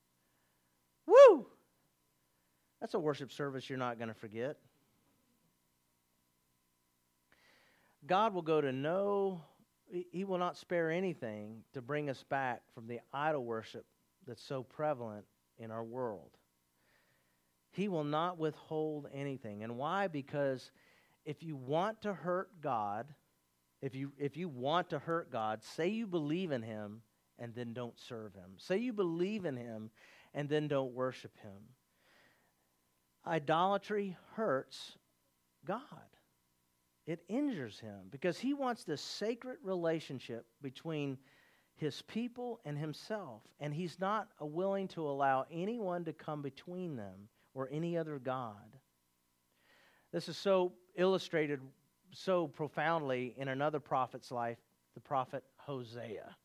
Woo! 1.06 1.46
That's 2.80 2.94
a 2.94 2.98
worship 2.98 3.32
service 3.32 3.68
you're 3.68 3.78
not 3.78 3.98
going 3.98 4.08
to 4.08 4.14
forget. 4.14 4.56
God 8.06 8.34
will 8.34 8.42
go 8.42 8.60
to 8.60 8.72
no, 8.72 9.40
He 10.10 10.24
will 10.24 10.38
not 10.38 10.56
spare 10.56 10.90
anything 10.90 11.62
to 11.72 11.80
bring 11.80 12.10
us 12.10 12.22
back 12.28 12.62
from 12.74 12.86
the 12.86 13.00
idol 13.12 13.44
worship 13.44 13.86
that's 14.26 14.42
so 14.42 14.62
prevalent 14.62 15.24
in 15.58 15.70
our 15.70 15.84
world. 15.84 16.30
He 17.70 17.88
will 17.88 18.04
not 18.04 18.38
withhold 18.38 19.08
anything. 19.12 19.62
And 19.62 19.76
why? 19.76 20.08
Because 20.08 20.70
if 21.24 21.42
you 21.42 21.56
want 21.56 22.02
to 22.02 22.12
hurt 22.12 22.50
God, 22.60 23.06
if 23.80 23.94
you, 23.94 24.12
if 24.18 24.36
you 24.36 24.48
want 24.48 24.90
to 24.90 24.98
hurt 24.98 25.30
God, 25.30 25.62
say 25.62 25.88
you 25.88 26.06
believe 26.06 26.52
in 26.52 26.62
Him 26.62 27.02
and 27.38 27.54
then 27.54 27.72
don't 27.72 27.98
serve 27.98 28.34
Him. 28.34 28.52
Say 28.56 28.78
you 28.78 28.92
believe 28.92 29.44
in 29.44 29.56
Him 29.56 29.90
and 30.34 30.48
then 30.48 30.68
don't 30.68 30.92
worship 30.92 31.36
Him. 31.42 31.62
Idolatry 33.26 34.16
hurts 34.34 34.98
God. 35.64 35.80
It 37.06 37.22
injures 37.28 37.78
him 37.80 38.08
because 38.10 38.38
he 38.38 38.54
wants 38.54 38.84
this 38.84 39.00
sacred 39.00 39.58
relationship 39.62 40.46
between 40.62 41.18
his 41.76 42.02
people 42.02 42.60
and 42.64 42.78
himself, 42.78 43.42
and 43.60 43.74
he's 43.74 43.98
not 43.98 44.28
willing 44.40 44.88
to 44.88 45.06
allow 45.06 45.44
anyone 45.50 46.04
to 46.04 46.12
come 46.12 46.40
between 46.40 46.96
them 46.96 47.28
or 47.52 47.68
any 47.70 47.98
other 47.98 48.18
God. 48.18 48.78
This 50.12 50.28
is 50.28 50.36
so 50.36 50.72
illustrated 50.96 51.60
so 52.12 52.46
profoundly 52.46 53.34
in 53.36 53.48
another 53.48 53.80
prophet's 53.80 54.30
life, 54.30 54.58
the 54.94 55.00
prophet 55.00 55.42
Hosea. 55.56 56.36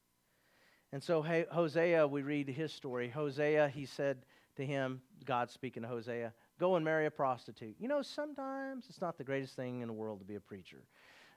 And 0.91 1.04
so, 1.04 1.23
Hosea, 1.52 2.08
we 2.08 2.23
read 2.23 2.49
his 2.49 2.73
story. 2.73 3.10
Hosea, 3.10 3.69
he 3.69 3.86
said 3.86 4.25
to 4.56 4.65
him, 4.65 5.02
God 5.25 5.52
speaking 5.52 5.84
to 5.84 5.89
Hosea, 5.89 6.34
go 6.60 6.75
and 6.75 6.84
marry 6.84 7.06
a 7.06 7.12
prostitute. 7.12 7.75
You 7.80 7.88
know, 7.88 8.02
sometimes 8.02 8.86
it's 8.89 9.02
not 9.02 9.17
the 9.17 9.23
greatest 9.23 9.56
thing 9.56 9.82
in 9.82 9.88
the 9.88 9.93
world 9.93 10.19
to 10.19 10.25
be 10.25 10.36
a 10.36 10.39
preacher. 10.39 10.84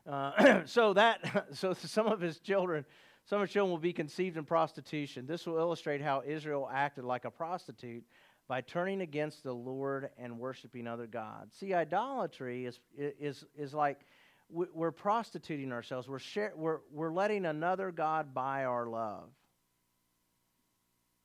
Uh, 0.06 0.62
so 0.64 0.94
that, 0.94 1.48
so 1.52 1.74
some 1.74 2.06
of 2.06 2.20
his 2.20 2.38
children, 2.40 2.84
some 3.26 3.40
of 3.40 3.48
his 3.48 3.52
children 3.52 3.70
will 3.70 3.78
be 3.78 3.92
conceived 3.92 4.36
in 4.36 4.44
prostitution. 4.44 5.26
This 5.26 5.46
will 5.46 5.58
illustrate 5.58 6.00
how 6.00 6.22
Israel 6.26 6.68
acted 6.72 7.04
like 7.04 7.24
a 7.24 7.30
prostitute 7.30 8.04
by 8.48 8.62
turning 8.62 9.02
against 9.02 9.44
the 9.44 9.52
Lord 9.52 10.10
and 10.18 10.38
worshiping 10.38 10.86
other 10.86 11.06
gods. 11.06 11.54
See, 11.56 11.74
idolatry 11.74 12.66
is, 12.66 12.80
is, 12.98 13.44
is 13.56 13.72
like 13.72 14.00
we're 14.50 14.90
prostituting 14.90 15.72
ourselves, 15.72 16.08
we're, 16.08 16.18
share, 16.18 16.52
we're, 16.54 16.80
we're 16.92 17.12
letting 17.12 17.46
another 17.46 17.90
God 17.90 18.34
buy 18.34 18.64
our 18.64 18.86
love. 18.86 19.30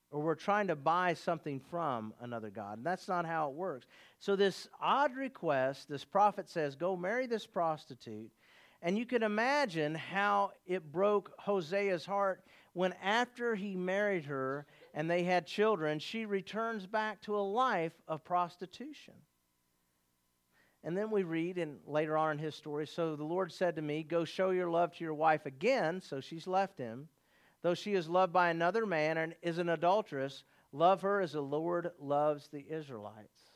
Or 0.09 0.21
we're 0.21 0.35
trying 0.35 0.67
to 0.67 0.75
buy 0.75 1.13
something 1.13 1.59
from 1.69 2.13
another 2.21 2.49
God. 2.49 2.77
And 2.77 2.85
that's 2.85 3.07
not 3.07 3.25
how 3.25 3.49
it 3.49 3.55
works. 3.55 3.87
So, 4.19 4.35
this 4.35 4.69
odd 4.81 5.15
request, 5.15 5.89
this 5.89 6.05
prophet 6.05 6.49
says, 6.49 6.75
Go 6.75 6.95
marry 6.95 7.27
this 7.27 7.45
prostitute. 7.45 8.31
And 8.81 8.97
you 8.97 9.05
can 9.05 9.23
imagine 9.23 9.95
how 9.95 10.51
it 10.65 10.91
broke 10.91 11.33
Hosea's 11.39 12.05
heart 12.05 12.43
when, 12.73 12.93
after 13.03 13.55
he 13.55 13.75
married 13.75 14.25
her, 14.25 14.67
and 14.93 15.09
they 15.09 15.23
had 15.23 15.47
children, 15.47 15.97
she 15.99 16.25
returns 16.25 16.85
back 16.85 17.21
to 17.21 17.35
a 17.35 17.41
life 17.41 17.93
of 18.07 18.23
prostitution. 18.23 19.15
And 20.83 20.95
then 20.95 21.09
we 21.09 21.23
read, 21.23 21.57
and 21.57 21.79
later 21.85 22.15
on 22.17 22.33
in 22.33 22.37
his 22.37 22.55
story, 22.55 22.85
so 22.85 23.15
the 23.15 23.23
Lord 23.23 23.51
said 23.51 23.75
to 23.75 23.81
me, 23.81 24.03
Go 24.03 24.25
show 24.25 24.51
your 24.51 24.69
love 24.69 24.95
to 24.95 25.03
your 25.03 25.15
wife 25.15 25.45
again. 25.45 26.01
So 26.01 26.21
she's 26.21 26.47
left 26.47 26.77
him. 26.77 27.09
Though 27.61 27.73
she 27.73 27.93
is 27.93 28.07
loved 28.07 28.33
by 28.33 28.49
another 28.49 28.85
man 28.85 29.17
and 29.17 29.35
is 29.41 29.57
an 29.57 29.69
adulteress, 29.69 30.43
love 30.71 31.01
her 31.01 31.21
as 31.21 31.33
the 31.33 31.41
Lord 31.41 31.91
loves 31.99 32.47
the 32.47 32.65
Israelites. 32.69 33.51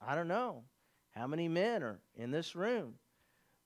I 0.00 0.14
don't 0.14 0.28
know 0.28 0.64
how 1.12 1.26
many 1.26 1.48
men 1.48 1.82
are 1.82 2.00
in 2.16 2.30
this 2.30 2.56
room 2.56 2.94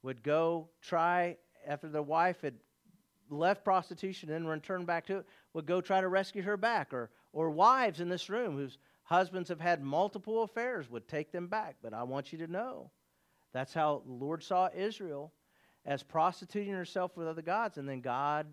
would 0.03 0.23
go 0.23 0.69
try 0.83 1.37
after 1.67 1.89
their 1.89 2.03
wife 2.03 2.43
had 2.43 2.55
left 3.29 3.65
prostitution 3.65 4.31
and 4.31 4.49
returned 4.49 4.87
back 4.87 5.07
to 5.07 5.19
it, 5.19 5.27
would 5.53 5.67
go 5.67 5.81
try 5.81 6.01
to 6.01 6.09
rescue 6.09 6.43
her 6.43 6.57
back. 6.57 6.93
Or, 6.93 7.11
or 7.33 7.51
wives 7.51 8.01
in 8.01 8.09
this 8.09 8.29
room 8.29 8.57
whose 8.57 8.79
husbands 9.03 9.49
have 9.49 9.61
had 9.61 9.83
multiple 9.83 10.43
affairs 10.43 10.91
would 10.91 11.09
take 11.09 11.33
them 11.33 11.49
back. 11.49 11.77
But 11.83 11.95
I 11.95 12.03
want 12.03 12.33
you 12.33 12.39
to 12.39 12.47
know 12.47 12.91
that's 13.53 13.75
how 13.75 14.03
the 14.07 14.13
Lord 14.13 14.43
saw 14.43 14.69
Israel 14.75 15.33
as 15.85 16.03
prostituting 16.03 16.73
herself 16.73 17.17
with 17.17 17.27
other 17.27 17.43
gods. 17.43 17.79
And 17.79 17.89
then 17.89 18.01
God 18.01 18.47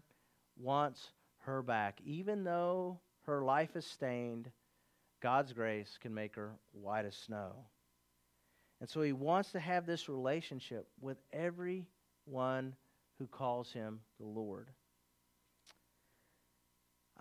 wants 0.64 1.10
her 1.40 1.62
back. 1.62 2.00
Even 2.06 2.44
though 2.44 3.00
her 3.26 3.44
life 3.44 3.76
is 3.76 3.86
stained, 3.86 4.50
God's 5.22 5.54
grace 5.54 5.98
can 6.02 6.14
make 6.14 6.36
her 6.36 6.52
white 6.72 7.06
as 7.06 7.16
snow. 7.16 7.52
And 8.80 8.90
so 8.90 9.02
he 9.02 9.14
wants 9.14 9.52
to 9.52 9.60
have 9.60 9.86
this 9.86 10.10
relationship 10.10 10.88
with 11.00 11.18
everyone 11.32 12.76
who 13.20 13.28
calls 13.28 13.72
him 13.72 14.00
the 14.20 14.26
Lord. 14.26 14.70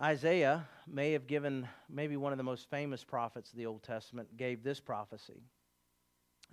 Isaiah 0.01 0.67
may 0.87 1.13
have 1.13 1.27
given, 1.27 1.67
maybe 1.89 2.17
one 2.17 2.33
of 2.33 2.37
the 2.37 2.43
most 2.43 2.69
famous 2.69 3.03
prophets 3.03 3.51
of 3.51 3.57
the 3.57 3.67
Old 3.67 3.83
Testament, 3.83 4.35
gave 4.35 4.63
this 4.63 4.79
prophecy. 4.79 5.43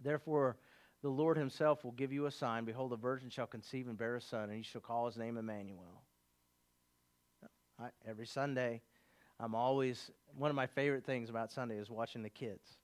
Therefore, 0.02 0.56
the 1.02 1.08
Lord 1.08 1.36
himself 1.36 1.82
will 1.82 1.92
give 1.92 2.12
you 2.12 2.26
a 2.26 2.30
sign. 2.30 2.64
Behold, 2.64 2.92
a 2.92 2.96
virgin 2.96 3.30
shall 3.30 3.46
conceive 3.46 3.88
and 3.88 3.96
bear 3.96 4.16
a 4.16 4.20
son, 4.20 4.44
and 4.44 4.54
he 4.54 4.62
shall 4.62 4.82
call 4.82 5.06
his 5.06 5.16
name 5.16 5.38
Emmanuel. 5.38 6.02
I, 7.80 7.88
every 8.08 8.26
Sunday, 8.26 8.82
I'm 9.38 9.54
always, 9.54 10.10
one 10.36 10.50
of 10.50 10.56
my 10.56 10.66
favorite 10.66 11.04
things 11.04 11.30
about 11.30 11.50
Sunday 11.50 11.76
is 11.76 11.90
watching 11.90 12.22
the 12.22 12.30
kids. 12.30 12.78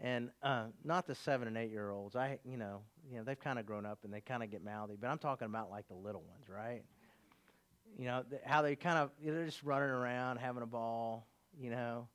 And 0.00 0.30
uh, 0.42 0.64
not 0.84 1.06
the 1.06 1.14
seven 1.14 1.48
and 1.48 1.56
eight 1.56 1.70
year 1.70 1.90
olds. 1.90 2.16
I, 2.16 2.38
you 2.44 2.56
know, 2.56 2.80
you 3.10 3.18
know, 3.18 3.24
they've 3.24 3.38
kind 3.38 3.58
of 3.58 3.66
grown 3.66 3.86
up 3.86 4.00
and 4.04 4.12
they 4.12 4.20
kind 4.20 4.42
of 4.42 4.50
get 4.50 4.64
mouthy. 4.64 4.96
But 5.00 5.08
I'm 5.08 5.18
talking 5.18 5.46
about 5.46 5.70
like 5.70 5.86
the 5.88 5.94
little 5.94 6.22
ones, 6.22 6.48
right? 6.48 6.82
You 7.96 8.06
know, 8.06 8.24
how 8.44 8.62
they 8.62 8.74
kind 8.74 8.98
of 8.98 9.10
you 9.22 9.30
know, 9.30 9.36
they're 9.36 9.46
just 9.46 9.62
running 9.62 9.90
around, 9.90 10.38
having 10.38 10.62
a 10.62 10.66
ball. 10.66 11.26
You 11.56 11.70
know, 11.70 12.08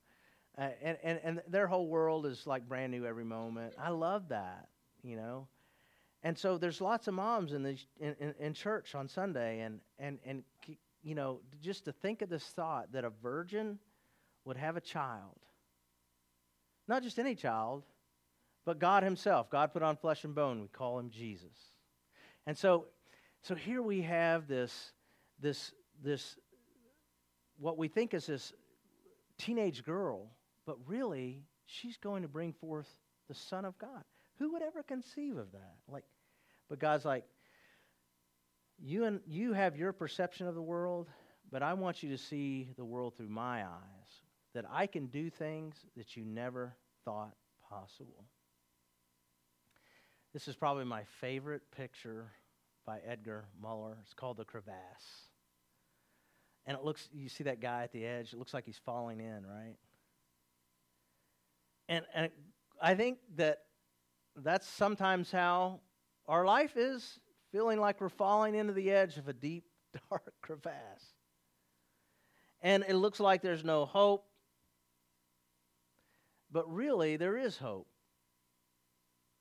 uh, 0.57 0.67
and, 0.81 0.97
and 1.03 1.19
and 1.23 1.41
their 1.47 1.67
whole 1.67 1.87
world 1.87 2.25
is 2.25 2.45
like 2.45 2.67
brand 2.67 2.91
new 2.91 3.05
every 3.05 3.23
moment. 3.23 3.75
I 3.81 3.89
love 3.89 4.27
that. 4.29 4.67
You 5.01 5.15
know, 5.15 5.47
and 6.21 6.37
so 6.37 6.57
there's 6.57 6.81
lots 6.81 7.07
of 7.07 7.13
moms 7.13 7.53
in 7.53 7.63
the 7.63 7.77
in, 8.01 8.15
in, 8.19 8.35
in 8.39 8.53
church 8.53 8.93
on 8.93 9.07
Sunday, 9.07 9.61
and 9.61 9.79
and 9.97 10.19
and 10.25 10.43
you 11.09 11.15
know, 11.15 11.41
just 11.61 11.85
to 11.85 11.91
think 11.91 12.21
of 12.21 12.29
this 12.29 12.43
thought 12.43 12.91
that 12.93 13.03
a 13.03 13.09
virgin 13.09 13.79
would 14.45 14.57
have 14.57 14.77
a 14.77 14.81
child 14.81 15.39
not 16.89 17.03
just 17.03 17.19
any 17.19 17.35
child, 17.35 17.83
but 18.65 18.79
God 18.79 19.03
Himself. 19.03 19.49
God 19.49 19.71
put 19.71 19.83
on 19.83 19.95
flesh 19.95 20.25
and 20.25 20.33
bone. 20.33 20.59
We 20.59 20.67
call 20.67 20.99
Him 20.99 21.11
Jesus. 21.11 21.55
And 22.47 22.57
so, 22.57 22.87
so 23.43 23.53
here 23.53 23.81
we 23.81 24.01
have 24.01 24.47
this, 24.47 24.91
this, 25.39 25.71
this, 26.03 26.35
what 27.59 27.77
we 27.77 27.87
think 27.87 28.15
is 28.15 28.25
this 28.25 28.51
teenage 29.37 29.85
girl, 29.85 30.31
but 30.65 30.77
really, 30.87 31.43
she's 31.67 31.95
going 31.95 32.23
to 32.23 32.27
bring 32.27 32.53
forth 32.53 32.89
the 33.27 33.35
Son 33.35 33.65
of 33.65 33.77
God. 33.77 34.03
Who 34.39 34.53
would 34.53 34.63
ever 34.63 34.81
conceive 34.81 35.37
of 35.37 35.51
that? 35.51 35.75
Like, 35.87 36.05
but 36.69 36.79
God's 36.79 37.05
like, 37.05 37.23
you 38.81 39.05
and 39.05 39.19
you 39.27 39.53
have 39.53 39.77
your 39.77 39.93
perception 39.93 40.47
of 40.47 40.55
the 40.55 40.61
world, 40.61 41.07
but 41.51 41.63
I 41.63 41.73
want 41.73 42.03
you 42.03 42.09
to 42.09 42.17
see 42.17 42.69
the 42.77 42.85
world 42.85 43.15
through 43.17 43.29
my 43.29 43.63
eyes 43.63 44.23
that 44.53 44.65
I 44.71 44.87
can 44.87 45.07
do 45.07 45.29
things 45.29 45.75
that 45.95 46.15
you 46.15 46.25
never 46.25 46.75
thought 47.05 47.35
possible. 47.69 48.25
This 50.33 50.47
is 50.47 50.55
probably 50.55 50.85
my 50.85 51.03
favorite 51.21 51.63
picture 51.75 52.31
by 52.85 52.99
Edgar 53.07 53.45
Muller. 53.61 53.97
It's 54.03 54.13
called 54.13 54.37
The 54.37 54.45
Crevasse. 54.45 55.27
And 56.65 56.77
it 56.77 56.83
looks, 56.83 57.09
you 57.11 57.29
see 57.29 57.43
that 57.45 57.59
guy 57.59 57.83
at 57.83 57.91
the 57.91 58.05
edge, 58.05 58.33
it 58.33 58.39
looks 58.39 58.53
like 58.53 58.65
he's 58.65 58.79
falling 58.85 59.19
in, 59.19 59.45
right? 59.45 59.75
And, 61.87 62.05
and 62.13 62.29
I 62.81 62.93
think 62.93 63.17
that 63.37 63.59
that's 64.35 64.67
sometimes 64.67 65.31
how 65.31 65.79
our 66.27 66.45
life 66.45 66.77
is, 66.77 67.19
feeling 67.51 67.79
like 67.79 67.99
we're 68.01 68.09
falling 68.09 68.55
into 68.55 68.73
the 68.73 68.91
edge 68.91 69.17
of 69.17 69.27
a 69.27 69.33
deep, 69.33 69.65
dark 70.09 70.33
crevasse. 70.41 71.13
And 72.61 72.83
it 72.87 72.95
looks 72.95 73.19
like 73.19 73.41
there's 73.41 73.63
no 73.63 73.85
hope, 73.85 74.25
but 76.51 76.71
really, 76.73 77.15
there 77.15 77.37
is 77.37 77.57
hope. 77.57 77.87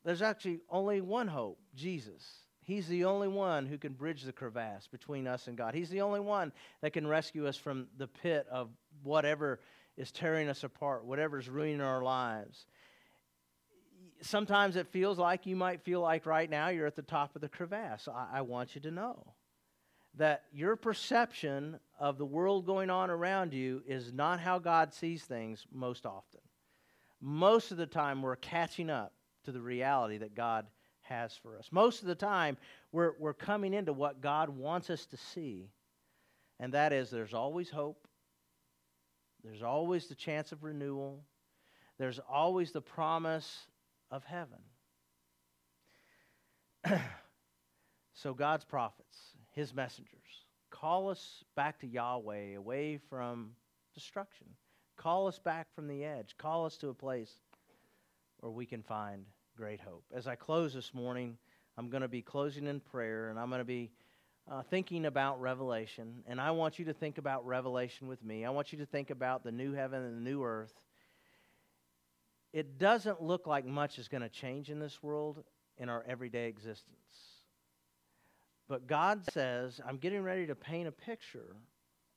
There's 0.05 0.23
actually 0.23 0.61
only 0.71 1.01
one 1.01 1.27
hope 1.27 1.59
Jesus. 1.75 2.25
He's 2.63 2.87
the 2.87 3.07
only 3.07 3.29
one 3.29 3.67
who 3.67 3.79
can 3.79 3.95
bridge 3.95 4.23
the 4.23 4.33
crevasse 4.33 4.87
between 4.87 5.27
us 5.27 5.49
and 5.49 5.57
God. 5.57 5.75
He's 5.75 5.89
the 5.89 6.03
only 6.03 6.21
one 6.21 6.53
that 6.83 6.93
can 6.93 7.07
rescue 7.07 7.47
us 7.47 7.57
from 7.57 7.87
the 7.97 8.07
pit 8.07 8.47
of 8.51 8.69
whatever 9.03 9.61
is 9.97 10.13
tearing 10.13 10.49
us 10.49 10.65
apart, 10.65 11.05
whatever's 11.05 11.49
ruining 11.49 11.81
our 11.81 12.03
lives. 12.03 12.67
Sometimes 14.21 14.77
it 14.77 14.89
feels 14.89 15.19
like 15.19 15.47
you 15.47 15.57
might 15.57 15.83
feel 15.83 16.01
like 16.01 16.27
right 16.27 16.49
now 16.49 16.69
you're 16.69 16.87
at 16.87 16.97
the 16.97 17.03
top 17.03 17.35
of 17.35 17.41
the 17.41 17.49
crevasse. 17.49 18.09
I, 18.09 18.39
I 18.39 18.41
want 18.43 18.75
you 18.75 18.81
to 18.83 18.91
know 18.91 19.35
that 20.17 20.45
your 20.53 20.75
perception 20.75 21.79
of 22.01 22.19
the 22.19 22.25
world 22.27 22.67
going 22.67 22.91
on 22.91 23.11
around 23.11 23.55
you 23.55 23.83
is 23.87 24.13
not 24.13 24.41
how 24.41 24.59
God 24.59 24.93
sees 24.93 25.23
things 25.23 25.67
most 25.73 26.07
often 26.07 26.41
most 27.21 27.71
of 27.71 27.77
the 27.77 27.87
time 27.87 28.23
we're 28.23 28.37
catching 28.37 28.91
up 28.91 29.13
to 29.45 29.53
the 29.53 29.61
reality 29.61 30.19
that 30.19 30.35
God 30.35 30.67
has 31.03 31.35
for 31.37 31.57
us. 31.57 31.69
Most 31.71 32.03
of 32.03 32.09
the 32.09 32.15
time 32.15 32.57
we're, 32.93 33.13
we're 33.19 33.35
coming 33.35 33.75
into 33.75 33.93
what 33.93 34.21
God 34.21 34.51
wants 34.51 34.91
us 34.91 35.07
to 35.07 35.17
see, 35.17 35.71
and 36.61 36.75
that 36.75 36.93
is 36.93 37.11
there's 37.11 37.35
always 37.35 37.71
hope, 37.71 38.07
there's 39.43 39.63
always 39.63 40.07
the 40.07 40.15
chance 40.15 40.53
of 40.53 40.65
renewal, 40.65 41.25
there's 41.99 42.21
always 42.31 42.73
the 42.73 42.81
promise 42.81 43.67
of 44.11 44.25
heaven. 44.25 44.59
so 48.15 48.35
God's 48.35 48.65
prophets, 48.65 49.19
his 49.53 49.75
messengers, 49.75 50.47
call 50.71 51.09
us 51.09 51.45
back 51.57 51.81
to 51.81 51.87
Yahweh, 51.87 52.55
away 52.57 52.99
from 53.09 53.51
destruction. 53.95 54.47
Call 54.97 55.27
us 55.27 55.39
back 55.39 55.69
from 55.75 55.87
the 55.87 56.05
edge. 56.05 56.37
Call 56.39 56.67
us 56.67 56.77
to 56.79 56.89
a 56.89 56.95
place 56.95 57.33
where 58.41 58.53
we 58.53 58.67
can 58.67 58.83
find 58.83 59.25
great 59.57 59.81
hope. 59.81 60.05
As 60.15 60.27
I 60.27 60.35
close 60.35 60.75
this 60.75 60.95
morning, 60.95 61.37
I'm 61.77 61.91
going 61.91 62.03
to 62.03 62.09
be 62.09 62.23
closing 62.23 62.67
in 62.67 62.81
prayer 62.81 63.31
and 63.31 63.39
I'm 63.39 63.49
going 63.49 63.61
to 63.61 63.65
be 63.65 63.91
uh, 64.51 64.63
thinking 64.63 65.07
about 65.07 65.41
Revelation. 65.41 66.23
And 66.27 66.41
I 66.41 66.51
want 66.53 66.79
you 66.79 66.85
to 66.87 66.93
think 66.93 67.19
about 67.19 67.47
Revelation 67.47 68.09
with 68.09 68.25
me. 68.25 68.45
I 68.45 68.51
want 68.51 68.73
you 68.73 68.79
to 68.79 68.87
think 68.87 69.11
about 69.11 69.45
the 69.45 69.53
new 69.53 69.73
heaven 69.73 70.03
and 70.03 70.17
the 70.17 70.31
new 70.31 70.43
earth. 70.43 70.73
It 72.53 72.79
doesn't 72.79 73.23
look 73.23 73.47
like 73.47 73.67
much 73.67 73.99
is 73.99 74.09
going 74.09 74.23
to 74.23 74.29
change 74.29 74.71
in 74.71 74.79
this 74.79 75.03
world 75.03 75.45
in 75.77 75.89
our 75.89 76.05
everyday 76.07 76.49
existence. 76.49 76.97
But 78.69 78.87
God 78.87 79.23
says, 79.33 79.81
I'm 79.87 79.97
getting 79.97 80.23
ready 80.23 80.47
to 80.47 80.55
paint 80.55 80.89
a 80.89 80.93
picture 80.93 81.57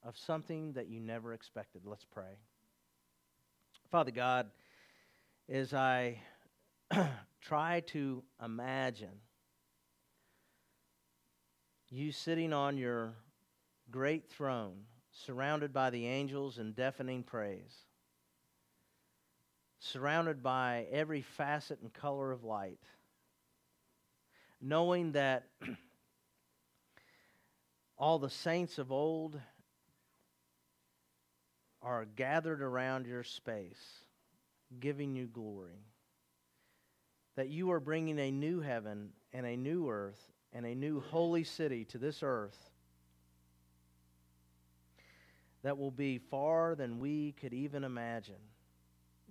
of 0.04 0.18
something 0.18 0.74
that 0.74 0.88
you 0.88 1.00
never 1.00 1.34
expected. 1.34 1.82
Let's 1.86 2.06
pray. 2.06 2.38
Father 3.90 4.12
God, 4.12 4.50
as 5.50 5.74
I 5.74 6.20
try 7.42 7.82
to 7.88 8.24
imagine 8.44 9.20
you 11.90 12.12
sitting 12.12 12.54
on 12.54 12.78
your 12.78 13.14
great 13.92 14.30
throne, 14.30 14.78
surrounded 15.12 15.74
by 15.74 15.90
the 15.90 16.08
angels 16.08 16.58
in 16.58 16.72
deafening 16.72 17.22
praise, 17.22 17.86
surrounded 19.82 20.44
by 20.44 20.86
every 20.92 21.22
facet 21.22 21.80
and 21.82 21.92
color 21.92 22.32
of 22.32 22.44
light, 22.44 22.80
knowing 24.62 25.14
that 25.14 25.48
all 27.98 28.20
the 28.20 28.30
saints 28.30 28.78
of 28.78 28.92
old 28.92 29.42
are 31.82 32.06
gathered 32.06 32.62
around 32.62 33.08
your 33.08 33.24
space, 33.24 34.06
giving 34.80 35.16
you 35.16 35.26
glory. 35.26 35.84
That 37.36 37.50
you 37.50 37.72
are 37.72 37.80
bringing 37.80 38.20
a 38.20 38.30
new 38.30 38.60
heaven 38.60 39.10
and 39.34 39.48
a 39.48 39.58
new 39.58 39.90
earth 39.90 40.22
and 40.54 40.64
a 40.64 40.76
new 40.76 41.00
holy 41.00 41.44
city 41.44 41.86
to 41.86 41.98
this 41.98 42.22
earth 42.22 42.70
that 45.64 45.78
will 45.78 45.92
be 45.92 46.20
far 46.20 46.76
than 46.76 47.00
we 47.00 47.32
could 47.40 47.54
even 47.54 47.84
imagine. 47.84 48.51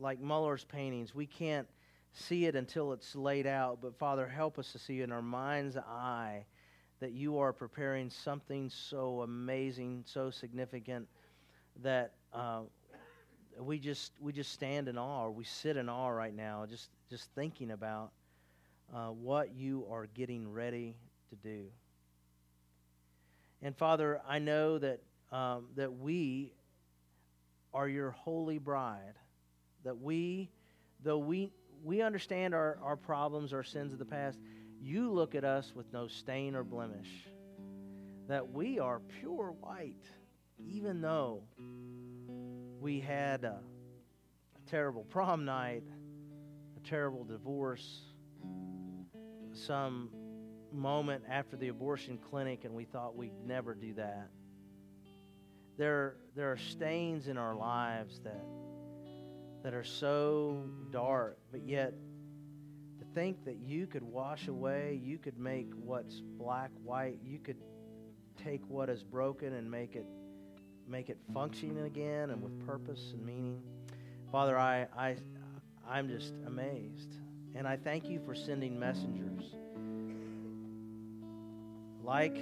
Like 0.00 0.20
Muller's 0.20 0.64
paintings, 0.64 1.14
we 1.14 1.26
can't 1.26 1.68
see 2.12 2.46
it 2.46 2.56
until 2.56 2.92
it's 2.92 3.14
laid 3.14 3.46
out, 3.46 3.78
but 3.82 3.96
Father, 3.98 4.26
help 4.26 4.58
us 4.58 4.72
to 4.72 4.78
see 4.78 5.02
in 5.02 5.12
our 5.12 5.22
mind's 5.22 5.76
eye 5.76 6.44
that 7.00 7.12
you 7.12 7.38
are 7.38 7.52
preparing 7.52 8.10
something 8.10 8.70
so 8.70 9.20
amazing, 9.20 10.02
so 10.06 10.30
significant 10.30 11.06
that 11.82 12.12
uh, 12.32 12.60
we 13.58 13.78
just 13.78 14.12
we 14.20 14.32
just 14.32 14.52
stand 14.52 14.88
in 14.88 14.98
awe, 14.98 15.24
or 15.24 15.30
we 15.30 15.44
sit 15.44 15.76
in 15.76 15.88
awe 15.88 16.08
right 16.08 16.34
now, 16.34 16.64
just 16.68 16.88
just 17.08 17.28
thinking 17.34 17.70
about 17.70 18.10
uh, 18.94 19.08
what 19.08 19.54
you 19.54 19.86
are 19.90 20.06
getting 20.06 20.50
ready 20.50 20.96
to 21.30 21.36
do. 21.36 21.66
And 23.62 23.76
Father, 23.76 24.20
I 24.28 24.38
know 24.38 24.78
that 24.78 25.00
um, 25.30 25.66
that 25.76 25.92
we 25.92 26.52
are 27.72 27.88
your 27.88 28.10
holy 28.10 28.58
bride. 28.58 29.14
That 29.84 29.98
we, 29.98 30.50
though 31.02 31.18
we 31.18 31.52
we 31.82 32.02
understand 32.02 32.54
our, 32.54 32.78
our 32.82 32.96
problems, 32.96 33.52
our 33.52 33.62
sins 33.62 33.92
of 33.92 33.98
the 33.98 34.04
past, 34.04 34.38
you 34.80 35.10
look 35.10 35.34
at 35.34 35.44
us 35.44 35.72
with 35.74 35.92
no 35.92 36.08
stain 36.08 36.54
or 36.54 36.64
blemish. 36.64 37.08
That 38.28 38.52
we 38.52 38.78
are 38.78 39.00
pure 39.20 39.54
white, 39.60 40.04
even 40.58 41.00
though 41.00 41.42
we 42.80 43.00
had 43.00 43.44
a, 43.44 43.60
a 44.56 44.70
terrible 44.70 45.04
prom 45.04 45.44
night, 45.44 45.84
a 46.76 46.88
terrible 46.88 47.24
divorce, 47.24 48.02
some 49.52 50.10
moment 50.72 51.24
after 51.28 51.56
the 51.56 51.68
abortion 51.68 52.18
clinic, 52.18 52.64
and 52.64 52.74
we 52.74 52.84
thought 52.84 53.16
we'd 53.16 53.32
never 53.44 53.74
do 53.74 53.94
that. 53.94 54.28
There, 55.76 56.16
there 56.36 56.52
are 56.52 56.58
stains 56.58 57.26
in 57.26 57.36
our 57.36 57.54
lives 57.54 58.20
that, 58.20 58.44
that 59.62 59.74
are 59.74 59.84
so 59.84 60.64
dark, 60.90 61.38
but 61.50 61.66
yet 61.66 61.92
to 62.98 63.04
think 63.14 63.44
that 63.44 63.58
you 63.58 63.86
could 63.86 64.02
wash 64.02 64.48
away, 64.48 65.00
you 65.02 65.18
could 65.18 65.38
make 65.38 65.70
what's 65.74 66.20
black 66.20 66.70
white, 66.82 67.18
you 67.24 67.38
could 67.38 67.58
take 68.42 68.62
what 68.68 68.88
is 68.88 69.02
broken 69.02 69.54
and 69.54 69.70
make 69.70 69.96
it 69.96 70.06
make 70.88 71.08
it 71.08 71.18
functioning 71.32 71.84
again 71.84 72.30
and 72.30 72.42
with 72.42 72.66
purpose 72.66 73.12
and 73.12 73.24
meaning. 73.24 73.62
Father, 74.32 74.58
I, 74.58 74.86
I 74.96 75.16
I'm 75.88 76.08
just 76.08 76.34
amazed. 76.46 77.14
And 77.54 77.66
I 77.66 77.76
thank 77.76 78.08
you 78.08 78.20
for 78.24 78.34
sending 78.34 78.78
messengers 78.78 79.54
like 82.04 82.36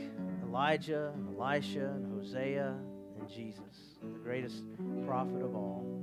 Elijah 0.44 1.12
Elisha 1.38 1.86
and 1.94 2.12
Hosea 2.14 2.74
and 3.18 3.28
Jesus, 3.28 3.96
the 4.02 4.18
greatest 4.18 4.64
prophet 5.06 5.42
of 5.42 5.54
all, 5.54 5.97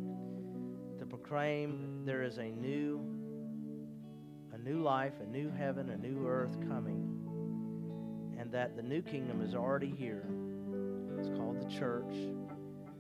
proclaim 1.26 2.04
there 2.06 2.22
is 2.22 2.38
a 2.38 2.52
new 2.52 3.02
a 4.54 4.60
new 4.60 4.84
life, 4.84 5.14
a 5.22 5.26
new 5.26 5.50
heaven, 5.50 5.90
a 5.90 5.98
new 5.98 6.28
earth 6.28 6.56
coming, 6.68 7.10
and 8.40 8.52
that 8.52 8.76
the 8.76 8.84
new 8.84 9.02
kingdom 9.02 9.42
is 9.42 9.56
already 9.56 9.90
here. 9.90 10.28
It's 11.18 11.30
called 11.30 11.60
the 11.60 11.80
church. 11.80 12.14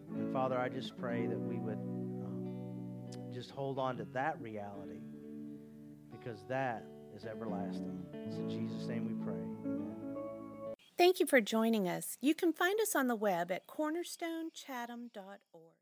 And 0.09 0.34
Father, 0.34 0.57
I 0.57 0.69
just 0.69 0.97
pray 0.97 1.28
that 1.28 1.39
we 1.39 1.57
would 1.57 1.78
um, 1.78 2.49
just 3.32 3.51
hold 3.51 3.78
on 3.78 3.95
to 3.97 4.07
that 4.13 4.41
reality 4.41 5.03
because 6.11 6.39
that 6.49 6.84
is 7.15 7.26
everlasting. 7.26 8.03
It's 8.26 8.38
in 8.38 8.49
Jesus' 8.49 8.88
name 8.88 9.05
we 9.05 9.13
pray. 9.23 9.43
Amen. 9.65 9.95
Thank 10.97 11.19
you 11.19 11.28
for 11.28 11.41
joining 11.41 11.88
us. 11.88 12.17
You 12.21 12.34
can 12.34 12.53
find 12.53 12.80
us 12.82 12.95
on 12.95 13.07
the 13.07 13.15
web 13.15 13.51
at 13.51 13.67
cornerstonechatham.org. 13.67 15.73